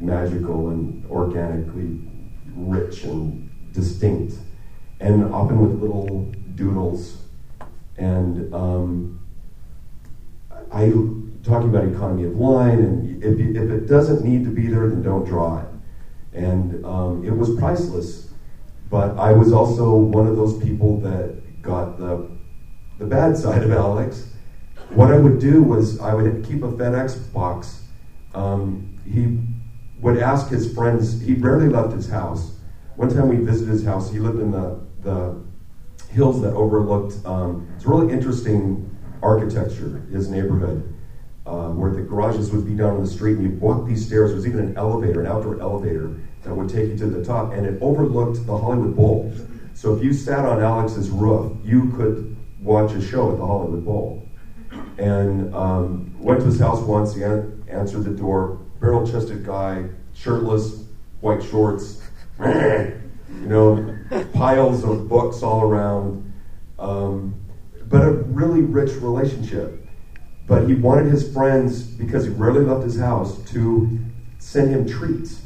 magical 0.00 0.70
and 0.70 1.06
organically 1.06 2.00
rich 2.54 3.04
and 3.04 3.50
distinct, 3.72 4.34
and 5.00 5.32
often 5.32 5.60
with 5.60 5.80
little 5.80 6.32
doodles. 6.54 7.18
And 7.96 8.52
um, 8.52 9.20
I 10.72 10.90
talking 11.44 11.68
about 11.68 11.84
economy 11.84 12.24
of 12.24 12.34
line, 12.36 12.78
and 12.78 13.22
if, 13.22 13.38
if 13.38 13.70
it 13.70 13.86
doesn't 13.86 14.24
need 14.24 14.44
to 14.44 14.50
be 14.50 14.66
there, 14.66 14.88
then 14.88 15.02
don't 15.02 15.24
draw 15.24 15.60
it. 15.60 15.73
And 16.34 16.84
um, 16.84 17.24
it 17.24 17.30
was 17.30 17.56
priceless. 17.56 18.28
But 18.90 19.16
I 19.18 19.32
was 19.32 19.52
also 19.52 19.94
one 19.94 20.26
of 20.26 20.36
those 20.36 20.62
people 20.62 20.98
that 21.00 21.62
got 21.62 21.98
the 21.98 22.30
the 22.98 23.06
bad 23.06 23.36
side 23.44 23.62
of 23.62 23.72
Alex. 23.72 24.28
What 24.90 25.12
I 25.12 25.16
would 25.16 25.38
do 25.38 25.62
was 25.62 26.00
I 26.00 26.14
would 26.14 26.44
keep 26.44 26.62
a 26.62 26.68
FedEx 26.68 27.32
box. 27.32 27.82
Um, 28.34 29.00
he 29.08 29.38
would 30.00 30.18
ask 30.18 30.48
his 30.48 30.72
friends. 30.74 31.20
He 31.20 31.34
rarely 31.34 31.68
left 31.68 31.92
his 31.92 32.08
house. 32.08 32.52
One 32.96 33.08
time 33.08 33.28
we 33.28 33.36
visited 33.36 33.70
his 33.70 33.84
house. 33.84 34.10
He 34.10 34.18
lived 34.18 34.40
in 34.40 34.50
the 34.50 34.80
the 35.00 35.40
hills 36.10 36.42
that 36.42 36.52
overlooked. 36.52 37.24
Um, 37.24 37.68
it's 37.76 37.86
really 37.86 38.12
interesting 38.12 38.90
architecture. 39.22 40.04
His 40.10 40.28
neighborhood 40.28 40.94
uh, 41.46 41.68
where 41.68 41.90
the 41.90 42.00
garages 42.00 42.50
would 42.52 42.66
be 42.66 42.74
down 42.74 42.94
on 42.94 43.00
the 43.00 43.06
street, 43.08 43.36
and 43.36 43.42
you'd 43.42 43.60
walk 43.60 43.86
these 43.86 44.06
stairs. 44.06 44.30
There 44.30 44.36
was 44.36 44.46
even 44.46 44.60
an 44.60 44.76
elevator, 44.76 45.20
an 45.20 45.26
outdoor 45.26 45.60
elevator, 45.60 46.16
that 46.44 46.54
would 46.54 46.68
take 46.68 46.90
you 46.90 46.98
to 46.98 47.06
the 47.06 47.24
top, 47.24 47.52
and 47.52 47.66
it 47.66 47.80
overlooked 47.80 48.46
the 48.46 48.56
Hollywood 48.56 48.94
Bowl. 48.94 49.32
So 49.74 49.94
if 49.94 50.04
you 50.04 50.12
sat 50.12 50.44
on 50.44 50.62
Alex's 50.62 51.10
roof, 51.10 51.52
you 51.64 51.90
could 51.96 52.36
watch 52.60 52.92
a 52.92 53.02
show 53.02 53.32
at 53.32 53.38
the 53.38 53.46
Hollywood 53.46 53.84
Bowl. 53.84 54.28
And 54.98 55.54
um, 55.54 56.14
went 56.18 56.40
to 56.40 56.46
his 56.46 56.60
house 56.60 56.80
once. 56.80 57.14
He 57.14 57.22
an- 57.22 57.64
answered 57.68 58.04
the 58.04 58.10
door. 58.10 58.60
Barrel-chested 58.80 59.44
guy, 59.44 59.88
shirtless, 60.12 60.84
white 61.20 61.42
shorts. 61.42 62.02
you 62.40 63.00
know, 63.28 63.96
piles 64.32 64.84
of 64.84 65.08
books 65.08 65.42
all 65.42 65.62
around. 65.62 66.32
Um, 66.78 67.34
but 67.88 68.02
a 68.02 68.10
really 68.10 68.62
rich 68.62 68.92
relationship. 68.96 69.86
But 70.46 70.68
he 70.68 70.74
wanted 70.74 71.06
his 71.06 71.32
friends, 71.32 71.82
because 71.82 72.24
he 72.24 72.30
rarely 72.30 72.60
left 72.60 72.84
his 72.84 72.98
house, 72.98 73.38
to 73.52 73.98
send 74.38 74.70
him 74.70 74.86
treats. 74.86 75.40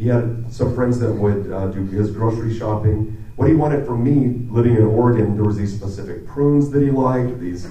He 0.00 0.06
had 0.06 0.50
some 0.50 0.74
friends 0.74 0.98
that 1.00 1.12
would 1.12 1.52
uh, 1.52 1.66
do 1.66 1.84
his 1.84 2.10
grocery 2.10 2.56
shopping. 2.56 3.22
What 3.36 3.48
he 3.48 3.54
wanted 3.54 3.84
from 3.84 4.02
me, 4.02 4.46
living 4.50 4.76
in 4.76 4.82
Oregon, 4.82 5.34
there 5.34 5.44
was 5.44 5.58
these 5.58 5.76
specific 5.76 6.26
prunes 6.26 6.70
that 6.70 6.80
he 6.80 6.90
liked, 6.90 7.38
these 7.38 7.66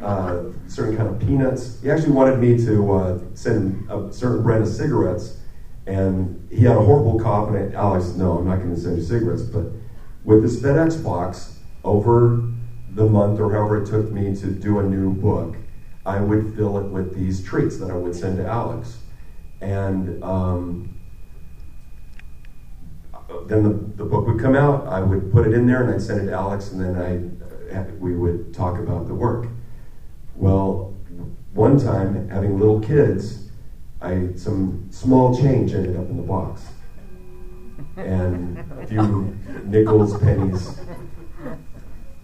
uh, 0.00 0.44
certain 0.68 0.96
kind 0.96 1.08
of 1.08 1.18
peanuts. 1.18 1.82
He 1.82 1.90
actually 1.90 2.12
wanted 2.12 2.38
me 2.38 2.64
to 2.64 2.92
uh, 2.92 3.18
send 3.34 3.90
a 3.90 4.12
certain 4.12 4.44
brand 4.44 4.62
of 4.62 4.68
cigarettes, 4.68 5.38
and 5.86 6.48
he 6.52 6.62
had 6.62 6.76
a 6.76 6.80
horrible 6.80 7.18
cough. 7.18 7.48
And 7.48 7.74
I, 7.74 7.76
Alex, 7.76 8.10
no, 8.14 8.38
I'm 8.38 8.46
not 8.46 8.58
going 8.58 8.72
to 8.72 8.80
send 8.80 8.98
you 8.98 9.02
cigarettes. 9.02 9.42
But 9.42 9.64
with 10.22 10.42
this 10.42 10.58
FedEx 10.58 11.02
box, 11.02 11.58
over 11.82 12.48
the 12.90 13.06
month 13.06 13.40
or 13.40 13.50
however 13.50 13.82
it 13.82 13.86
took 13.86 14.12
me 14.12 14.36
to 14.36 14.46
do 14.52 14.78
a 14.78 14.84
new 14.84 15.14
book, 15.14 15.56
I 16.04 16.20
would 16.20 16.54
fill 16.54 16.78
it 16.78 16.84
with 16.84 17.12
these 17.12 17.42
treats 17.42 17.76
that 17.78 17.90
I 17.90 17.94
would 17.94 18.14
send 18.14 18.36
to 18.36 18.46
Alex. 18.46 18.98
And 19.60 20.22
um, 20.22 20.95
then 23.46 23.62
the, 23.62 23.70
the 23.96 24.04
book 24.04 24.26
would 24.26 24.40
come 24.40 24.54
out, 24.54 24.86
I 24.86 25.00
would 25.00 25.32
put 25.32 25.46
it 25.46 25.52
in 25.52 25.66
there, 25.66 25.82
and 25.82 25.94
I'd 25.94 26.02
send 26.02 26.20
it 26.20 26.30
to 26.30 26.32
Alex, 26.32 26.72
and 26.72 26.80
then 26.80 26.96
I, 27.72 27.80
we 27.98 28.14
would 28.16 28.54
talk 28.54 28.78
about 28.78 29.06
the 29.06 29.14
work. 29.14 29.48
Well, 30.34 30.94
one 31.52 31.78
time, 31.78 32.28
having 32.28 32.58
little 32.58 32.80
kids, 32.80 33.48
I 34.00 34.28
some 34.36 34.88
small 34.90 35.36
change 35.36 35.72
ended 35.72 35.96
up 35.96 36.08
in 36.08 36.16
the 36.16 36.22
box, 36.22 36.62
and 37.96 38.58
a 38.78 38.86
few 38.86 39.36
nickels, 39.64 40.18
pennies. 40.20 40.78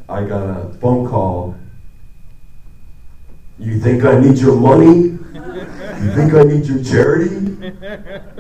I 0.09 0.25
got 0.25 0.43
a 0.43 0.73
phone 0.75 1.09
call 1.09 1.57
you 3.63 3.79
think 3.79 4.05
I 4.05 4.19
need 4.19 4.39
your 4.39 4.57
money? 4.57 4.97
You 4.97 6.13
think 6.15 6.35
I 6.35 6.43
need 6.43 6.67
your 6.67 6.83
charity? 6.83 7.39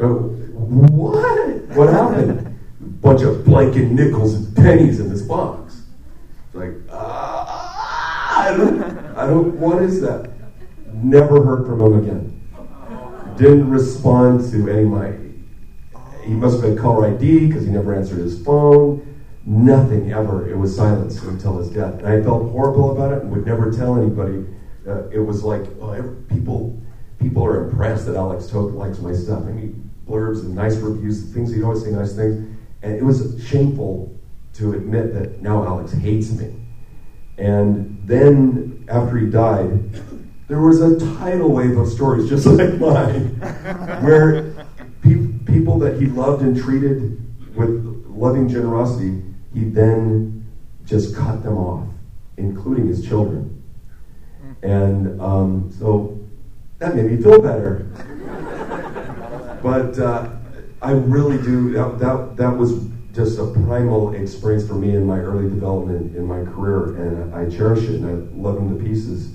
Uh, 0.02 0.06
what? 0.08 1.76
What 1.76 1.88
happened? 1.90 2.51
Bunch 3.02 3.22
of 3.22 3.44
blanket 3.44 3.90
nickels 3.90 4.34
and 4.34 4.56
pennies 4.56 5.00
in 5.00 5.10
this 5.10 5.22
box. 5.22 5.82
It's 6.46 6.54
like, 6.54 6.74
ah, 6.90 8.38
I 8.38 8.56
don't, 8.56 8.82
I 9.16 9.26
don't, 9.26 9.56
what 9.56 9.82
is 9.82 10.00
that? 10.00 10.30
Never 10.94 11.42
heard 11.44 11.66
from 11.66 11.80
him 11.80 11.98
again. 11.98 13.36
Didn't 13.36 13.68
respond 13.68 14.50
to 14.52 14.70
any 14.70 14.82
of 14.82 14.88
my, 14.88 15.12
he 16.24 16.32
must 16.32 16.60
have 16.60 16.62
been 16.62 16.78
caller 16.78 17.14
ID 17.14 17.48
because 17.48 17.64
he 17.64 17.70
never 17.70 17.94
answered 17.94 18.18
his 18.18 18.42
phone. 18.44 19.08
Nothing 19.44 20.12
ever. 20.12 20.48
It 20.48 20.56
was 20.56 20.74
silence 20.74 21.20
until 21.22 21.58
his 21.58 21.68
death. 21.70 21.98
And 21.98 22.06
I 22.06 22.22
felt 22.22 22.50
horrible 22.52 22.92
about 22.92 23.12
it 23.12 23.22
and 23.22 23.32
would 23.32 23.44
never 23.44 23.72
tell 23.72 24.00
anybody 24.00 24.46
uh, 24.86 25.08
it 25.10 25.18
was 25.18 25.42
like 25.44 25.62
oh, 25.80 26.16
people 26.28 26.80
people 27.20 27.44
are 27.44 27.68
impressed 27.68 28.06
that 28.06 28.16
Alex 28.16 28.48
Toth 28.48 28.72
likes 28.72 28.98
my 28.98 29.12
stuff. 29.12 29.42
I 29.44 29.52
mean, 29.52 29.90
blurbs 30.06 30.40
and 30.40 30.54
nice 30.54 30.76
reviews, 30.76 31.32
things 31.32 31.54
he'd 31.54 31.62
always 31.62 31.84
say 31.84 31.90
nice 31.90 32.14
things, 32.14 32.51
and 32.82 32.94
it 32.94 33.02
was 33.02 33.42
shameful 33.46 34.14
to 34.54 34.74
admit 34.74 35.14
that 35.14 35.40
now 35.40 35.64
Alex 35.64 35.92
hates 35.92 36.32
me. 36.32 36.54
And 37.38 38.02
then 38.04 38.84
after 38.88 39.16
he 39.18 39.26
died, 39.26 39.92
there 40.48 40.60
was 40.60 40.80
a 40.80 40.98
tidal 41.16 41.50
wave 41.50 41.78
of 41.78 41.88
stories 41.88 42.28
just 42.28 42.46
like 42.58 42.74
mine, 42.78 43.28
where 44.02 44.52
pe- 45.02 45.28
people 45.46 45.78
that 45.78 45.98
he 46.00 46.06
loved 46.06 46.42
and 46.42 46.56
treated 46.56 47.18
with 47.56 48.04
loving 48.08 48.48
generosity, 48.48 49.22
he 49.54 49.64
then 49.64 50.46
just 50.84 51.16
cut 51.16 51.42
them 51.42 51.56
off, 51.56 51.86
including 52.36 52.86
his 52.88 53.06
children. 53.06 53.62
And 54.62 55.20
um, 55.20 55.72
so 55.78 56.20
that 56.78 56.94
made 56.94 57.06
me 57.06 57.22
feel 57.22 57.40
better. 57.40 57.86
but 59.62 59.98
uh, 59.98 60.28
I 60.82 60.90
really 60.90 61.40
do, 61.40 61.70
that, 61.74 62.00
that, 62.00 62.36
that 62.36 62.50
was 62.50 62.86
just 63.12 63.38
a 63.38 63.46
primal 63.52 64.14
experience 64.14 64.66
for 64.66 64.74
me 64.74 64.96
in 64.96 65.06
my 65.06 65.18
early 65.18 65.48
development 65.48 66.16
in 66.16 66.26
my 66.26 66.42
career, 66.42 66.96
and 66.96 67.32
I 67.32 67.48
cherish 67.48 67.84
it 67.84 68.00
and 68.00 68.06
I 68.06 68.36
love 68.36 68.58
him 68.58 68.76
to 68.76 68.84
pieces. 68.84 69.32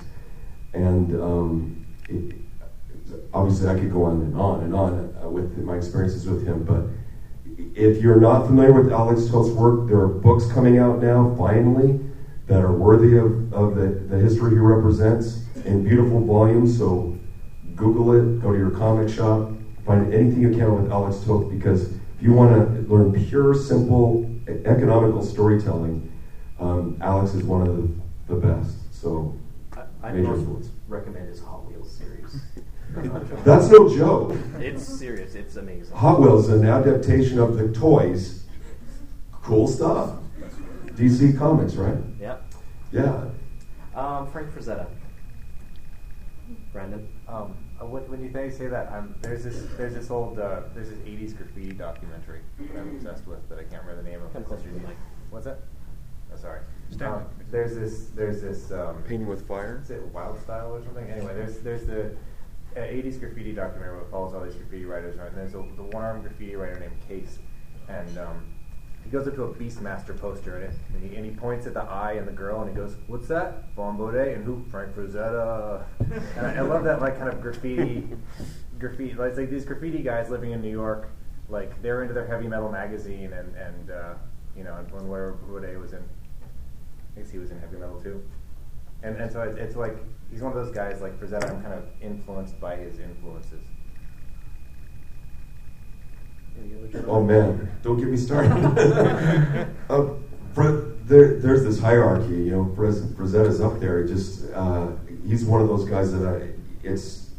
And 0.74 1.14
um, 1.20 1.86
it, 2.08 2.36
obviously, 3.32 3.68
I 3.68 3.74
could 3.74 3.90
go 3.90 4.02
on 4.02 4.20
and 4.20 4.36
on 4.36 4.60
and 4.64 4.74
on 4.74 5.16
uh, 5.22 5.28
with 5.28 5.56
my 5.58 5.76
experiences 5.76 6.28
with 6.28 6.46
him, 6.46 6.64
but 6.64 6.84
if 7.74 8.02
you're 8.02 8.20
not 8.20 8.46
familiar 8.46 8.72
with 8.72 8.92
Alex 8.92 9.30
Toth's 9.30 9.50
work, 9.50 9.88
there 9.88 10.00
are 10.00 10.08
books 10.08 10.50
coming 10.52 10.78
out 10.78 11.00
now, 11.00 11.34
finally, 11.38 12.00
that 12.46 12.60
are 12.60 12.72
worthy 12.72 13.16
of, 13.16 13.52
of 13.54 13.74
the, 13.74 13.86
the 13.86 14.18
history 14.18 14.50
he 14.50 14.58
represents 14.58 15.44
in 15.64 15.84
beautiful 15.84 16.24
volumes. 16.24 16.76
So 16.76 17.16
Google 17.74 18.12
it, 18.12 18.42
go 18.42 18.52
to 18.52 18.58
your 18.58 18.70
comic 18.70 19.08
shop, 19.08 19.50
find 19.88 20.12
anything 20.12 20.42
you 20.42 20.50
can 20.50 20.82
with 20.82 20.92
Alex 20.92 21.24
Toth 21.24 21.50
because 21.50 21.90
if 21.90 22.22
you 22.22 22.34
want 22.34 22.52
to 22.52 22.92
learn 22.92 23.10
pure, 23.26 23.54
simple, 23.54 24.30
economical 24.66 25.24
storytelling, 25.24 26.12
um, 26.60 26.98
Alex 27.00 27.32
is 27.32 27.42
one 27.42 27.66
of 27.66 27.74
the, 27.74 28.34
the 28.34 28.38
best. 28.38 28.76
So, 28.94 29.34
I, 29.72 29.84
I 30.02 30.12
major 30.12 30.34
influence. 30.34 30.68
recommend 30.88 31.28
his 31.28 31.40
Hot 31.40 31.64
Wheels 31.64 31.90
series. 31.90 32.42
That's 33.44 33.68
no 33.68 33.88
joke. 33.88 34.36
it's 34.58 34.84
serious. 34.84 35.34
It's 35.34 35.56
amazing. 35.56 35.96
Hot 35.96 36.20
Wheels 36.20 36.48
is 36.48 36.60
an 36.60 36.68
adaptation 36.68 37.38
of 37.38 37.56
the 37.56 37.72
toys. 37.72 38.44
Cool 39.32 39.66
stuff. 39.66 40.18
DC 40.88 41.38
Comics, 41.38 41.76
right? 41.76 41.96
Yep. 42.20 42.54
Yeah. 42.92 43.24
Um, 43.94 44.30
Frank 44.30 44.50
Frazetta. 44.50 44.86
Brandon. 46.72 47.08
Um, 47.26 47.54
uh, 47.80 47.86
when, 47.86 48.02
when 48.10 48.22
you 48.22 48.32
say, 48.32 48.50
say 48.50 48.66
that, 48.66 48.92
um, 48.92 49.14
there's 49.22 49.44
this 49.44 49.66
there's 49.76 49.94
this 49.94 50.10
old 50.10 50.38
uh, 50.38 50.62
there's 50.74 50.90
this 50.90 50.98
'80s 50.98 51.36
graffiti 51.36 51.72
documentary 51.72 52.40
that 52.58 52.80
I'm 52.80 52.96
obsessed 52.96 53.26
with 53.26 53.48
that 53.48 53.58
I 53.58 53.64
can't 53.64 53.82
remember 53.82 54.02
the 54.02 54.10
name 54.10 54.22
of. 54.22 54.32
Come 54.32 54.44
closer 54.44 54.64
to 54.64 54.74
the. 54.74 54.80
What's 55.30 55.44
that? 55.44 55.60
Oh, 56.32 56.36
sorry. 56.36 56.60
Um, 57.00 57.24
there's 57.50 57.76
this 57.76 58.10
there's 58.14 58.42
this 58.42 58.72
um, 58.72 59.02
Painting 59.06 59.28
with 59.28 59.46
fire? 59.46 59.80
Is 59.82 59.90
it 59.90 60.02
Wild 60.06 60.40
Style 60.40 60.74
or 60.74 60.82
something? 60.82 61.08
Anyway, 61.08 61.34
there's 61.34 61.58
there's 61.58 61.86
the 61.86 62.16
uh, 62.76 62.80
80s 62.80 63.20
graffiti 63.20 63.52
documentary 63.52 63.98
that 64.00 64.10
follows 64.10 64.34
all 64.34 64.42
these 64.44 64.54
graffiti 64.54 64.84
writers, 64.84 65.16
right? 65.16 65.28
And 65.28 65.36
there's 65.36 65.54
a, 65.54 65.64
the 65.76 65.84
one-armed 65.84 66.22
graffiti 66.22 66.56
writer 66.56 66.80
named 66.80 66.96
Case, 67.06 67.38
and 67.88 68.18
um, 68.18 68.54
he 69.08 69.16
goes 69.16 69.26
up 69.26 69.34
to 69.36 69.44
a 69.44 69.54
Beastmaster 69.54 70.18
poster 70.20 70.58
in 70.58 70.64
it, 70.64 70.74
and 70.92 71.10
he, 71.10 71.16
and 71.16 71.24
he 71.24 71.30
points 71.30 71.66
at 71.66 71.72
the 71.72 71.80
eye 71.80 72.12
and 72.12 72.28
the 72.28 72.32
girl, 72.32 72.60
and 72.60 72.68
he 72.68 72.76
goes, 72.76 72.94
"What's 73.06 73.26
that? 73.28 73.74
Bon 73.74 73.96
Baudet 73.96 74.34
and 74.34 74.44
who? 74.44 74.62
Frank 74.70 74.94
Frazetta." 74.94 75.82
and 76.36 76.46
I, 76.46 76.56
I 76.56 76.60
love 76.60 76.84
that 76.84 77.00
like 77.00 77.16
kind 77.16 77.30
of 77.30 77.40
graffiti, 77.40 78.06
graffiti. 78.78 79.14
Like, 79.14 79.30
it's 79.30 79.38
like 79.38 79.48
these 79.48 79.64
graffiti 79.64 80.02
guys 80.02 80.28
living 80.28 80.50
in 80.50 80.60
New 80.60 80.70
York. 80.70 81.10
like 81.48 81.80
they're 81.80 82.02
into 82.02 82.12
their 82.12 82.26
heavy 82.26 82.48
metal 82.48 82.70
magazine, 82.70 83.32
and 83.32 83.56
and 83.56 83.90
uh, 83.90 84.14
you 84.54 84.62
know, 84.62 84.74
and 84.74 84.90
when 84.92 85.08
where 85.08 85.32
Rude 85.46 85.80
was 85.80 85.94
in, 85.94 86.04
I 87.16 87.20
guess 87.20 87.30
he 87.30 87.38
was 87.38 87.50
in 87.50 87.58
heavy 87.60 87.78
metal 87.78 87.98
too, 87.98 88.22
and 89.02 89.16
and 89.16 89.32
so 89.32 89.40
it's, 89.40 89.56
it's 89.56 89.76
like 89.76 89.96
he's 90.30 90.42
one 90.42 90.52
of 90.54 90.62
those 90.62 90.74
guys 90.74 91.00
like 91.00 91.18
Frazetta. 91.18 91.48
I'm 91.48 91.62
kind 91.62 91.72
of 91.72 91.84
influenced 92.02 92.60
by 92.60 92.76
his 92.76 92.98
influences. 92.98 93.64
Oh 97.06 97.22
man, 97.22 97.68
don't 97.82 97.98
get 97.98 98.08
me 98.08 98.16
started. 98.16 98.50
uh, 99.90 100.14
there, 101.08 101.34
there's 101.38 101.62
this 101.62 101.78
hierarchy, 101.78 102.34
you 102.34 102.50
know. 102.50 102.64
Frazetta's 102.76 103.60
up 103.60 103.80
there. 103.80 104.06
Just 104.06 104.50
uh, 104.52 104.92
he's 105.26 105.44
one 105.44 105.60
of 105.60 105.68
those 105.68 105.88
guys 105.88 106.12
that 106.12 106.26
I. 106.26 106.50
It's 106.86 107.30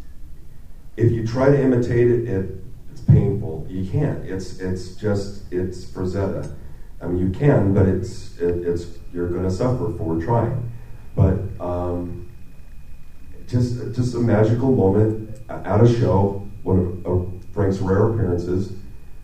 if 0.97 1.11
you 1.11 1.25
try 1.25 1.49
to 1.49 1.61
imitate 1.61 2.07
it, 2.07 2.27
it 2.27 2.63
it's 2.91 3.01
painful. 3.01 3.65
You 3.69 3.89
can't. 3.89 4.25
It's 4.25 4.59
it's 4.59 4.95
just 4.95 5.51
it's 5.51 5.85
Frazetta. 5.85 6.55
I 7.01 7.07
mean, 7.07 7.19
you 7.19 7.31
can, 7.31 7.73
but 7.73 7.87
it's 7.87 8.37
it, 8.37 8.67
it's 8.67 8.87
you're 9.13 9.29
going 9.29 9.43
to 9.43 9.51
suffer 9.51 9.93
for 9.97 10.19
trying. 10.21 10.71
But 11.15 11.39
um, 11.59 12.29
just 13.47 13.95
just 13.95 14.15
a 14.15 14.19
magical 14.19 14.71
moment 14.71 15.39
at 15.49 15.81
a 15.81 15.99
show, 15.99 16.47
one 16.63 17.01
of 17.05 17.05
uh, 17.05 17.53
Frank's 17.53 17.79
rare 17.79 18.11
appearances. 18.11 18.73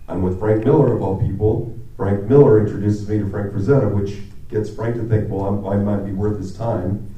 I'm 0.08 0.22
with 0.22 0.40
Frank 0.40 0.66
Miller 0.66 0.96
of 0.96 1.02
all 1.02 1.20
people. 1.20 1.78
Frank 1.98 2.24
Miller 2.26 2.60
introduces 2.60 3.08
me 3.08 3.20
to 3.20 3.30
Frank 3.30 3.54
Frazetta, 3.54 3.94
which 3.94 4.18
gets 4.50 4.70
Frank 4.70 4.96
to 4.96 5.04
think, 5.04 5.30
well, 5.30 5.46
I'm, 5.46 5.66
i 5.66 5.76
might 5.78 6.06
be 6.06 6.12
worth 6.12 6.38
his 6.38 6.56
time. 6.56 7.14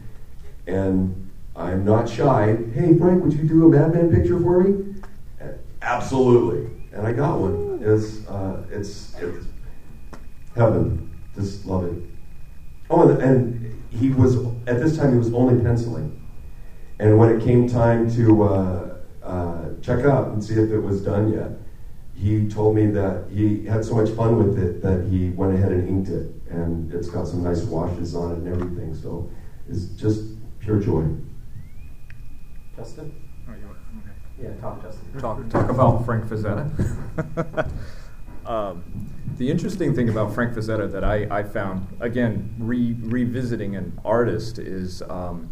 And 0.67 1.29
I'm 1.55 1.83
not 1.83 2.07
shy. 2.07 2.55
Hey, 2.73 2.97
Frank, 2.97 3.23
would 3.23 3.33
you 3.33 3.47
do 3.47 3.65
a 3.65 3.69
Madman 3.69 4.11
picture 4.11 4.39
for 4.39 4.63
me? 4.63 4.95
Absolutely. 5.81 6.69
And 6.91 7.05
I 7.05 7.13
got 7.13 7.39
one. 7.39 7.79
It's, 7.81 8.27
uh, 8.27 8.65
it's, 8.71 9.15
it's 9.15 9.45
heaven. 10.55 11.15
Just 11.35 11.65
love 11.65 11.85
it. 11.85 12.03
Oh, 12.89 13.09
and, 13.09 13.21
and, 13.21 13.63
he 13.89 14.09
was, 14.09 14.35
at 14.67 14.81
this 14.81 14.97
time, 14.97 15.13
he 15.13 15.17
was 15.17 15.33
only 15.33 15.63
penciling. 15.63 16.21
And 16.99 17.17
when 17.17 17.29
it 17.29 17.43
came 17.43 17.69
time 17.69 18.13
to 18.15 18.43
uh, 18.43 18.95
uh, 19.23 19.69
check 19.81 20.05
out 20.05 20.27
and 20.27 20.43
see 20.43 20.53
if 20.53 20.69
it 20.69 20.79
was 20.79 21.01
done 21.01 21.31
yet, 21.31 21.51
he 22.20 22.47
told 22.47 22.76
me 22.76 22.88
that 22.88 23.26
he 23.32 23.65
had 23.65 23.86
so 23.86 23.95
much 23.95 24.09
fun 24.09 24.38
with 24.38 24.57
it 24.57 24.82
that 24.82 25.05
he 25.07 25.30
went 25.30 25.53
ahead 25.53 25.72
and 25.72 25.88
inked 25.88 26.09
it, 26.09 26.32
and 26.49 26.91
it's 26.93 27.09
got 27.09 27.28
some 27.28 27.43
nice 27.43 27.61
washes 27.63 28.15
on 28.15 28.32
it 28.32 28.38
and 28.39 28.47
everything. 28.47 28.95
So 28.95 29.30
it's 29.70 29.86
just 29.89 30.24
pure 30.59 30.80
joy. 30.80 31.05
Justin? 32.76 33.13
Oh, 33.47 33.53
you 33.59 33.68
want- 33.68 33.78
okay. 33.99 34.47
Yeah, 34.49 34.59
talk, 34.59 34.82
Justin. 34.82 35.20
talk 35.20 35.49
talk 35.49 35.70
about 35.70 36.05
Frank 36.05 36.26
Frazetta. 36.26 37.70
um, 38.45 38.84
the 39.38 39.51
interesting 39.51 39.93
thing 39.93 40.09
about 40.09 40.34
Frank 40.34 40.53
Frazetta 40.53 40.91
that 40.91 41.03
I, 41.03 41.28
I 41.30 41.43
found 41.43 41.88
again 41.99 42.55
re, 42.57 42.95
revisiting 42.99 43.76
an 43.76 43.99
artist 44.03 44.57
is 44.57 45.03
um, 45.03 45.49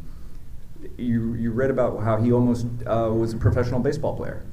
you 0.97 1.35
you 1.35 1.51
read 1.51 1.69
about 1.69 2.01
how 2.01 2.17
he 2.17 2.31
almost 2.31 2.65
uh, 2.87 3.11
was 3.13 3.33
a 3.33 3.37
professional 3.37 3.79
baseball 3.79 4.15
player. 4.15 4.43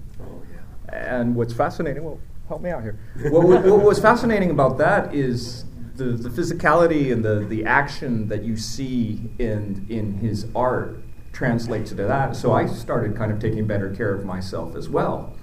And 0.93 1.35
what's 1.35 1.55
fascinating, 1.55 2.05
well, 2.05 2.21
help 2.49 2.63
me 2.63 2.71
out 2.71 2.83
here. 2.83 2.99
what, 3.31 3.45
what, 3.45 3.65
what 3.65 3.83
was 3.83 3.99
fascinating 3.99 4.51
about 4.51 4.79
that 4.79 5.15
is 5.15 5.65
the, 5.97 6.05
the 6.05 6.29
physicality 6.29 7.13
and 7.13 7.25
the, 7.25 7.47
the 7.49 7.65
action 7.65 8.29
that 8.29 8.43
you 8.43 8.57
see 8.57 9.31
in, 9.39 9.87
in 9.89 10.15
his 10.19 10.47
art 10.55 11.03
translates 11.33 11.91
to 11.91 11.97
that. 11.97 12.37
So 12.37 12.53
I 12.53 12.67
started 12.67 13.17
kind 13.17 13.33
of 13.33 13.39
taking 13.39 13.67
better 13.67 13.95
care 13.95 14.15
of 14.15 14.25
myself 14.25 14.77
as 14.77 14.89
well. 14.89 15.35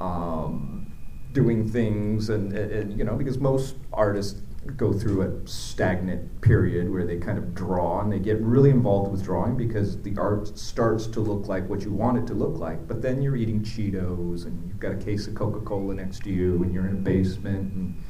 Um, 0.00 0.92
doing 1.32 1.68
things 1.68 2.30
and, 2.30 2.52
and, 2.52 2.98
you 2.98 3.04
know, 3.04 3.14
because 3.14 3.38
most 3.38 3.76
artists 3.92 4.40
go 4.76 4.92
through 4.92 5.22
a 5.22 5.48
stagnant 5.48 6.40
period 6.40 6.90
where 6.90 7.04
they 7.04 7.16
kind 7.16 7.38
of 7.38 7.54
draw 7.54 8.00
and 8.00 8.12
they 8.12 8.18
get 8.18 8.40
really 8.40 8.70
involved 8.70 9.10
with 9.10 9.22
drawing 9.24 9.56
because 9.56 10.00
the 10.02 10.16
art 10.18 10.56
starts 10.58 11.06
to 11.06 11.20
look 11.20 11.48
like 11.48 11.68
what 11.68 11.82
you 11.82 11.92
want 11.92 12.18
it 12.18 12.26
to 12.26 12.34
look 12.34 12.58
like. 12.58 12.86
But 12.86 13.02
then 13.02 13.22
you're 13.22 13.36
eating 13.36 13.62
Cheetos 13.62 14.46
and 14.46 14.68
you've 14.68 14.80
got 14.80 14.92
a 14.92 14.96
case 14.96 15.26
of 15.26 15.34
Coca 15.34 15.60
Cola 15.60 15.94
next 15.94 16.22
to 16.24 16.30
you 16.30 16.62
and 16.62 16.72
you're 16.72 16.86
in 16.86 16.94
a 16.94 17.00
basement 17.00 17.72
and 17.72 18.02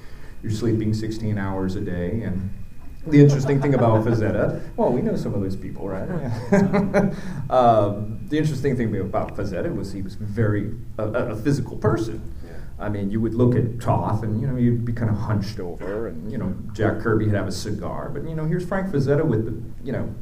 you're 0.42 0.52
sleeping 0.52 0.92
16 0.92 1.38
hours 1.38 1.76
a 1.76 1.80
day. 1.80 2.22
And 2.22 2.50
the 3.06 3.20
interesting 3.20 3.60
thing 3.60 3.74
about 3.74 4.04
Frazetta, 4.04 4.60
well, 4.76 4.90
we 4.90 5.00
know 5.00 5.16
some 5.16 5.34
of 5.34 5.40
those 5.40 5.56
people, 5.56 5.88
right? 5.88 6.08
um, 7.50 8.20
the 8.28 8.38
interesting 8.38 8.76
thing 8.76 8.94
about 9.00 9.36
Frazetta 9.36 9.74
was 9.74 9.92
he 9.92 10.02
was 10.02 10.14
very 10.14 10.72
a, 10.98 11.04
a 11.04 11.36
physical 11.36 11.76
person. 11.76 12.34
I 12.80 12.88
mean, 12.88 13.10
you 13.10 13.20
would 13.20 13.34
look 13.34 13.56
at 13.56 13.80
Toth, 13.80 14.22
and 14.22 14.40
you 14.40 14.46
know, 14.46 14.56
you'd 14.56 14.84
be 14.84 14.92
kind 14.92 15.10
of 15.10 15.16
hunched 15.16 15.58
over, 15.58 16.06
and 16.06 16.30
you 16.30 16.38
know, 16.38 16.54
Jack 16.72 17.00
Kirby 17.00 17.26
would 17.26 17.34
have 17.34 17.48
a 17.48 17.52
cigar, 17.52 18.08
but 18.08 18.28
you 18.28 18.36
know, 18.36 18.44
here's 18.44 18.64
Frank 18.64 18.92
Frazetta 18.92 19.24
with 19.24 19.46
the, 19.46 19.84
you 19.84 19.92
know, 19.92 20.14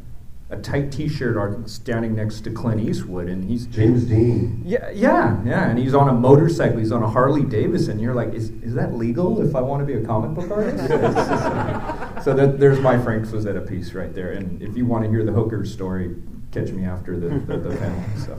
a 0.48 0.56
tight 0.56 0.92
T-shirt 0.92 1.36
on, 1.36 1.66
standing 1.66 2.14
next 2.14 2.42
to 2.42 2.50
Clint 2.50 2.80
Eastwood, 2.80 3.28
and 3.28 3.44
he's 3.44 3.66
James 3.66 4.04
Dean. 4.04 4.62
Yeah, 4.64 4.90
yeah, 4.90 5.42
yeah, 5.44 5.68
and 5.68 5.78
he's 5.78 5.92
on 5.92 6.08
a 6.08 6.12
motorcycle. 6.12 6.78
He's 6.78 6.92
on 6.92 7.02
a 7.02 7.10
Harley 7.10 7.42
Davidson. 7.42 7.98
You're 7.98 8.14
like, 8.14 8.32
is 8.32 8.50
is 8.62 8.74
that 8.74 8.94
legal 8.94 9.46
if 9.46 9.54
I 9.54 9.60
want 9.60 9.80
to 9.80 9.86
be 9.86 10.00
a 10.00 10.06
comic 10.06 10.34
book 10.34 10.50
artist? 10.50 10.86
so 12.24 12.32
that, 12.32 12.58
there's 12.58 12.80
my 12.80 12.96
Frank 13.02 13.26
Frazetta 13.26 13.68
piece 13.68 13.92
right 13.92 14.14
there. 14.14 14.32
And 14.32 14.62
if 14.62 14.76
you 14.76 14.86
want 14.86 15.04
to 15.04 15.10
hear 15.10 15.24
the 15.24 15.32
hooker 15.32 15.64
story, 15.64 16.14
catch 16.52 16.70
me 16.70 16.84
after 16.84 17.18
the, 17.18 17.40
the, 17.40 17.58
the 17.58 17.76
panel. 17.76 18.04
So. 18.18 18.38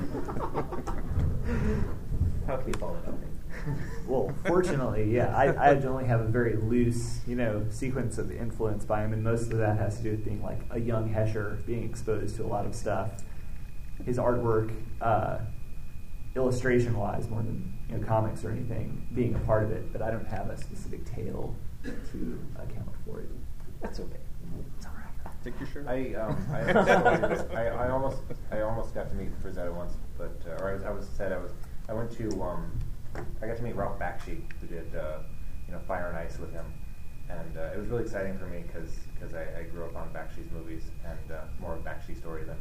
How 2.47 2.57
can 2.57 2.67
you 2.67 2.73
follow 2.79 2.97
that 3.05 3.09
up? 3.09 3.26
Well, 4.07 4.33
fortunately, 4.45 5.13
yeah, 5.13 5.35
I, 5.35 5.47
I 5.47 5.81
only 5.81 6.05
have 6.05 6.21
a 6.21 6.27
very 6.27 6.55
loose, 6.55 7.19
you 7.27 7.35
know, 7.35 7.65
sequence 7.69 8.17
of 8.17 8.31
influence 8.31 8.85
by 8.85 9.03
him, 9.03 9.11
and 9.11 9.21
most 9.21 9.51
of 9.51 9.57
that 9.57 9.77
has 9.77 9.97
to 9.97 10.03
do 10.03 10.11
with 10.11 10.23
being 10.23 10.41
like 10.41 10.61
a 10.69 10.79
young 10.79 11.13
Hesher, 11.13 11.61
being 11.65 11.83
exposed 11.83 12.37
to 12.37 12.45
a 12.45 12.47
lot 12.47 12.65
of 12.65 12.73
stuff. 12.73 13.11
His 14.05 14.17
artwork, 14.17 14.73
uh, 15.01 15.39
illustration-wise, 16.35 17.29
more 17.29 17.41
than 17.41 17.73
you 17.89 17.97
know, 17.97 18.07
comics 18.07 18.45
or 18.45 18.51
anything, 18.51 19.07
being 19.13 19.35
a 19.35 19.39
part 19.39 19.63
of 19.63 19.71
it, 19.71 19.91
but 19.91 20.01
I 20.01 20.09
don't 20.09 20.27
have 20.27 20.49
a 20.49 20.57
specific 20.57 21.03
tale 21.05 21.53
to 21.83 22.39
account 22.55 22.89
for 23.05 23.19
it. 23.19 23.29
That's 23.81 23.99
okay. 23.99 24.19
It's 24.77 24.85
all 24.85 24.93
right. 24.93 25.43
Take 25.43 25.59
your 25.59 25.67
shirt. 25.67 25.87
I, 25.87 26.13
um, 26.15 26.47
I, 26.51 26.61
I, 27.55 27.65
I 27.65 27.89
almost 27.89 28.19
I 28.51 28.61
almost 28.61 28.93
got 28.93 29.09
to 29.09 29.15
meet 29.15 29.37
Frazetta 29.41 29.73
once, 29.73 29.93
but 30.17 30.41
uh, 30.47 30.63
or 30.63 30.69
I 30.69 30.73
was, 30.73 30.83
I 30.83 30.89
was 30.91 31.07
said 31.15 31.31
I 31.31 31.37
was 31.37 31.51
I 31.89 31.93
went 31.93 32.11
to 32.17 32.41
um, 32.41 32.71
I 33.41 33.47
got 33.47 33.57
to 33.57 33.63
meet 33.63 33.75
Ralph 33.75 33.99
Bakshi 33.99 34.41
who 34.59 34.67
did 34.67 34.95
uh, 34.95 35.19
you 35.67 35.73
know 35.73 35.79
Fire 35.87 36.09
and 36.09 36.17
Ice 36.17 36.39
with 36.39 36.51
him, 36.51 36.65
and 37.29 37.57
uh, 37.57 37.71
it 37.73 37.77
was 37.77 37.87
really 37.87 38.03
exciting 38.03 38.37
for 38.37 38.45
me 38.45 38.63
because 38.67 39.33
I, 39.33 39.59
I 39.59 39.63
grew 39.63 39.85
up 39.85 39.95
on 39.95 40.09
Bakshi's 40.09 40.51
movies 40.51 40.91
and 41.05 41.31
uh, 41.31 41.41
more 41.59 41.75
of 41.75 41.83
Bakshi 41.83 42.17
story 42.17 42.43
than. 42.43 42.57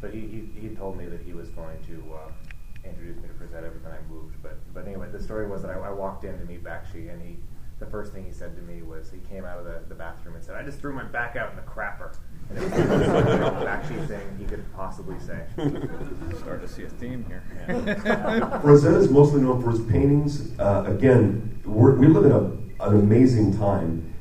But 0.00 0.14
he, 0.14 0.20
he 0.20 0.60
he 0.60 0.68
told 0.74 0.96
me 0.96 1.06
that 1.06 1.22
he 1.22 1.32
was 1.32 1.48
going 1.50 1.82
to 1.84 2.14
uh, 2.14 2.88
introduce 2.88 3.16
me 3.16 3.28
to 3.28 3.34
Frazetta 3.34 3.72
when 3.82 3.92
I 3.92 3.98
moved. 4.08 4.36
But 4.42 4.58
but 4.72 4.86
anyway, 4.86 5.08
the 5.10 5.22
story 5.22 5.48
was 5.48 5.62
that 5.62 5.70
I, 5.70 5.74
I 5.74 5.90
walked 5.90 6.24
in 6.24 6.38
to 6.38 6.44
meet 6.44 6.62
Bakshi 6.62 7.12
and 7.12 7.20
he 7.20 7.36
the 7.78 7.86
first 7.86 8.12
thing 8.12 8.24
he 8.24 8.32
said 8.32 8.56
to 8.56 8.62
me 8.62 8.82
was 8.82 9.10
he 9.10 9.18
came 9.18 9.44
out 9.44 9.58
of 9.58 9.64
the, 9.64 9.80
the 9.88 9.94
bathroom 9.94 10.34
and 10.34 10.44
said, 10.44 10.56
I 10.56 10.62
just 10.64 10.80
threw 10.80 10.92
my 10.92 11.04
back 11.04 11.36
out 11.36 11.50
in 11.50 11.56
the 11.56 11.62
crapper. 11.62 12.16
And 12.58 12.64
it 12.64 12.72
was 12.72 13.06
the 13.06 13.38
most 13.40 13.66
Bakshi 13.66 14.08
thing 14.08 14.36
he 14.38 14.44
could 14.46 14.64
possibly 14.74 15.18
say. 15.20 15.44
Starting 16.38 16.66
to 16.66 16.68
see 16.68 16.84
a 16.84 16.88
theme 16.88 17.24
here. 17.28 17.42
Frazetta 18.62 18.96
is 18.96 19.10
mostly 19.10 19.42
known 19.42 19.62
for 19.62 19.70
his 19.70 19.80
paintings. 19.82 20.58
Uh, 20.58 20.84
again, 20.86 21.60
we're, 21.66 21.94
we 21.94 22.06
live 22.06 22.24
in 22.24 22.32
a, 22.32 22.84
an 22.86 22.98
amazing 22.98 23.56
time. 23.58 24.14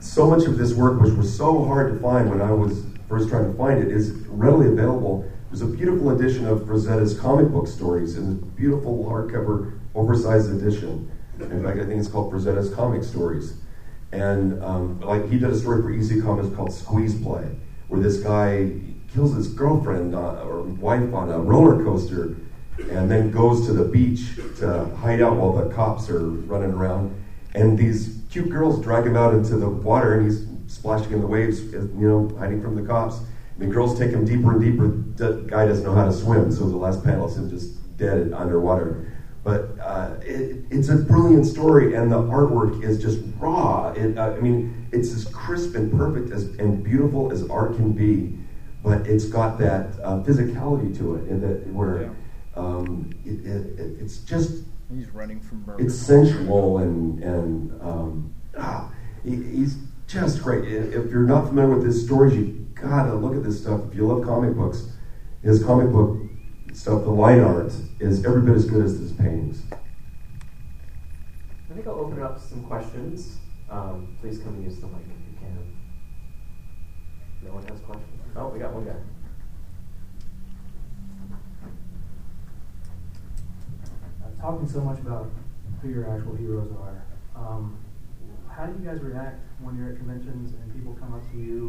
So 0.00 0.28
much 0.28 0.44
of 0.44 0.56
this 0.56 0.72
work, 0.72 1.00
which 1.00 1.12
was 1.14 1.34
so 1.34 1.64
hard 1.64 1.92
to 1.92 2.00
find 2.00 2.30
when 2.30 2.40
I 2.40 2.52
was 2.52 2.84
first 3.08 3.28
trying 3.28 3.50
to 3.50 3.58
find 3.58 3.82
it, 3.82 3.88
is 3.88 4.12
readily 4.28 4.68
available. 4.68 5.30
There's 5.50 5.62
a 5.62 5.66
beautiful 5.66 6.10
edition 6.10 6.46
of 6.46 6.62
Frazetta's 6.62 7.18
comic 7.18 7.48
book 7.48 7.68
stories 7.68 8.16
in 8.16 8.24
a 8.24 8.34
beautiful 8.34 9.04
hardcover, 9.04 9.78
oversized 9.94 10.50
edition. 10.50 11.10
In 11.38 11.62
fact, 11.62 11.78
I 11.78 11.84
think 11.84 12.00
it's 12.00 12.08
called 12.08 12.32
Frazetta's 12.32 12.72
Comic 12.74 13.04
Stories. 13.04 13.54
And 14.12 14.62
um, 14.62 15.00
like 15.00 15.28
he 15.28 15.38
did 15.38 15.50
a 15.50 15.56
story 15.56 15.82
for 15.82 15.92
EC 15.92 16.22
Comics 16.22 16.54
called 16.54 16.72
Squeeze 16.72 17.20
Play, 17.20 17.56
where 17.88 18.00
this 18.00 18.18
guy 18.18 18.70
kills 19.12 19.34
his 19.34 19.48
girlfriend 19.48 20.14
uh, 20.14 20.42
or 20.42 20.62
wife 20.62 21.12
on 21.14 21.30
a 21.30 21.38
roller 21.38 21.82
coaster, 21.84 22.36
and 22.90 23.10
then 23.10 23.30
goes 23.30 23.66
to 23.66 23.72
the 23.72 23.84
beach 23.84 24.34
to 24.58 24.86
hide 24.96 25.22
out 25.22 25.36
while 25.36 25.52
the 25.52 25.72
cops 25.72 26.10
are 26.10 26.20
running 26.20 26.72
around. 26.72 27.14
And 27.54 27.78
these 27.78 28.18
cute 28.30 28.48
girls 28.48 28.82
drag 28.82 29.06
him 29.06 29.16
out 29.16 29.32
into 29.32 29.56
the 29.56 29.68
water, 29.68 30.14
and 30.14 30.24
he's 30.24 30.46
splashing 30.66 31.12
in 31.12 31.20
the 31.20 31.26
waves, 31.26 31.60
you 31.60 31.92
know, 31.94 32.36
hiding 32.36 32.60
from 32.60 32.74
the 32.74 32.82
cops. 32.82 33.18
And 33.58 33.70
the 33.70 33.72
girls 33.72 33.96
take 33.96 34.10
him 34.10 34.24
deeper 34.24 34.52
and 34.52 34.60
deeper. 34.60 34.88
The 35.16 35.42
guy 35.42 35.66
doesn't 35.66 35.84
know 35.84 35.94
how 35.94 36.06
to 36.06 36.12
swim, 36.12 36.50
so 36.50 36.68
the 36.68 36.76
last 36.76 37.04
panel 37.04 37.28
is 37.28 37.36
him 37.36 37.48
just 37.48 37.96
dead 37.96 38.32
underwater. 38.32 39.12
But 39.44 39.76
uh, 39.78 40.16
it, 40.22 40.64
it's 40.70 40.88
a 40.88 40.96
brilliant 40.96 41.44
story, 41.44 41.94
and 41.94 42.10
the 42.10 42.16
artwork 42.16 42.82
is 42.82 43.00
just 43.00 43.20
raw. 43.38 43.92
It, 43.92 44.16
uh, 44.16 44.32
I 44.32 44.40
mean, 44.40 44.88
it's 44.90 45.12
as 45.12 45.26
crisp 45.26 45.74
and 45.74 45.92
perfect 45.92 46.32
as, 46.32 46.44
and 46.56 46.82
beautiful 46.82 47.30
as 47.30 47.48
art 47.50 47.76
can 47.76 47.92
be, 47.92 48.38
but 48.82 49.06
it's 49.06 49.26
got 49.26 49.58
that 49.58 49.98
uh, 50.02 50.22
physicality 50.22 50.96
to 50.96 51.16
it, 51.16 51.24
and 51.30 51.42
that 51.42 51.66
where 51.68 52.02
Yeah. 52.02 52.10
Um, 52.56 53.14
it, 53.24 53.44
it, 53.44 53.80
it, 53.80 54.00
it's 54.00 54.18
just 54.18 54.64
He's 54.88 55.10
running 55.10 55.40
from 55.40 55.66
murder. 55.66 55.84
it's 55.84 55.94
sensual 55.94 56.78
and 56.78 57.22
and 57.22 57.82
um, 57.82 58.34
ah, 58.56 58.92
he, 59.24 59.30
he's 59.42 59.76
just 60.06 60.42
great. 60.42 60.64
If 60.72 61.10
you're 61.10 61.26
not 61.26 61.48
familiar 61.48 61.74
with 61.74 61.84
his 61.84 62.04
stories, 62.04 62.34
you 62.34 62.66
gotta 62.74 63.14
look 63.14 63.34
at 63.34 63.42
this 63.42 63.60
stuff. 63.60 63.80
If 63.88 63.96
you 63.96 64.06
love 64.06 64.24
comic 64.24 64.54
books, 64.54 64.92
his 65.42 65.64
comic 65.64 65.90
book 65.90 66.16
stuff, 66.76 67.04
the 67.04 67.10
line 67.10 67.40
art 67.40 67.72
is 68.00 68.24
every 68.24 68.42
bit 68.42 68.54
as 68.54 68.66
good 68.66 68.84
as 68.84 68.98
his 68.98 69.12
paintings. 69.12 69.62
I 69.70 69.76
think 71.74 71.86
I'll 71.86 71.94
open 71.94 72.18
it 72.18 72.22
up 72.22 72.40
to 72.40 72.46
some 72.46 72.64
questions. 72.64 73.38
Um, 73.70 74.16
please 74.20 74.38
come 74.38 74.54
and 74.54 74.64
use 74.64 74.78
the 74.78 74.86
mic 74.86 75.02
if 75.02 75.32
you 75.32 75.38
can. 75.40 75.76
No 77.42 77.54
one 77.54 77.66
has 77.66 77.80
questions? 77.80 78.20
Oh, 78.36 78.48
we 78.48 78.58
got 78.58 78.72
one 78.72 78.84
guy. 78.84 78.94
uh, 84.24 84.42
talking 84.42 84.68
so 84.68 84.80
much 84.80 84.98
about 85.00 85.30
who 85.80 85.88
your 85.88 86.10
actual 86.10 86.34
heroes 86.36 86.70
are, 86.80 87.02
um, 87.36 87.78
how 88.48 88.66
do 88.66 88.80
you 88.80 88.88
guys 88.88 89.00
react 89.00 89.40
when 89.60 89.76
you're 89.76 89.90
at 89.90 89.96
conventions 89.96 90.52
and 90.52 90.72
people 90.74 90.94
come 90.94 91.14
up 91.14 91.28
to 91.32 91.38
you 91.38 91.68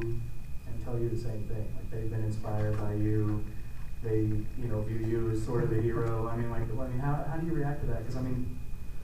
and 0.68 0.84
tell 0.84 1.00
you 1.00 1.10
the 1.10 1.18
same 1.18 1.48
thing? 1.48 1.74
Like 1.76 1.92
they've 1.92 2.10
been 2.10 2.24
inspired 2.24 2.78
by 2.78 2.94
you, 2.94 3.44
they 4.06 4.20
you 4.62 4.68
know 4.70 4.82
view 4.82 5.00
you 5.06 5.32
as 5.32 5.44
sort 5.44 5.64
of 5.64 5.70
the 5.70 5.82
hero. 5.82 6.30
I 6.32 6.38
mean, 6.38 6.50
like, 6.52 6.62
I 6.62 6.88
mean, 6.88 7.00
how, 7.00 7.26
how 7.30 7.38
do 7.38 7.46
you 7.46 7.54
react 7.54 7.82
to 7.82 7.88
that? 7.88 8.00
Because 8.00 8.16
I 8.16 8.22
mean, 8.22 8.60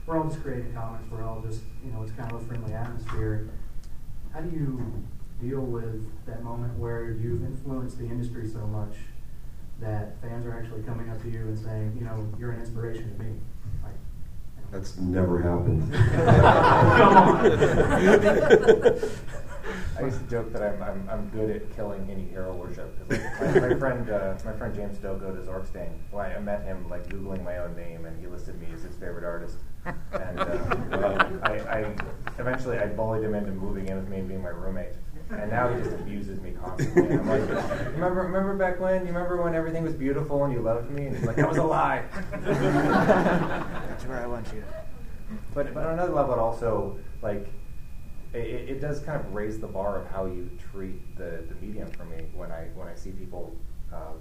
we're 0.06 0.18
all 0.18 0.30
just 0.30 0.42
creating 0.42 0.74
comics. 0.74 1.10
We're 1.12 1.24
all 1.24 1.42
just 1.42 1.62
you 1.84 1.92
know, 1.92 2.04
it's 2.04 2.12
kind 2.14 2.32
of 2.32 2.42
a 2.42 2.46
friendly 2.46 2.74
atmosphere. 2.74 3.50
How 4.34 4.42
do 4.42 4.56
you 4.56 5.04
deal 5.42 5.62
with 5.62 6.08
that 6.26 6.44
moment 6.44 6.78
where 6.78 7.12
you've 7.12 7.44
influenced 7.44 7.98
the 7.98 8.06
industry 8.06 8.48
so 8.48 8.66
much 8.68 8.96
that 9.80 10.22
fans 10.22 10.46
are 10.46 10.58
actually 10.58 10.84
coming 10.84 11.10
up 11.10 11.22
to 11.24 11.30
you 11.30 11.40
and 11.40 11.58
saying, 11.58 11.98
you 11.98 12.06
know, 12.06 12.32
you're 12.40 12.52
an 12.52 12.60
inspiration 12.60 13.12
to 13.18 13.24
me? 13.24 13.32
Like, 13.84 13.96
That's 14.72 14.98
never 14.98 15.42
happened. 15.42 15.92
Come 17.02 17.18
on. 17.18 19.02
I 20.02 20.06
used 20.06 20.20
to 20.20 20.26
joke 20.30 20.52
that 20.54 20.64
I'm, 20.64 20.82
I'm, 20.82 21.10
I'm 21.10 21.30
good 21.30 21.50
at 21.56 21.76
killing 21.76 22.08
any 22.10 22.26
hero 22.26 22.54
worship. 22.56 22.98
'cause 23.08 23.20
like 23.20 23.62
my, 23.62 23.70
my 23.70 23.76
friend 23.80 24.10
uh, 24.10 24.34
my 24.44 24.54
friend 24.54 24.74
James 24.74 24.98
Stokoe 24.98 25.44
to 25.46 25.52
Orc 25.52 25.68
Stain. 25.68 25.92
Well, 26.12 26.26
I 26.26 26.40
met 26.40 26.64
him 26.64 26.90
like 26.90 27.08
googling 27.08 27.44
my 27.44 27.58
own 27.58 27.76
name, 27.76 28.06
and 28.06 28.20
he 28.20 28.28
listed 28.28 28.60
me 28.60 28.68
as 28.74 28.82
his 28.84 28.96
favorite 28.96 29.24
artist. 29.24 29.58
And 29.86 30.40
uh, 30.40 31.40
I, 31.44 31.54
I 31.80 31.96
eventually 32.40 32.78
I 32.80 32.88
bullied 32.88 33.24
him 33.24 33.36
into 33.36 33.52
moving 33.52 33.88
in 33.88 33.98
with 33.98 34.08
me 34.10 34.18
and 34.20 34.28
being 34.28 34.42
my 34.42 34.50
roommate. 34.50 34.94
And 35.30 35.50
now 35.50 35.70
he 35.70 35.82
just 35.82 35.94
abuses 35.96 36.42
me 36.42 36.52
constantly. 36.62 37.04
And 37.16 37.22
I'm 37.22 37.28
like, 37.30 37.94
remember, 37.94 38.22
remember 38.24 38.54
back 38.58 38.82
when? 38.82 39.02
You 39.02 39.14
remember 39.14 39.42
when 39.42 39.56
everything 39.56 39.82
was 39.84 39.94
beautiful 39.94 40.44
and 40.44 40.52
you 40.54 40.60
loved 40.62 40.92
me? 40.92 41.06
And 41.06 41.16
he's 41.16 41.26
like, 41.26 41.38
that 41.38 41.48
was 41.48 41.58
a 41.58 41.64
lie. 41.64 42.04
That's 42.32 44.06
where 44.06 44.22
I 44.22 44.28
want 44.28 44.52
you. 44.54 44.64
But 45.54 45.74
but 45.74 45.86
on 45.86 45.94
another 45.94 46.12
level, 46.14 46.34
it 46.34 46.40
also 46.40 46.98
like 47.22 47.48
it, 48.34 48.70
it 48.70 48.82
does 48.82 49.00
kind 49.00 49.20
of 49.20 49.34
raise 49.34 49.60
the 49.60 49.68
bar 49.68 50.02
of 50.02 50.08
how 50.08 50.26
you 50.26 50.50
treat 50.72 51.18
the, 51.18 51.44
the 51.50 51.56
medium 51.66 51.92
for 51.92 52.06
me 52.06 52.26
when 52.34 52.52
I 52.52 52.70
when 52.76 52.88
I 52.88 52.96
see 52.96 53.12
people 53.12 53.56
uh, 53.94 54.14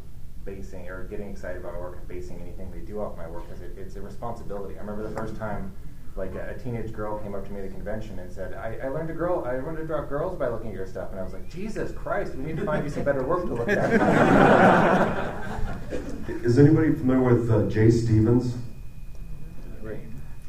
basing 0.44 0.88
or 0.88 1.04
getting 1.04 1.30
excited 1.30 1.58
about 1.58 1.74
my 1.74 1.80
work 1.80 1.96
and 1.98 2.08
basing 2.08 2.40
anything 2.40 2.70
they 2.70 2.80
do 2.80 3.00
off 3.00 3.16
my 3.16 3.28
work 3.28 3.46
because 3.48 3.62
it, 3.62 3.76
it's 3.76 3.96
a 3.96 4.00
responsibility. 4.00 4.76
I 4.76 4.80
remember 4.80 5.08
the 5.08 5.14
first 5.14 5.36
time 5.36 5.72
like 6.16 6.34
a, 6.34 6.50
a 6.50 6.58
teenage 6.58 6.92
girl 6.92 7.18
came 7.18 7.36
up 7.36 7.46
to 7.46 7.52
me 7.52 7.61
at 7.61 7.66
a 7.66 7.68
convention 7.68 8.18
and 8.18 8.32
said, 8.32 8.54
I, 8.54 8.78
I 8.82 8.88
learned 8.88 9.08
to 9.08 9.14
girl 9.14 9.44
I 9.46 9.52
learned 9.52 9.78
to 9.78 9.86
draw 9.86 10.02
girls 10.02 10.36
by 10.36 10.48
looking 10.48 10.70
at 10.70 10.74
your 10.74 10.86
stuff 10.86 11.11
and 11.12 11.20
I 11.20 11.22
was 11.22 11.32
like, 11.32 11.48
Jesus 11.48 11.92
Christ, 11.92 12.34
we 12.34 12.44
need 12.44 12.56
to 12.56 12.64
find 12.64 12.82
you 12.84 12.90
some 12.90 13.04
better 13.04 13.22
work 13.22 13.46
to 13.46 13.54
look 13.54 13.68
at. 13.68 13.90
Is 16.44 16.58
anybody 16.58 16.94
familiar 16.94 17.34
with 17.34 17.50
uh, 17.50 17.68
Jay 17.68 17.90
Stephens? 17.90 18.56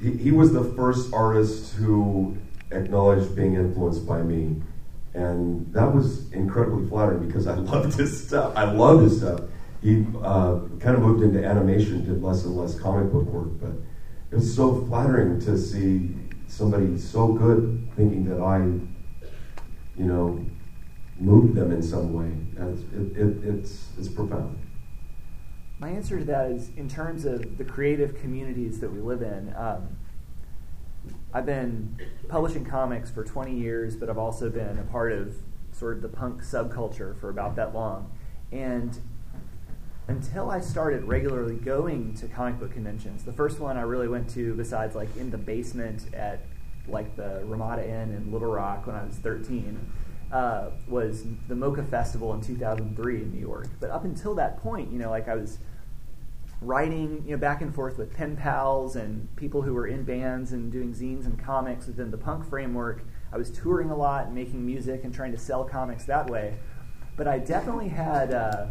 He, 0.01 0.11
he 0.17 0.31
was 0.31 0.51
the 0.51 0.63
first 0.63 1.13
artist 1.13 1.75
who 1.75 2.37
acknowledged 2.71 3.35
being 3.35 3.55
influenced 3.55 4.05
by 4.05 4.21
me. 4.21 4.61
And 5.13 5.71
that 5.73 5.93
was 5.93 6.31
incredibly 6.31 6.87
flattering 6.87 7.27
because 7.27 7.47
I 7.47 7.55
loved 7.71 7.97
his 7.97 8.27
stuff. 8.27 8.53
I 8.55 8.71
love 8.71 9.01
his 9.01 9.17
stuff. 9.19 9.41
He 9.81 10.05
uh, 10.23 10.59
kind 10.79 10.95
of 10.95 10.99
moved 10.99 11.23
into 11.23 11.43
animation, 11.45 12.05
did 12.05 12.21
less 12.21 12.45
and 12.45 12.55
less 12.55 12.79
comic 12.79 13.11
book 13.11 13.25
work, 13.25 13.49
but 13.59 13.71
it 14.31 14.35
was 14.35 14.55
so 14.55 14.85
flattering 14.85 15.39
to 15.41 15.57
see 15.57 16.15
somebody 16.47 16.97
so 16.97 17.33
good 17.33 17.89
thinking 17.95 18.25
that 18.25 18.41
I, 18.41 18.59
you 19.97 20.05
know, 20.05 20.45
moved 21.19 21.55
them 21.55 21.71
in 21.71 21.81
some 21.81 22.13
way. 22.13 22.31
It's, 22.57 22.81
it, 22.93 23.17
it, 23.17 23.43
it's, 23.43 23.87
it's 23.97 24.07
profound. 24.07 24.59
My 25.79 25.89
answer 25.89 26.19
to 26.19 26.25
that 26.25 26.51
is 26.51 26.69
in 26.77 26.87
terms 26.87 27.25
of 27.25 27.57
the 27.57 27.63
creative 27.63 28.15
communities 28.19 28.79
that 28.81 28.91
we 28.91 28.99
live 28.99 29.23
in. 29.23 29.53
Um, 29.55 29.97
I've 31.33 31.45
been 31.45 31.97
publishing 32.27 32.65
comics 32.65 33.09
for 33.09 33.23
20 33.23 33.55
years, 33.55 33.95
but 33.95 34.09
I've 34.09 34.17
also 34.17 34.49
been 34.49 34.77
a 34.77 34.83
part 34.83 35.13
of 35.13 35.35
sort 35.71 35.95
of 35.95 36.01
the 36.01 36.09
punk 36.09 36.41
subculture 36.41 37.17
for 37.19 37.29
about 37.29 37.55
that 37.55 37.73
long. 37.73 38.11
And 38.51 38.97
until 40.07 40.51
I 40.51 40.59
started 40.59 41.05
regularly 41.05 41.55
going 41.55 42.15
to 42.15 42.27
comic 42.27 42.59
book 42.59 42.73
conventions, 42.73 43.23
the 43.23 43.31
first 43.31 43.59
one 43.59 43.77
I 43.77 43.81
really 43.81 44.09
went 44.09 44.29
to, 44.31 44.53
besides 44.55 44.93
like 44.93 45.15
in 45.15 45.31
the 45.31 45.37
basement 45.37 46.13
at 46.13 46.41
like 46.87 47.15
the 47.15 47.41
Ramada 47.45 47.87
Inn 47.87 48.13
in 48.13 48.31
Little 48.31 48.51
Rock 48.51 48.87
when 48.87 48.95
I 48.97 49.05
was 49.05 49.15
13, 49.15 49.79
uh, 50.33 50.71
was 50.87 51.23
the 51.47 51.55
MoCCA 51.55 51.89
Festival 51.89 52.33
in 52.33 52.41
2003 52.41 53.15
in 53.15 53.31
New 53.31 53.39
York. 53.39 53.67
But 53.79 53.89
up 53.89 54.03
until 54.03 54.35
that 54.35 54.57
point, 54.57 54.91
you 54.91 54.99
know, 54.99 55.09
like 55.09 55.29
I 55.29 55.35
was 55.35 55.59
writing 56.61 57.23
you 57.25 57.31
know 57.31 57.37
back 57.37 57.61
and 57.61 57.73
forth 57.73 57.97
with 57.97 58.13
pen 58.13 58.37
pals 58.37 58.95
and 58.95 59.35
people 59.35 59.63
who 59.63 59.73
were 59.73 59.87
in 59.87 60.03
bands 60.03 60.51
and 60.51 60.71
doing 60.71 60.93
zines 60.93 61.25
and 61.25 61.43
comics 61.43 61.87
within 61.87 62.11
the 62.11 62.17
punk 62.17 62.47
framework. 62.47 63.03
I 63.33 63.37
was 63.37 63.49
touring 63.49 63.89
a 63.89 63.95
lot 63.95 64.27
and 64.27 64.35
making 64.35 64.65
music 64.65 65.03
and 65.03 65.13
trying 65.13 65.31
to 65.31 65.37
sell 65.37 65.63
comics 65.63 66.05
that 66.05 66.29
way. 66.29 66.57
But 67.17 67.27
I 67.27 67.39
definitely 67.39 67.89
had 67.89 68.33
uh, 68.33 68.67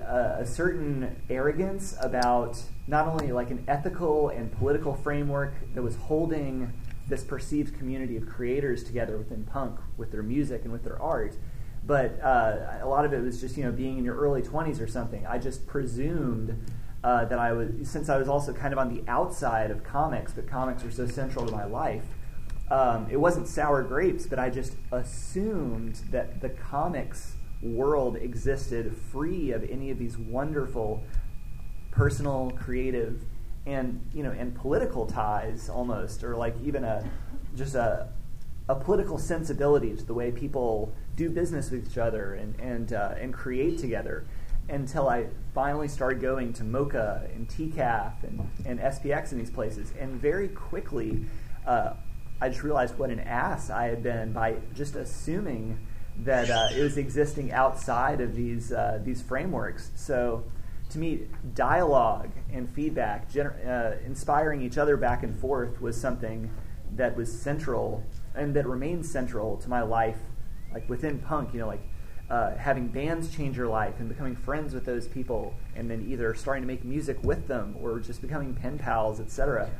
a, 0.00 0.36
a 0.40 0.46
certain 0.46 1.22
arrogance 1.30 1.94
about 2.00 2.60
not 2.86 3.06
only 3.06 3.32
like 3.32 3.50
an 3.50 3.64
ethical 3.68 4.28
and 4.30 4.50
political 4.52 4.94
framework 4.94 5.54
that 5.74 5.82
was 5.82 5.96
holding 5.96 6.72
this 7.08 7.24
perceived 7.24 7.76
community 7.78 8.16
of 8.16 8.26
creators 8.26 8.82
together 8.82 9.18
within 9.18 9.44
punk 9.44 9.78
with 9.96 10.10
their 10.10 10.22
music 10.22 10.62
and 10.64 10.72
with 10.72 10.84
their 10.84 11.00
art, 11.00 11.36
but 11.84 12.20
uh, 12.22 12.78
a 12.82 12.86
lot 12.86 13.04
of 13.04 13.12
it 13.12 13.22
was 13.22 13.40
just 13.40 13.56
you 13.56 13.64
know 13.64 13.72
being 13.72 13.98
in 13.98 14.04
your 14.04 14.16
early 14.16 14.42
20s 14.42 14.80
or 14.80 14.86
something. 14.86 15.26
I 15.26 15.38
just 15.38 15.66
presumed 15.66 16.56
uh, 17.02 17.24
that 17.24 17.38
I 17.38 17.52
was 17.52 17.70
since 17.84 18.08
I 18.08 18.16
was 18.16 18.28
also 18.28 18.52
kind 18.52 18.72
of 18.72 18.78
on 18.78 18.94
the 18.94 19.02
outside 19.10 19.70
of 19.70 19.82
comics, 19.82 20.32
but 20.32 20.46
comics 20.46 20.84
were 20.84 20.90
so 20.90 21.06
central 21.06 21.46
to 21.46 21.52
my 21.52 21.64
life. 21.64 22.04
Um, 22.70 23.06
it 23.10 23.18
wasn't 23.18 23.48
sour 23.48 23.82
grapes, 23.82 24.26
but 24.26 24.38
I 24.38 24.48
just 24.48 24.76
assumed 24.92 25.96
that 26.10 26.40
the 26.40 26.48
comics 26.48 27.34
world 27.62 28.16
existed 28.16 28.96
free 28.96 29.52
of 29.52 29.62
any 29.64 29.90
of 29.90 29.98
these 29.98 30.16
wonderful 30.16 31.02
personal, 31.90 32.50
creative, 32.52 33.22
and 33.66 34.08
you 34.14 34.22
know, 34.22 34.30
and 34.30 34.54
political 34.54 35.06
ties 35.06 35.68
almost, 35.68 36.24
or 36.24 36.36
like 36.36 36.54
even 36.62 36.84
a 36.84 37.08
just 37.56 37.74
a 37.74 38.08
a 38.68 38.74
political 38.76 39.18
sensibility 39.18 39.94
to 39.94 40.04
the 40.04 40.14
way 40.14 40.30
people 40.30 40.94
do 41.16 41.30
business 41.30 41.70
with 41.70 41.90
each 41.90 41.98
other 41.98 42.34
and 42.34 42.58
and 42.60 42.92
uh, 42.92 43.14
and 43.18 43.32
create 43.32 43.78
together. 43.78 44.24
Until 44.68 45.08
I 45.08 45.26
finally 45.54 45.88
started 45.88 46.22
going 46.22 46.52
to 46.54 46.62
MoCCA 46.62 47.34
and 47.34 47.48
TCAF 47.48 48.22
and, 48.22 48.48
and 48.64 48.78
SPX 48.78 49.32
in 49.32 49.38
these 49.38 49.50
places, 49.50 49.92
and 49.98 50.20
very 50.20 50.48
quickly, 50.48 51.26
uh, 51.66 51.94
I 52.40 52.48
just 52.48 52.62
realized 52.62 52.96
what 52.96 53.10
an 53.10 53.20
ass 53.20 53.70
I 53.70 53.86
had 53.86 54.02
been 54.02 54.32
by 54.32 54.56
just 54.72 54.94
assuming 54.94 55.84
that 56.18 56.50
uh, 56.50 56.68
it 56.76 56.82
was 56.82 56.96
existing 56.96 57.52
outside 57.52 58.20
of 58.20 58.34
these 58.34 58.72
uh, 58.72 59.00
these 59.02 59.20
frameworks. 59.22 59.90
So, 59.96 60.44
to 60.90 60.98
me, 60.98 61.28
dialogue 61.54 62.30
and 62.52 62.72
feedback, 62.72 63.30
gener- 63.32 63.66
uh, 63.66 63.96
inspiring 64.04 64.62
each 64.62 64.78
other 64.78 64.96
back 64.96 65.22
and 65.22 65.38
forth, 65.38 65.80
was 65.80 66.00
something 66.00 66.50
that 66.96 67.16
was 67.16 67.32
central 67.32 68.04
and 68.34 68.54
that 68.54 68.66
remains 68.66 69.10
central 69.10 69.56
to 69.58 69.68
my 69.68 69.82
life, 69.82 70.18
like 70.72 70.88
within 70.88 71.18
punk. 71.18 71.52
You 71.52 71.60
know, 71.60 71.66
like 71.66 71.82
uh, 72.30 72.56
having 72.56 72.88
bands 72.88 73.34
change 73.34 73.56
your 73.56 73.68
life 73.68 73.94
and 73.98 74.08
becoming 74.08 74.36
friends 74.36 74.74
with 74.74 74.84
those 74.84 75.06
people, 75.06 75.54
and 75.76 75.90
then 75.90 76.06
either 76.08 76.34
starting 76.34 76.62
to 76.62 76.66
make 76.66 76.84
music 76.84 77.18
with 77.22 77.46
them 77.46 77.76
or 77.80 77.98
just 78.00 78.22
becoming 78.22 78.54
pen 78.54 78.78
pals, 78.78 79.20
etc. 79.20 79.70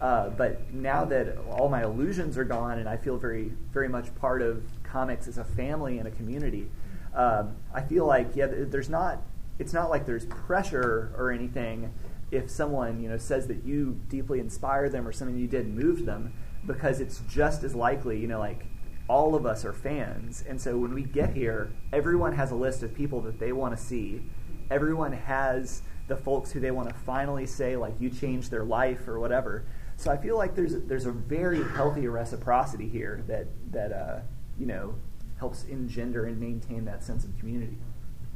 Uh, 0.00 0.30
but 0.30 0.72
now 0.72 1.04
that 1.04 1.36
all 1.50 1.68
my 1.68 1.82
illusions 1.82 2.38
are 2.38 2.44
gone 2.44 2.78
and 2.78 2.88
I 2.88 2.96
feel 2.96 3.18
very, 3.18 3.52
very 3.70 3.88
much 3.88 4.14
part 4.14 4.40
of 4.40 4.64
comics 4.82 5.28
as 5.28 5.36
a 5.36 5.44
family 5.44 5.98
and 5.98 6.08
a 6.08 6.10
community, 6.10 6.70
um, 7.14 7.56
I 7.74 7.82
feel 7.82 8.06
like 8.06 8.34
yeah, 8.34 8.46
there's 8.48 8.88
not. 8.88 9.22
It's 9.58 9.74
not 9.74 9.90
like 9.90 10.06
there's 10.06 10.24
pressure 10.24 11.12
or 11.18 11.30
anything 11.30 11.92
if 12.30 12.48
someone 12.48 13.00
you 13.00 13.08
know 13.08 13.18
says 13.18 13.46
that 13.48 13.64
you 13.64 14.00
deeply 14.08 14.40
inspire 14.40 14.88
them 14.88 15.06
or 15.06 15.12
something 15.12 15.36
you 15.36 15.48
did 15.48 15.68
moved 15.68 16.06
them, 16.06 16.32
because 16.66 17.00
it's 17.00 17.20
just 17.28 17.62
as 17.62 17.74
likely 17.74 18.18
you 18.18 18.26
know 18.26 18.38
like 18.38 18.64
all 19.10 19.34
of 19.34 19.44
us 19.44 19.64
are 19.64 19.72
fans, 19.72 20.44
and 20.48 20.60
so 20.60 20.78
when 20.78 20.94
we 20.94 21.02
get 21.02 21.34
here, 21.34 21.72
everyone 21.92 22.32
has 22.32 22.52
a 22.52 22.54
list 22.54 22.84
of 22.84 22.94
people 22.94 23.20
that 23.22 23.40
they 23.40 23.50
want 23.50 23.76
to 23.76 23.82
see. 23.82 24.22
Everyone 24.70 25.10
has 25.10 25.82
the 26.06 26.14
folks 26.14 26.52
who 26.52 26.60
they 26.60 26.70
want 26.70 26.88
to 26.90 26.94
finally 26.94 27.44
say 27.44 27.76
like 27.76 27.92
you 27.98 28.08
changed 28.08 28.52
their 28.52 28.62
life 28.62 29.08
or 29.08 29.18
whatever. 29.18 29.64
So 29.96 30.12
I 30.12 30.16
feel 30.16 30.38
like 30.38 30.54
there's 30.54 30.76
there's 30.84 31.06
a 31.06 31.10
very 31.10 31.60
healthy 31.70 32.06
reciprocity 32.06 32.88
here 32.88 33.24
that 33.26 33.48
that 33.72 33.92
uh, 33.92 34.20
you 34.56 34.66
know 34.66 34.94
helps 35.40 35.64
engender 35.64 36.26
and 36.26 36.38
maintain 36.38 36.84
that 36.84 37.02
sense 37.02 37.24
of 37.24 37.36
community. 37.36 37.78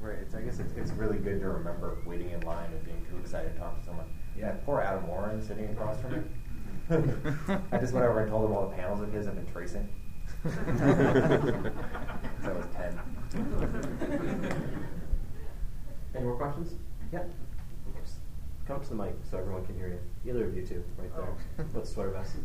Right. 0.01 0.19
It's, 0.23 0.35
I 0.35 0.41
guess 0.41 0.59
it's, 0.59 0.73
it's 0.75 0.91
really 0.91 1.19
good 1.19 1.39
to 1.39 1.51
remember 1.51 1.99
waiting 2.05 2.31
in 2.31 2.41
line 2.41 2.73
and 2.73 2.85
being 2.85 3.07
too 3.09 3.17
excited 3.19 3.55
to 3.55 3.61
talk 3.61 3.79
to 3.79 3.87
someone. 3.87 4.07
Yeah, 4.37 4.57
poor 4.67 4.81
Adam 4.81 5.07
Warren 5.07 5.41
sitting 5.41 5.67
across 5.67 6.01
from 6.01 6.13
me. 6.13 6.23
I 7.71 7.79
just 7.79 7.95
went 7.95 8.05
over 8.05 8.23
and 8.23 8.29
told 8.29 8.51
him 8.51 8.57
all 8.57 8.69
the 8.69 8.75
panels 8.75 9.01
of 9.01 9.13
his 9.13 9.29
I've 9.29 9.37
been 9.37 9.47
tracing. 9.47 9.89
Since 10.45 10.59
I 12.45 12.53
was 12.53 12.67
10. 12.75 13.01
Any 16.15 16.25
more 16.25 16.37
questions? 16.37 16.75
Yeah. 17.13 17.23
Come 18.67 18.77
up 18.77 18.83
to 18.83 18.89
the 18.91 18.95
mic 18.95 19.15
so 19.31 19.39
everyone 19.39 19.65
can 19.65 19.75
hear 19.77 19.89
you. 19.89 19.99
Either 20.31 20.45
of 20.47 20.55
you 20.57 20.67
two, 20.67 20.85
right 20.99 21.11
there. 21.17 21.67
Let's 21.75 21.93
swear 21.93 22.09
best. 22.11 22.37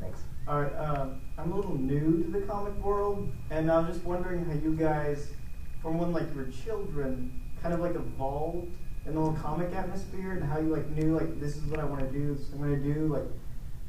Thanks. 0.00 0.20
All 0.46 0.62
right, 0.62 0.76
um, 0.76 1.20
I'm 1.36 1.52
a 1.52 1.56
little 1.56 1.76
new 1.76 2.22
to 2.24 2.30
the 2.30 2.40
comic 2.46 2.74
world, 2.82 3.30
and 3.50 3.70
I'm 3.70 3.86
just 3.86 4.04
wondering 4.04 4.44
how 4.44 4.54
you 4.54 4.74
guys, 4.74 5.28
from 5.82 5.98
when 5.98 6.12
like 6.12 6.28
you 6.32 6.36
were 6.36 6.50
children, 6.64 7.40
kind 7.62 7.74
of 7.74 7.80
like 7.80 7.94
evolved 7.94 8.76
in 9.06 9.14
the 9.14 9.20
whole 9.20 9.34
comic 9.34 9.72
atmosphere, 9.74 10.32
and 10.32 10.44
how 10.44 10.58
you 10.58 10.74
like 10.74 10.88
knew 10.90 11.16
like 11.16 11.40
this 11.40 11.56
is 11.56 11.64
what 11.64 11.80
I 11.80 11.84
want 11.84 12.00
to 12.00 12.10
do, 12.10 12.34
this 12.34 12.48
is 12.48 12.54
what 12.54 12.66
I'm 12.66 12.80
gonna 12.80 12.94
do. 12.94 13.06
Like, 13.08 13.26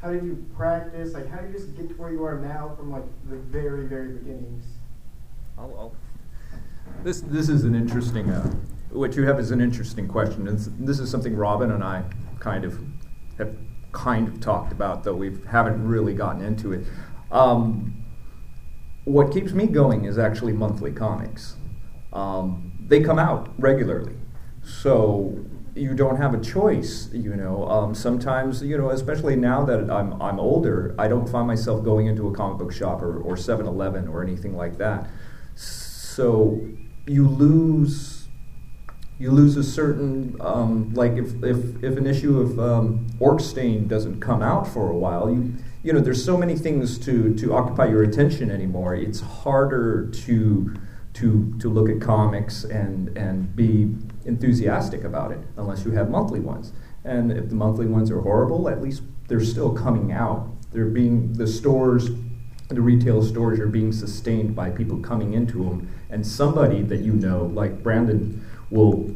how 0.02 0.12
did 0.12 0.24
you 0.24 0.46
practice? 0.56 1.14
Like, 1.14 1.30
how 1.30 1.40
did 1.40 1.52
you 1.52 1.58
just 1.58 1.76
get 1.76 1.90
to 1.90 1.96
where 1.96 2.12
you 2.12 2.24
are 2.24 2.40
now 2.40 2.74
from 2.78 2.92
like 2.92 3.04
the 3.30 3.36
very, 3.36 3.86
very 3.86 4.14
beginnings? 4.14 4.66
I'll, 5.58 5.76
I'll, 5.78 5.96
this 7.04 7.22
this 7.22 7.50
is 7.50 7.66
an 7.66 7.76
interesting. 7.76 8.30
Uh, 8.30 8.50
what 8.92 9.16
you 9.16 9.24
have 9.26 9.40
is 9.40 9.52
an 9.52 9.62
interesting 9.62 10.08
question, 10.08 10.48
and 10.48 10.88
this 10.88 11.00
is 11.00 11.12
something 11.12 11.36
Robin 11.36 11.72
and 11.72 11.84
I 11.84 12.04
kind 12.40 12.64
of 12.64 12.80
have 13.38 13.56
kind 13.92 14.28
of 14.28 14.40
talked 14.40 14.72
about, 14.72 15.04
though 15.04 15.16
we 15.16 15.38
haven't 15.48 15.86
really 15.86 16.14
gotten 16.14 16.44
into 16.44 16.74
it. 16.74 16.86
Um, 17.32 18.06
what 19.04 19.32
keeps 19.32 19.52
me 19.52 19.68
going 19.68 20.06
is 20.06 20.18
actually 20.18 20.54
monthly 20.54 20.92
comics. 20.92 21.56
Um, 22.14 22.72
they 22.88 23.02
come 23.02 23.20
out 23.20 23.50
regularly, 23.60 24.16
so 24.64 25.38
you 25.80 25.94
don't 25.94 26.18
have 26.18 26.34
a 26.34 26.40
choice. 26.40 27.10
You 27.14 27.36
know, 27.36 27.68
um, 27.70 27.96
sometimes 27.96 28.62
you 28.62 28.78
know, 28.78 28.90
especially 28.90 29.36
now 29.36 29.64
that 29.66 29.90
I'm 29.90 30.22
I'm 30.22 30.40
older, 30.40 30.96
I 31.00 31.08
don't 31.08 31.28
find 31.28 31.48
myself 31.48 31.84
going 31.84 32.08
into 32.08 32.28
a 32.28 32.34
comic 32.34 32.58
book 32.58 32.72
shop 32.72 33.02
or, 33.02 33.20
or 33.22 33.36
7-Eleven 33.36 34.08
or 34.08 34.22
anything 34.22 34.56
like 34.56 34.78
that. 34.78 35.08
So 35.56 36.62
you 37.08 37.28
lose 37.28 38.28
you 39.20 39.32
lose 39.32 39.58
a 39.58 39.64
certain 39.64 40.36
um, 40.40 40.94
like 40.94 41.14
if, 41.14 41.44
if, 41.44 41.84
if 41.84 41.98
an 41.98 42.08
issue 42.08 42.40
of 42.40 42.58
um, 42.60 43.08
Orc-Stain 43.20 43.88
doesn't 43.88 44.22
come 44.22 44.42
out 44.42 44.68
for 44.68 44.90
a 44.90 44.96
while 44.96 45.30
you 45.30 45.54
you 45.84 45.92
know 45.94 46.00
there's 46.00 46.24
so 46.24 46.38
many 46.38 46.56
things 46.56 46.98
to 47.00 47.34
to 47.36 47.54
occupy 47.54 47.88
your 47.88 48.04
attention 48.04 48.52
anymore 48.52 48.96
it's 48.96 49.20
harder 49.20 50.10
to 50.12 50.74
to 51.14 51.54
to 51.60 51.70
look 51.70 51.90
at 51.90 52.00
comics 52.02 52.64
and 52.64 53.18
and 53.18 53.56
be 53.56 53.94
enthusiastic 54.26 55.04
about 55.04 55.32
it 55.32 55.40
unless 55.58 55.86
you 55.86 55.92
have 55.92 56.10
monthly 56.10 56.40
ones 56.40 56.74
and 57.04 57.32
if 57.32 57.50
the 57.50 57.56
monthly 57.56 57.86
ones 57.86 58.12
are 58.12 58.22
horrible 58.22 58.68
at 58.70 58.82
least 58.82 59.02
they're 59.28 59.40
still 59.40 59.74
coming 59.74 60.12
out 60.12 60.50
they're 60.72 60.86
being 60.86 61.34
the 61.34 61.48
stores 61.48 62.10
the 62.70 62.82
retail 62.82 63.24
stores 63.24 63.60
are 63.60 63.68
being 63.68 63.92
sustained 63.92 64.56
by 64.56 64.70
people 64.70 65.00
coming 65.00 65.34
into 65.34 65.64
them 65.64 65.92
and 66.10 66.26
somebody 66.26 66.84
that 66.84 67.00
you 67.00 67.14
know 67.14 67.46
like 67.46 67.82
Brandon 67.82 68.46
will 68.70 69.10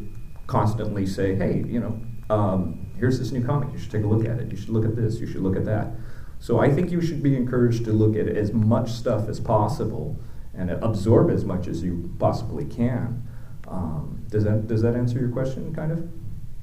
constantly 0.47 1.05
say, 1.05 1.35
hey, 1.35 1.63
you 1.67 1.79
know, 1.79 2.01
um, 2.29 2.91
here's 2.97 3.19
this 3.19 3.31
new 3.31 3.43
comic. 3.43 3.71
You 3.73 3.79
should 3.79 3.91
take 3.91 4.03
a 4.03 4.07
look 4.07 4.25
at 4.25 4.39
it. 4.39 4.51
You 4.51 4.57
should 4.57 4.69
look 4.69 4.85
at 4.85 4.95
this. 4.95 5.19
You 5.19 5.27
should 5.27 5.41
look 5.41 5.55
at 5.55 5.65
that. 5.65 5.91
So 6.39 6.59
I 6.59 6.69
think 6.69 6.91
you 6.91 7.01
should 7.01 7.23
be 7.23 7.35
encouraged 7.35 7.85
to 7.85 7.93
look 7.93 8.15
at 8.15 8.27
as 8.27 8.51
much 8.51 8.91
stuff 8.91 9.29
as 9.29 9.39
possible 9.39 10.19
and 10.53 10.69
absorb 10.69 11.31
as 11.31 11.45
much 11.45 11.67
as 11.67 11.81
you 11.83 12.13
possibly 12.19 12.65
can. 12.65 13.27
Um, 13.67 14.22
does 14.33 14.43
that 14.45 14.67
does 14.67 14.81
that 14.81 14.95
answer 14.95 15.19
your 15.19 15.29
question? 15.29 15.73
Kind 15.75 15.91
of. 15.91 16.09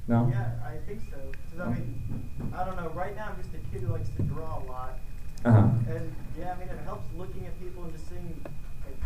No. 0.09 0.27
Yeah, 0.29 0.51
I 0.65 0.75
think 0.85 0.99
so. 1.09 1.17
Because 1.31 1.59
I 1.67 1.69
mean, 1.71 2.53
I 2.53 2.65
don't 2.65 2.75
know. 2.75 2.89
Right 2.89 3.15
now, 3.15 3.29
I'm 3.31 3.41
just 3.41 3.55
a 3.55 3.59
kid 3.71 3.81
who 3.81 3.93
likes 3.93 4.09
to 4.17 4.23
draw 4.23 4.61
a 4.61 4.63
lot. 4.65 4.99
Uh-huh. 5.45 5.59
And 5.89 6.13
yeah, 6.37 6.53
I 6.53 6.59
mean, 6.59 6.67
it 6.67 6.79
helps 6.83 7.07
looking 7.17 7.45
at 7.45 7.57
people 7.61 7.83
and 7.85 7.93
just 7.93 8.09
seeing. 8.09 8.41
Like, 8.43 8.99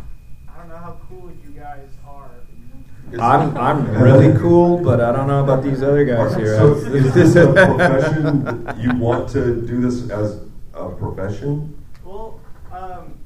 I 0.52 0.58
don't 0.58 0.68
know 0.68 0.78
how 0.78 0.98
cool 1.08 1.30
you 1.44 1.50
guys 1.50 1.90
are. 2.06 2.30
I'm 3.20 3.56
I'm 3.56 4.02
really 4.02 4.36
cool, 4.40 4.78
but 4.78 5.00
I 5.00 5.12
don't 5.12 5.28
know 5.28 5.44
about 5.44 5.62
these 5.62 5.80
other 5.84 6.04
guys 6.04 6.34
here. 6.34 6.56
So 6.56 6.74
is 7.00 7.14
this 7.14 7.36
a 7.36 7.52
profession? 7.52 8.68
You 8.80 8.96
want 8.98 9.28
to 9.30 9.60
do 9.64 9.80
this 9.80 10.10
as 10.10 10.40
a 10.74 10.88
profession? 10.88 11.84
Well, 12.04 12.40
um, 12.72 13.16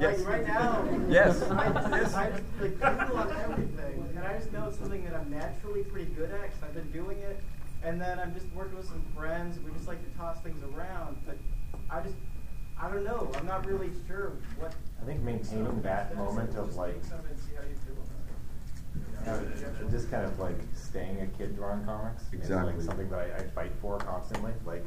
Yes. 0.00 0.18
like 0.20 0.28
right 0.28 0.46
now, 0.46 0.84
Yes. 1.08 1.42
I 1.42 1.68
just, 1.72 1.90
Yes. 1.90 2.14
I 2.14 2.30
just 2.30 2.42
like 2.60 2.80
Google 2.80 3.18
on 3.18 3.30
everything, 3.36 4.08
and 4.16 4.24
I 4.26 4.38
just 4.38 4.52
know 4.52 4.66
it's 4.68 4.77
something 4.88 5.04
that 5.04 5.14
I'm 5.14 5.30
naturally 5.30 5.82
pretty 5.82 6.10
good 6.12 6.30
at 6.30 6.42
because 6.42 6.62
I've 6.62 6.74
been 6.74 6.90
doing 6.90 7.18
it. 7.18 7.42
And 7.82 8.00
then 8.00 8.18
I'm 8.18 8.32
just 8.32 8.46
working 8.54 8.76
with 8.76 8.86
some 8.88 9.04
friends. 9.14 9.58
We 9.60 9.70
just 9.72 9.86
like 9.86 10.02
to 10.02 10.18
toss 10.18 10.40
things 10.40 10.62
around, 10.74 11.18
but 11.26 11.36
I 11.90 12.00
just, 12.00 12.14
I 12.80 12.90
don't 12.90 13.04
know. 13.04 13.30
I'm 13.36 13.46
not 13.46 13.66
really 13.66 13.90
sure 14.06 14.32
what. 14.58 14.72
I 15.00 15.04
think 15.04 15.22
maintaining 15.22 15.82
that 15.82 16.16
moment 16.16 16.56
of 16.56 16.74
like, 16.76 17.00
just 19.90 20.10
kind 20.10 20.24
of 20.24 20.38
like 20.38 20.56
staying 20.74 21.20
a 21.20 21.26
kid 21.26 21.54
drawing 21.54 21.84
comics 21.84 22.22
is 22.22 22.32
Exactly. 22.32 22.72
like 22.72 22.82
something 22.82 23.10
that 23.10 23.18
I, 23.18 23.36
I 23.36 23.46
fight 23.48 23.72
for 23.82 23.98
constantly. 23.98 24.52
Like, 24.64 24.84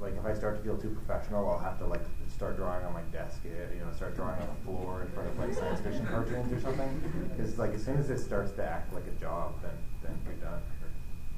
like 0.00 0.16
if 0.16 0.24
I 0.24 0.34
start 0.34 0.56
to 0.56 0.62
feel 0.62 0.78
too 0.78 0.96
professional, 1.04 1.50
I'll 1.50 1.58
have 1.58 1.78
to 1.80 1.86
like 1.86 2.04
start 2.42 2.56
drawing 2.56 2.84
on 2.84 2.92
my 2.92 3.02
desk, 3.12 3.38
you 3.44 3.78
know, 3.78 3.92
start 3.94 4.16
drawing 4.16 4.34
on 4.42 4.48
the 4.48 4.64
floor 4.64 5.02
in 5.02 5.08
front 5.12 5.28
of 5.28 5.38
like 5.38 5.54
science 5.54 5.80
fiction 5.80 6.04
cartoons 6.06 6.52
or 6.52 6.60
something. 6.60 7.28
Because 7.30 7.56
like 7.56 7.72
as 7.72 7.84
soon 7.84 7.98
as 7.98 8.10
it 8.10 8.18
starts 8.18 8.50
to 8.52 8.64
act 8.64 8.92
like 8.92 9.04
a 9.06 9.20
job, 9.20 9.54
then 9.62 9.70
then 10.02 10.18
you're 10.24 10.50
done. 10.50 10.60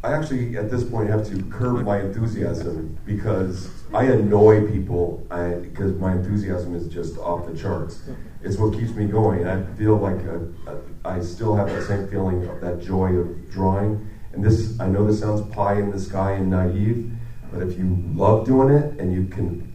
I 0.02 0.12
actually, 0.12 0.56
at 0.56 0.70
this 0.70 0.82
point, 0.82 1.10
have 1.10 1.26
to 1.28 1.42
curb 1.50 1.84
my 1.84 2.00
enthusiasm 2.00 2.98
because 3.04 3.68
I 3.92 4.04
annoy 4.04 4.66
people. 4.70 5.26
I, 5.30 5.56
because 5.56 5.92
my 5.96 6.12
enthusiasm 6.12 6.74
is 6.74 6.88
just 6.88 7.18
off 7.18 7.46
the 7.46 7.54
charts. 7.54 8.08
It's 8.42 8.56
what 8.56 8.72
keeps 8.72 8.92
me 8.92 9.04
going. 9.04 9.46
I 9.46 9.62
feel 9.76 9.96
like 9.96 10.20
a, 10.24 10.40
a, 10.66 10.78
I 11.04 11.20
still 11.20 11.54
have 11.54 11.68
that 11.68 11.82
same 11.82 12.08
feeling 12.08 12.46
of 12.46 12.62
that 12.62 12.80
joy 12.80 13.12
of 13.12 13.50
drawing. 13.50 14.08
And 14.32 14.42
this, 14.42 14.80
I 14.80 14.88
know 14.88 15.06
this 15.06 15.20
sounds 15.20 15.42
pie 15.54 15.74
in 15.74 15.90
the 15.90 16.00
sky 16.00 16.32
and 16.32 16.50
naive, 16.50 17.12
but 17.52 17.62
if 17.62 17.78
you 17.78 18.02
love 18.14 18.46
doing 18.46 18.74
it 18.74 18.98
and 18.98 19.12
you 19.12 19.26
can 19.26 19.73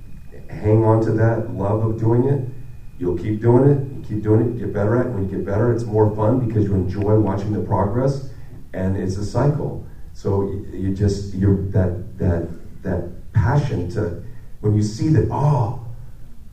hang 0.49 0.83
on 0.83 1.01
to 1.05 1.11
that 1.13 1.53
love 1.53 1.85
of 1.85 1.99
doing 1.99 2.25
it, 2.25 2.49
you'll 2.97 3.17
keep 3.17 3.41
doing 3.41 3.69
it. 3.69 3.95
You 3.95 4.03
keep 4.15 4.23
doing 4.23 4.41
it. 4.41 4.53
You 4.59 4.65
get 4.65 4.73
better 4.73 4.99
at 4.99 5.07
it. 5.07 5.09
When 5.09 5.29
you 5.29 5.37
get 5.37 5.45
better, 5.45 5.73
it's 5.73 5.85
more 5.85 6.13
fun 6.15 6.45
because 6.45 6.65
you 6.65 6.73
enjoy 6.75 7.17
watching 7.19 7.53
the 7.53 7.61
progress, 7.61 8.29
and 8.73 8.97
it's 8.97 9.17
a 9.17 9.25
cycle. 9.25 9.85
So 10.13 10.43
you, 10.43 10.67
you 10.73 10.95
just 10.95 11.33
you 11.33 11.69
that 11.71 12.17
that 12.17 12.49
that 12.83 13.33
passion 13.33 13.89
to 13.91 14.23
when 14.61 14.75
you 14.75 14.83
see 14.83 15.09
that 15.09 15.27
oh 15.31 15.85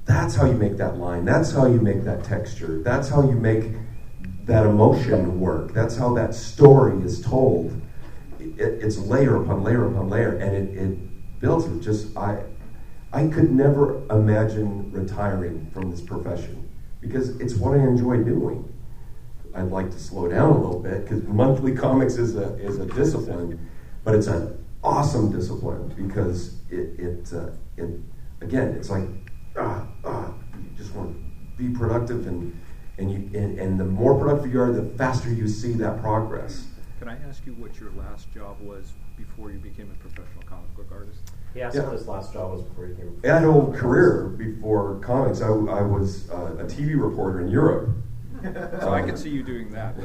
that's 0.04 0.34
how 0.34 0.46
you 0.46 0.54
make 0.54 0.76
that 0.76 0.98
line 0.98 1.24
that's 1.24 1.50
how 1.50 1.66
you 1.66 1.80
make 1.80 2.04
that 2.04 2.22
texture 2.22 2.80
that's 2.82 3.08
how 3.08 3.22
you 3.22 3.34
make 3.34 3.72
that 4.44 4.64
emotion 4.64 5.40
work 5.40 5.72
that's 5.72 5.96
how 5.96 6.14
that 6.14 6.34
story 6.34 7.02
is 7.02 7.20
told 7.20 7.80
it, 8.38 8.58
it's 8.58 8.98
layer 8.98 9.42
upon 9.42 9.64
layer 9.64 9.86
upon 9.86 10.08
layer 10.08 10.36
and 10.36 10.54
it, 10.54 10.78
it 10.78 11.40
builds 11.40 11.66
it 11.66 11.80
just 11.80 12.16
i 12.16 12.40
i 13.12 13.26
could 13.26 13.50
never 13.50 14.06
imagine 14.10 14.90
retiring 14.92 15.68
from 15.72 15.90
this 15.90 16.00
profession 16.00 16.68
because 17.00 17.38
it's 17.40 17.54
what 17.54 17.76
i 17.76 17.80
enjoy 17.82 18.16
doing 18.22 18.72
I'd 19.56 19.70
like 19.70 19.90
to 19.90 19.98
slow 19.98 20.28
down 20.28 20.50
a 20.50 20.60
little 20.60 20.80
bit 20.80 21.02
because 21.04 21.22
monthly 21.24 21.74
comics 21.74 22.16
is 22.16 22.36
a 22.36 22.56
is 22.56 22.78
a 22.78 22.84
discipline, 22.84 23.70
but 24.04 24.14
it's 24.14 24.26
an 24.26 24.62
awesome 24.84 25.32
discipline 25.32 25.88
because 25.96 26.60
it 26.68 27.00
it 27.00 27.32
uh, 27.32 27.50
it 27.76 27.88
again 28.42 28.68
it's 28.74 28.90
like 28.90 29.08
ah 29.56 29.86
ah 30.04 30.34
you 30.54 30.70
just 30.76 30.94
want 30.94 31.16
to 31.16 31.62
be 31.62 31.70
productive 31.76 32.26
and 32.26 32.60
and 32.98 33.10
you 33.10 33.38
and, 33.38 33.58
and 33.58 33.80
the 33.80 33.84
more 33.84 34.18
productive 34.18 34.52
you 34.52 34.60
are, 34.60 34.72
the 34.72 34.96
faster 34.98 35.32
you 35.32 35.48
see 35.48 35.72
that 35.72 36.00
progress. 36.02 36.68
Can 36.98 37.08
I 37.08 37.16
ask 37.26 37.46
you 37.46 37.54
what 37.54 37.80
your 37.80 37.92
last 37.92 38.32
job 38.32 38.60
was 38.60 38.92
before 39.16 39.50
you 39.50 39.58
became 39.58 39.90
a 39.90 39.94
professional 39.94 40.44
comic 40.44 40.74
book 40.76 40.88
artist? 40.92 41.30
He 41.56 41.62
asked 41.62 41.74
Yeah. 41.74 41.84
what 41.84 41.94
his 41.94 42.06
last 42.06 42.34
job 42.34 42.52
was 42.52 42.60
before 42.60 42.86
he 42.86 42.94
came. 42.94 43.18
I 43.24 43.28
had 43.28 43.44
a 43.44 43.50
whole 43.50 43.72
career 43.72 44.26
before 44.36 44.96
comics. 44.96 45.40
I, 45.40 45.46
I 45.46 45.80
was 45.80 46.28
uh, 46.30 46.56
a 46.58 46.64
TV 46.64 47.00
reporter 47.02 47.40
in 47.40 47.48
Europe. 47.48 47.88
So 48.80 48.92
I 48.92 49.00
could 49.00 49.18
see 49.18 49.30
you 49.30 49.42
doing 49.42 49.70
that. 49.72 49.96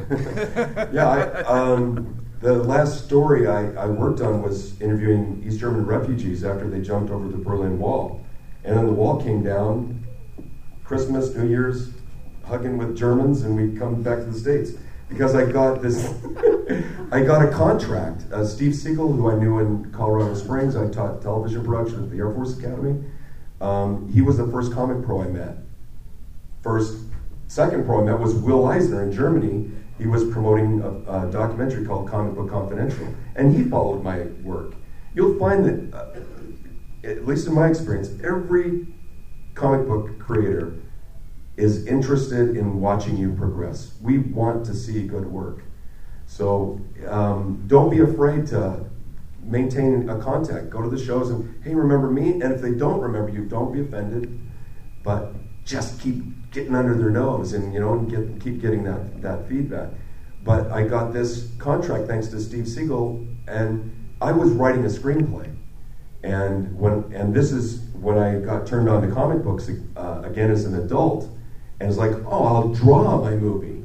yeah, 0.93 1.09
I, 1.09 1.41
um, 1.43 2.25
the 2.39 2.53
last 2.53 3.05
story 3.05 3.47
I, 3.47 3.71
I 3.73 3.85
worked 3.85 4.21
on 4.21 4.41
was 4.41 4.79
interviewing 4.81 5.43
East 5.45 5.59
German 5.59 5.85
refugees 5.85 6.45
after 6.45 6.67
they 6.69 6.81
jumped 6.81 7.11
over 7.11 7.27
the 7.27 7.37
Berlin 7.37 7.77
Wall. 7.77 8.25
And 8.63 8.77
then 8.77 8.85
the 8.87 8.93
wall 8.93 9.21
came 9.21 9.43
down, 9.43 10.07
Christmas, 10.85 11.35
New 11.35 11.49
Year's, 11.49 11.91
hugging 12.45 12.77
with 12.77 12.97
Germans, 12.97 13.43
and 13.43 13.55
we'd 13.55 13.77
come 13.77 14.01
back 14.01 14.19
to 14.19 14.25
the 14.25 14.39
states 14.39 14.71
because 15.11 15.35
I 15.35 15.51
got 15.51 15.81
this. 15.81 16.13
I 17.11 17.21
got 17.21 17.43
a 17.43 17.51
contract. 17.51 18.23
Uh, 18.31 18.45
Steve 18.45 18.73
Siegel, 18.73 19.11
who 19.11 19.29
I 19.29 19.35
knew 19.35 19.59
in 19.59 19.91
Colorado 19.91 20.33
Springs, 20.33 20.77
I 20.77 20.87
taught 20.87 21.21
television 21.21 21.63
production 21.65 22.03
at 22.03 22.09
the 22.09 22.17
Air 22.17 22.33
Force 22.33 22.57
Academy. 22.57 23.03
Um, 23.59 24.09
he 24.11 24.21
was 24.21 24.37
the 24.37 24.47
first 24.47 24.71
comic 24.71 25.05
pro 25.05 25.21
I 25.21 25.27
met. 25.27 25.57
First, 26.63 26.97
second 27.47 27.85
pro 27.85 28.01
I 28.01 28.05
met 28.05 28.19
was 28.19 28.33
Will 28.33 28.65
Eisner 28.65 29.03
in 29.03 29.11
Germany. 29.11 29.69
He 29.97 30.07
was 30.07 30.23
promoting 30.23 30.81
a, 30.81 31.27
a 31.27 31.31
documentary 31.31 31.85
called 31.85 32.09
Comic 32.09 32.33
Book 32.33 32.49
Confidential, 32.49 33.07
and 33.35 33.53
he 33.53 33.65
followed 33.65 34.03
my 34.03 34.21
work. 34.41 34.73
You'll 35.13 35.37
find 35.37 35.65
that, 35.65 35.95
uh, 35.95 37.07
at 37.07 37.27
least 37.27 37.45
in 37.45 37.53
my 37.53 37.67
experience, 37.67 38.09
every 38.23 38.87
comic 39.53 39.85
book 39.85 40.17
creator 40.17 40.73
is 41.61 41.85
interested 41.85 42.57
in 42.57 42.81
watching 42.81 43.15
you 43.17 43.33
progress. 43.33 43.93
We 44.01 44.17
want 44.17 44.65
to 44.65 44.73
see 44.73 45.05
good 45.05 45.27
work. 45.27 45.63
So 46.25 46.81
um, 47.07 47.63
don't 47.67 47.89
be 47.89 47.99
afraid 47.99 48.47
to 48.47 48.85
maintain 49.43 50.09
a 50.09 50.17
contact. 50.17 50.69
Go 50.71 50.81
to 50.81 50.89
the 50.89 51.03
shows 51.03 51.29
and, 51.29 51.63
hey, 51.63 51.75
remember 51.75 52.09
me? 52.09 52.41
And 52.41 52.51
if 52.53 52.61
they 52.61 52.71
don't 52.71 52.99
remember 52.99 53.31
you, 53.31 53.45
don't 53.45 53.71
be 53.71 53.81
offended, 53.81 54.39
but 55.03 55.33
just 55.63 55.99
keep 55.99 56.23
getting 56.51 56.73
under 56.73 56.95
their 56.95 57.11
nose 57.11 57.53
and, 57.53 57.73
you 57.73 57.79
know, 57.79 57.93
and 57.93 58.09
get, 58.09 58.43
keep 58.43 58.59
getting 58.61 58.83
that, 58.85 59.21
that 59.21 59.47
feedback. 59.47 59.89
But 60.43 60.71
I 60.71 60.87
got 60.87 61.13
this 61.13 61.51
contract 61.59 62.07
thanks 62.07 62.27
to 62.29 62.39
Steve 62.39 62.67
Siegel, 62.67 63.27
and 63.47 64.15
I 64.19 64.31
was 64.31 64.49
writing 64.51 64.83
a 64.85 64.89
screenplay. 64.89 65.55
And 66.23 66.75
when 66.77 67.11
and 67.13 67.33
this 67.33 67.51
is 67.51 67.81
when 67.93 68.17
I 68.17 68.39
got 68.39 68.67
turned 68.67 68.89
on 68.89 69.01
to 69.01 69.11
comic 69.13 69.43
books 69.43 69.69
uh, 69.97 70.21
again 70.23 70.51
as 70.51 70.65
an 70.65 70.75
adult, 70.75 71.29
and 71.81 71.89
it's 71.89 71.97
like, 71.97 72.11
oh, 72.27 72.45
I'll 72.45 72.69
draw 72.69 73.19
my 73.19 73.31
movie. 73.31 73.83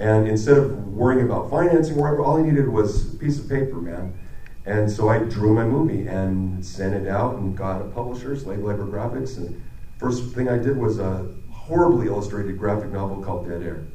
And 0.00 0.26
instead 0.26 0.58
of 0.58 0.88
worrying 0.88 1.24
about 1.24 1.48
financing 1.48 1.96
or 1.96 2.02
whatever, 2.02 2.24
all 2.24 2.38
I 2.38 2.42
needed 2.42 2.68
was 2.68 3.14
a 3.14 3.16
piece 3.16 3.38
of 3.38 3.48
paper, 3.48 3.76
man. 3.76 4.18
And 4.66 4.90
so 4.90 5.08
I 5.08 5.20
drew 5.20 5.54
my 5.54 5.64
movie 5.64 6.08
and 6.08 6.66
sent 6.66 6.94
it 6.94 7.08
out 7.08 7.36
and 7.36 7.56
got 7.56 7.80
a 7.80 7.84
publisher, 7.84 8.36
Slave 8.36 8.58
Labor 8.58 8.86
Graphics. 8.86 9.36
And 9.36 9.62
first 9.98 10.34
thing 10.34 10.48
I 10.48 10.58
did 10.58 10.76
was 10.76 10.98
a 10.98 11.32
horribly 11.52 12.08
illustrated 12.08 12.58
graphic 12.58 12.90
novel 12.90 13.22
called 13.22 13.48
Dead 13.48 13.62
Air. 13.62 13.86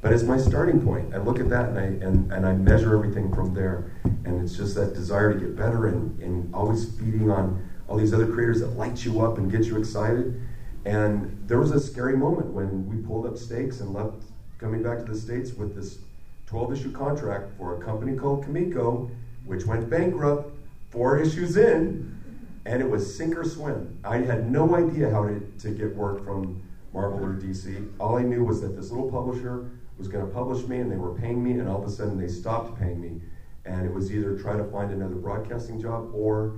But 0.00 0.12
it's 0.12 0.22
my 0.22 0.38
starting 0.38 0.80
point. 0.80 1.12
I 1.12 1.18
look 1.18 1.40
at 1.40 1.48
that 1.50 1.70
and 1.70 1.78
I, 1.78 2.06
and, 2.06 2.32
and 2.32 2.46
I 2.46 2.52
measure 2.52 2.94
everything 2.94 3.34
from 3.34 3.54
there. 3.54 3.90
And 4.04 4.40
it's 4.40 4.56
just 4.56 4.76
that 4.76 4.94
desire 4.94 5.34
to 5.34 5.40
get 5.40 5.56
better 5.56 5.88
and, 5.88 6.16
and 6.20 6.54
always 6.54 6.96
feeding 6.96 7.28
on 7.28 7.68
all 7.88 7.96
these 7.96 8.14
other 8.14 8.26
creators 8.26 8.60
that 8.60 8.76
light 8.76 9.04
you 9.04 9.20
up 9.20 9.38
and 9.38 9.50
get 9.50 9.64
you 9.64 9.78
excited. 9.78 10.40
And 10.84 11.44
there 11.46 11.58
was 11.58 11.70
a 11.70 11.80
scary 11.80 12.16
moment 12.16 12.48
when 12.48 12.88
we 12.88 12.96
pulled 12.96 13.26
up 13.26 13.36
stakes 13.36 13.80
and 13.80 13.92
left 13.92 14.24
coming 14.58 14.82
back 14.82 14.98
to 14.98 15.04
the 15.04 15.18
States 15.18 15.52
with 15.52 15.74
this 15.74 15.98
12 16.46 16.72
issue 16.72 16.92
contract 16.92 17.56
for 17.56 17.80
a 17.80 17.84
company 17.84 18.16
called 18.16 18.44
Comico, 18.44 19.10
which 19.44 19.64
went 19.64 19.88
bankrupt 19.88 20.50
four 20.90 21.18
issues 21.22 21.56
in, 21.56 22.16
and 22.64 22.82
it 22.82 22.88
was 22.88 23.16
sink 23.16 23.36
or 23.36 23.44
swim. 23.44 23.98
I 24.04 24.18
had 24.18 24.50
no 24.50 24.76
idea 24.76 25.10
how 25.10 25.24
to, 25.26 25.40
to 25.60 25.70
get 25.70 25.94
work 25.96 26.24
from 26.24 26.62
Marvel 26.92 27.24
or 27.24 27.34
DC. 27.34 27.90
All 27.98 28.16
I 28.16 28.22
knew 28.22 28.44
was 28.44 28.60
that 28.60 28.76
this 28.76 28.90
little 28.90 29.10
publisher 29.10 29.70
was 29.98 30.08
going 30.08 30.26
to 30.26 30.32
publish 30.32 30.66
me 30.66 30.78
and 30.78 30.90
they 30.90 30.96
were 30.96 31.14
paying 31.14 31.42
me, 31.42 31.52
and 31.52 31.68
all 31.68 31.82
of 31.82 31.88
a 31.88 31.90
sudden 31.90 32.18
they 32.18 32.28
stopped 32.28 32.78
paying 32.78 33.00
me. 33.00 33.20
And 33.64 33.86
it 33.86 33.92
was 33.92 34.12
either 34.12 34.36
try 34.36 34.56
to 34.56 34.64
find 34.64 34.92
another 34.92 35.14
broadcasting 35.14 35.80
job 35.80 36.10
or 36.12 36.56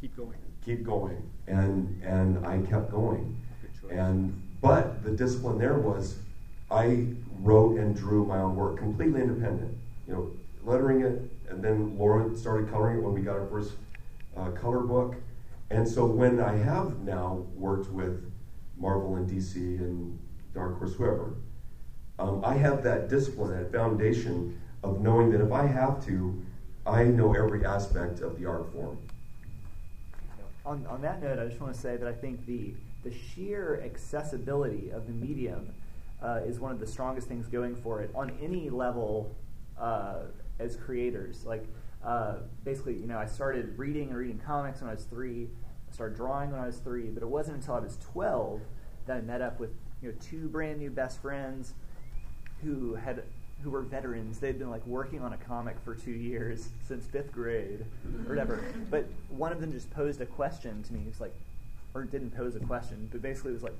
keep 0.00 0.16
going. 0.16 0.38
Keep 0.64 0.84
going. 0.84 1.30
And 1.46 2.02
and 2.02 2.46
I 2.46 2.58
kept 2.58 2.90
going. 2.90 3.36
And 3.90 4.40
but 4.60 5.04
the 5.04 5.10
discipline 5.10 5.58
there 5.58 5.78
was 5.78 6.16
I 6.70 7.06
wrote 7.40 7.78
and 7.78 7.94
drew 7.94 8.24
my 8.24 8.38
own 8.38 8.56
work, 8.56 8.78
completely 8.78 9.20
independent. 9.20 9.76
You 10.08 10.14
know, 10.14 10.30
lettering 10.64 11.02
it, 11.02 11.22
and 11.48 11.62
then 11.62 11.96
Laura 11.98 12.34
started 12.36 12.70
coloring 12.70 12.98
it 12.98 13.02
when 13.02 13.14
we 13.14 13.20
got 13.20 13.36
our 13.36 13.46
first 13.46 13.72
uh, 14.36 14.50
color 14.50 14.80
book. 14.80 15.16
And 15.70 15.86
so 15.86 16.06
when 16.06 16.40
I 16.40 16.56
have 16.56 17.00
now 17.00 17.44
worked 17.54 17.90
with 17.90 18.30
Marvel 18.76 19.16
and 19.16 19.28
DC 19.28 19.56
and 19.56 20.18
Dark 20.54 20.78
Horse, 20.78 20.94
whoever, 20.94 21.34
um, 22.18 22.44
I 22.44 22.54
have 22.54 22.82
that 22.84 23.08
discipline, 23.08 23.50
that 23.58 23.72
foundation 23.72 24.60
of 24.82 25.00
knowing 25.00 25.30
that 25.32 25.40
if 25.40 25.52
I 25.52 25.66
have 25.66 26.04
to, 26.06 26.42
I 26.86 27.04
know 27.04 27.34
every 27.34 27.64
aspect 27.64 28.20
of 28.20 28.38
the 28.38 28.46
art 28.46 28.72
form. 28.72 28.98
On, 30.66 30.86
on 30.86 31.02
that 31.02 31.22
note, 31.22 31.38
I 31.38 31.46
just 31.46 31.60
want 31.60 31.74
to 31.74 31.80
say 31.80 31.96
that 31.96 32.08
I 32.08 32.12
think 32.12 32.46
the, 32.46 32.74
the 33.02 33.12
sheer 33.12 33.82
accessibility 33.84 34.90
of 34.90 35.06
the 35.06 35.12
medium 35.12 35.74
uh, 36.22 36.40
is 36.46 36.58
one 36.58 36.72
of 36.72 36.80
the 36.80 36.86
strongest 36.86 37.28
things 37.28 37.46
going 37.48 37.76
for 37.76 38.00
it 38.00 38.10
on 38.14 38.32
any 38.42 38.70
level 38.70 39.34
uh, 39.78 40.20
as 40.58 40.76
creators. 40.76 41.44
Like, 41.44 41.64
uh, 42.02 42.36
basically, 42.64 42.94
you 42.94 43.06
know, 43.06 43.18
I 43.18 43.26
started 43.26 43.78
reading 43.78 44.08
and 44.08 44.16
reading 44.16 44.38
comics 44.38 44.80
when 44.80 44.90
I 44.90 44.94
was 44.94 45.04
three. 45.04 45.48
I 45.90 45.94
started 45.94 46.16
drawing 46.16 46.50
when 46.50 46.60
I 46.60 46.66
was 46.66 46.78
three, 46.78 47.10
but 47.10 47.22
it 47.22 47.28
wasn't 47.28 47.58
until 47.58 47.74
I 47.74 47.80
was 47.80 47.98
12 48.12 48.60
that 49.06 49.16
I 49.16 49.20
met 49.20 49.42
up 49.42 49.60
with 49.60 49.70
you 50.02 50.10
know 50.10 50.14
two 50.20 50.48
brand 50.48 50.78
new 50.78 50.90
best 50.90 51.20
friends 51.20 51.74
who 52.62 52.94
had 52.94 53.22
who 53.62 53.70
were 53.70 53.82
veterans. 53.82 54.38
They'd 54.38 54.58
been 54.58 54.70
like 54.70 54.86
working 54.86 55.22
on 55.22 55.32
a 55.32 55.38
comic 55.38 55.76
for 55.84 55.94
two 55.94 56.12
years 56.12 56.68
since 56.86 57.06
fifth 57.06 57.32
grade 57.32 57.84
or 58.26 58.28
whatever. 58.28 58.64
But 58.90 59.06
one 59.28 59.52
of 59.52 59.60
them 59.60 59.72
just 59.72 59.90
posed 59.90 60.20
a 60.20 60.26
question 60.26 60.82
to 60.82 60.92
me. 60.92 61.00
He 61.00 61.08
was 61.08 61.20
like, 61.20 61.34
or 61.94 62.04
didn't 62.04 62.36
pose 62.36 62.56
a 62.56 62.60
question, 62.60 63.08
but 63.10 63.22
basically 63.22 63.52
was 63.52 63.62
like, 63.62 63.76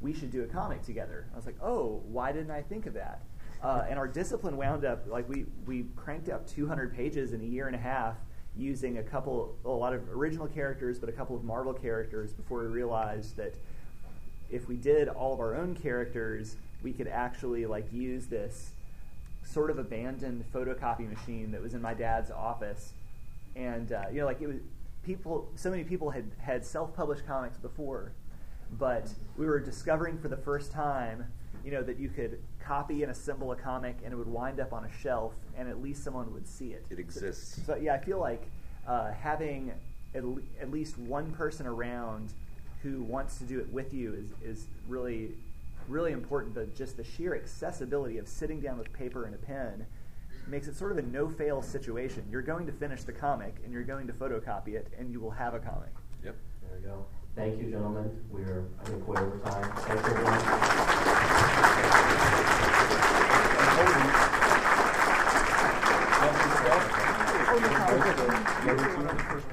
we 0.00 0.14
should 0.14 0.30
do 0.30 0.42
a 0.44 0.46
comic 0.46 0.82
together. 0.84 1.26
I 1.32 1.36
was 1.36 1.46
like, 1.46 1.56
oh, 1.62 2.00
why 2.06 2.30
didn't 2.32 2.50
I 2.50 2.62
think 2.62 2.86
of 2.86 2.94
that? 2.94 3.20
Uh, 3.62 3.84
and 3.88 3.98
our 3.98 4.06
discipline 4.06 4.56
wound 4.56 4.84
up 4.84 5.04
like 5.08 5.28
we 5.28 5.46
we 5.66 5.86
cranked 5.96 6.28
out 6.28 6.46
200 6.46 6.94
pages 6.94 7.32
in 7.32 7.40
a 7.40 7.44
year 7.44 7.66
and 7.66 7.74
a 7.74 7.78
half 7.78 8.14
using 8.56 8.98
a 8.98 9.02
couple 9.02 9.56
a 9.64 9.68
lot 9.68 9.92
of 9.92 10.08
original 10.10 10.46
characters, 10.46 10.98
but 10.98 11.08
a 11.08 11.12
couple 11.12 11.34
of 11.34 11.42
Marvel 11.42 11.72
characters 11.72 12.32
before 12.32 12.60
we 12.60 12.66
realized 12.66 13.36
that 13.36 13.54
if 14.50 14.68
we 14.68 14.76
did 14.76 15.08
all 15.08 15.34
of 15.34 15.40
our 15.40 15.56
own 15.56 15.74
characters, 15.74 16.56
we 16.82 16.92
could 16.92 17.08
actually 17.08 17.66
like 17.66 17.92
use 17.92 18.26
this 18.26 18.70
sort 19.48 19.70
of 19.70 19.78
abandoned 19.78 20.44
photocopy 20.52 21.08
machine 21.08 21.50
that 21.52 21.62
was 21.62 21.74
in 21.74 21.80
my 21.80 21.94
dad's 21.94 22.30
office, 22.30 22.92
and 23.56 23.92
uh, 23.92 24.04
you 24.12 24.20
know, 24.20 24.26
like 24.26 24.40
it 24.40 24.46
was 24.46 24.58
people. 25.02 25.48
So 25.56 25.70
many 25.70 25.84
people 25.84 26.10
had 26.10 26.30
had 26.38 26.64
self-published 26.64 27.26
comics 27.26 27.56
before, 27.56 28.12
but 28.78 29.08
we 29.36 29.46
were 29.46 29.58
discovering 29.58 30.18
for 30.18 30.28
the 30.28 30.36
first 30.36 30.70
time, 30.70 31.26
you 31.64 31.70
know, 31.70 31.82
that 31.82 31.98
you 31.98 32.08
could 32.08 32.38
copy 32.62 33.02
and 33.02 33.10
assemble 33.10 33.52
a 33.52 33.56
comic, 33.56 33.96
and 34.04 34.12
it 34.12 34.16
would 34.16 34.28
wind 34.28 34.60
up 34.60 34.72
on 34.72 34.84
a 34.84 34.92
shelf, 35.02 35.34
and 35.56 35.68
at 35.68 35.80
least 35.80 36.04
someone 36.04 36.32
would 36.34 36.46
see 36.46 36.72
it. 36.72 36.84
It 36.90 36.98
exists. 36.98 37.56
So, 37.66 37.74
so 37.74 37.76
yeah, 37.76 37.94
I 37.94 37.98
feel 37.98 38.18
like 38.18 38.42
uh, 38.86 39.12
having 39.12 39.72
at, 40.14 40.24
le- 40.24 40.42
at 40.60 40.70
least 40.70 40.98
one 40.98 41.32
person 41.32 41.66
around 41.66 42.32
who 42.82 43.02
wants 43.02 43.38
to 43.38 43.44
do 43.44 43.58
it 43.58 43.72
with 43.72 43.92
you 43.92 44.14
is, 44.14 44.32
is 44.42 44.66
really 44.86 45.32
really 45.88 46.12
important, 46.12 46.54
but 46.54 46.74
just 46.74 46.96
the 46.96 47.04
sheer 47.04 47.34
accessibility 47.34 48.18
of 48.18 48.28
sitting 48.28 48.60
down 48.60 48.78
with 48.78 48.92
paper 48.92 49.24
and 49.24 49.34
a 49.34 49.38
pen 49.38 49.86
makes 50.46 50.66
it 50.68 50.76
sort 50.76 50.92
of 50.92 50.98
a 50.98 51.02
no 51.02 51.28
fail 51.28 51.62
situation. 51.62 52.24
You're 52.30 52.42
going 52.42 52.66
to 52.66 52.72
finish 52.72 53.02
the 53.04 53.12
comic 53.12 53.56
and 53.64 53.72
you're 53.72 53.82
going 53.84 54.06
to 54.06 54.12
photocopy 54.12 54.74
it, 54.74 54.92
and 54.98 55.10
you 55.10 55.20
will 55.20 55.30
have 55.30 55.54
a 55.54 55.58
comic. 55.58 55.90
Yep. 56.24 56.36
There 56.62 56.78
we 56.78 56.86
go. 56.86 57.06
Thank 57.36 57.60
you, 57.60 57.70
gentlemen. 57.70 58.10
We're, 58.30 58.64
I 58.80 58.84
think, 58.84 59.06
way 59.06 59.20
over 59.20 59.38
time. 59.38 59.72
Thanks, 59.76 60.08
everyone. 60.08 60.34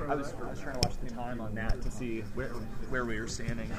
I 0.08 0.16
was, 0.16 0.34
I 0.42 0.50
was 0.50 0.60
trying 0.60 0.82
to 0.82 0.88
watch 0.88 0.98
the 1.04 1.10
time 1.10 1.42
on 1.42 1.56
that 1.56 1.82
to 1.82 1.92
see 1.92 2.22
where, 2.34 2.50
where 2.90 3.06
we 3.06 3.20
were 3.20 3.28
standing. 3.28 3.70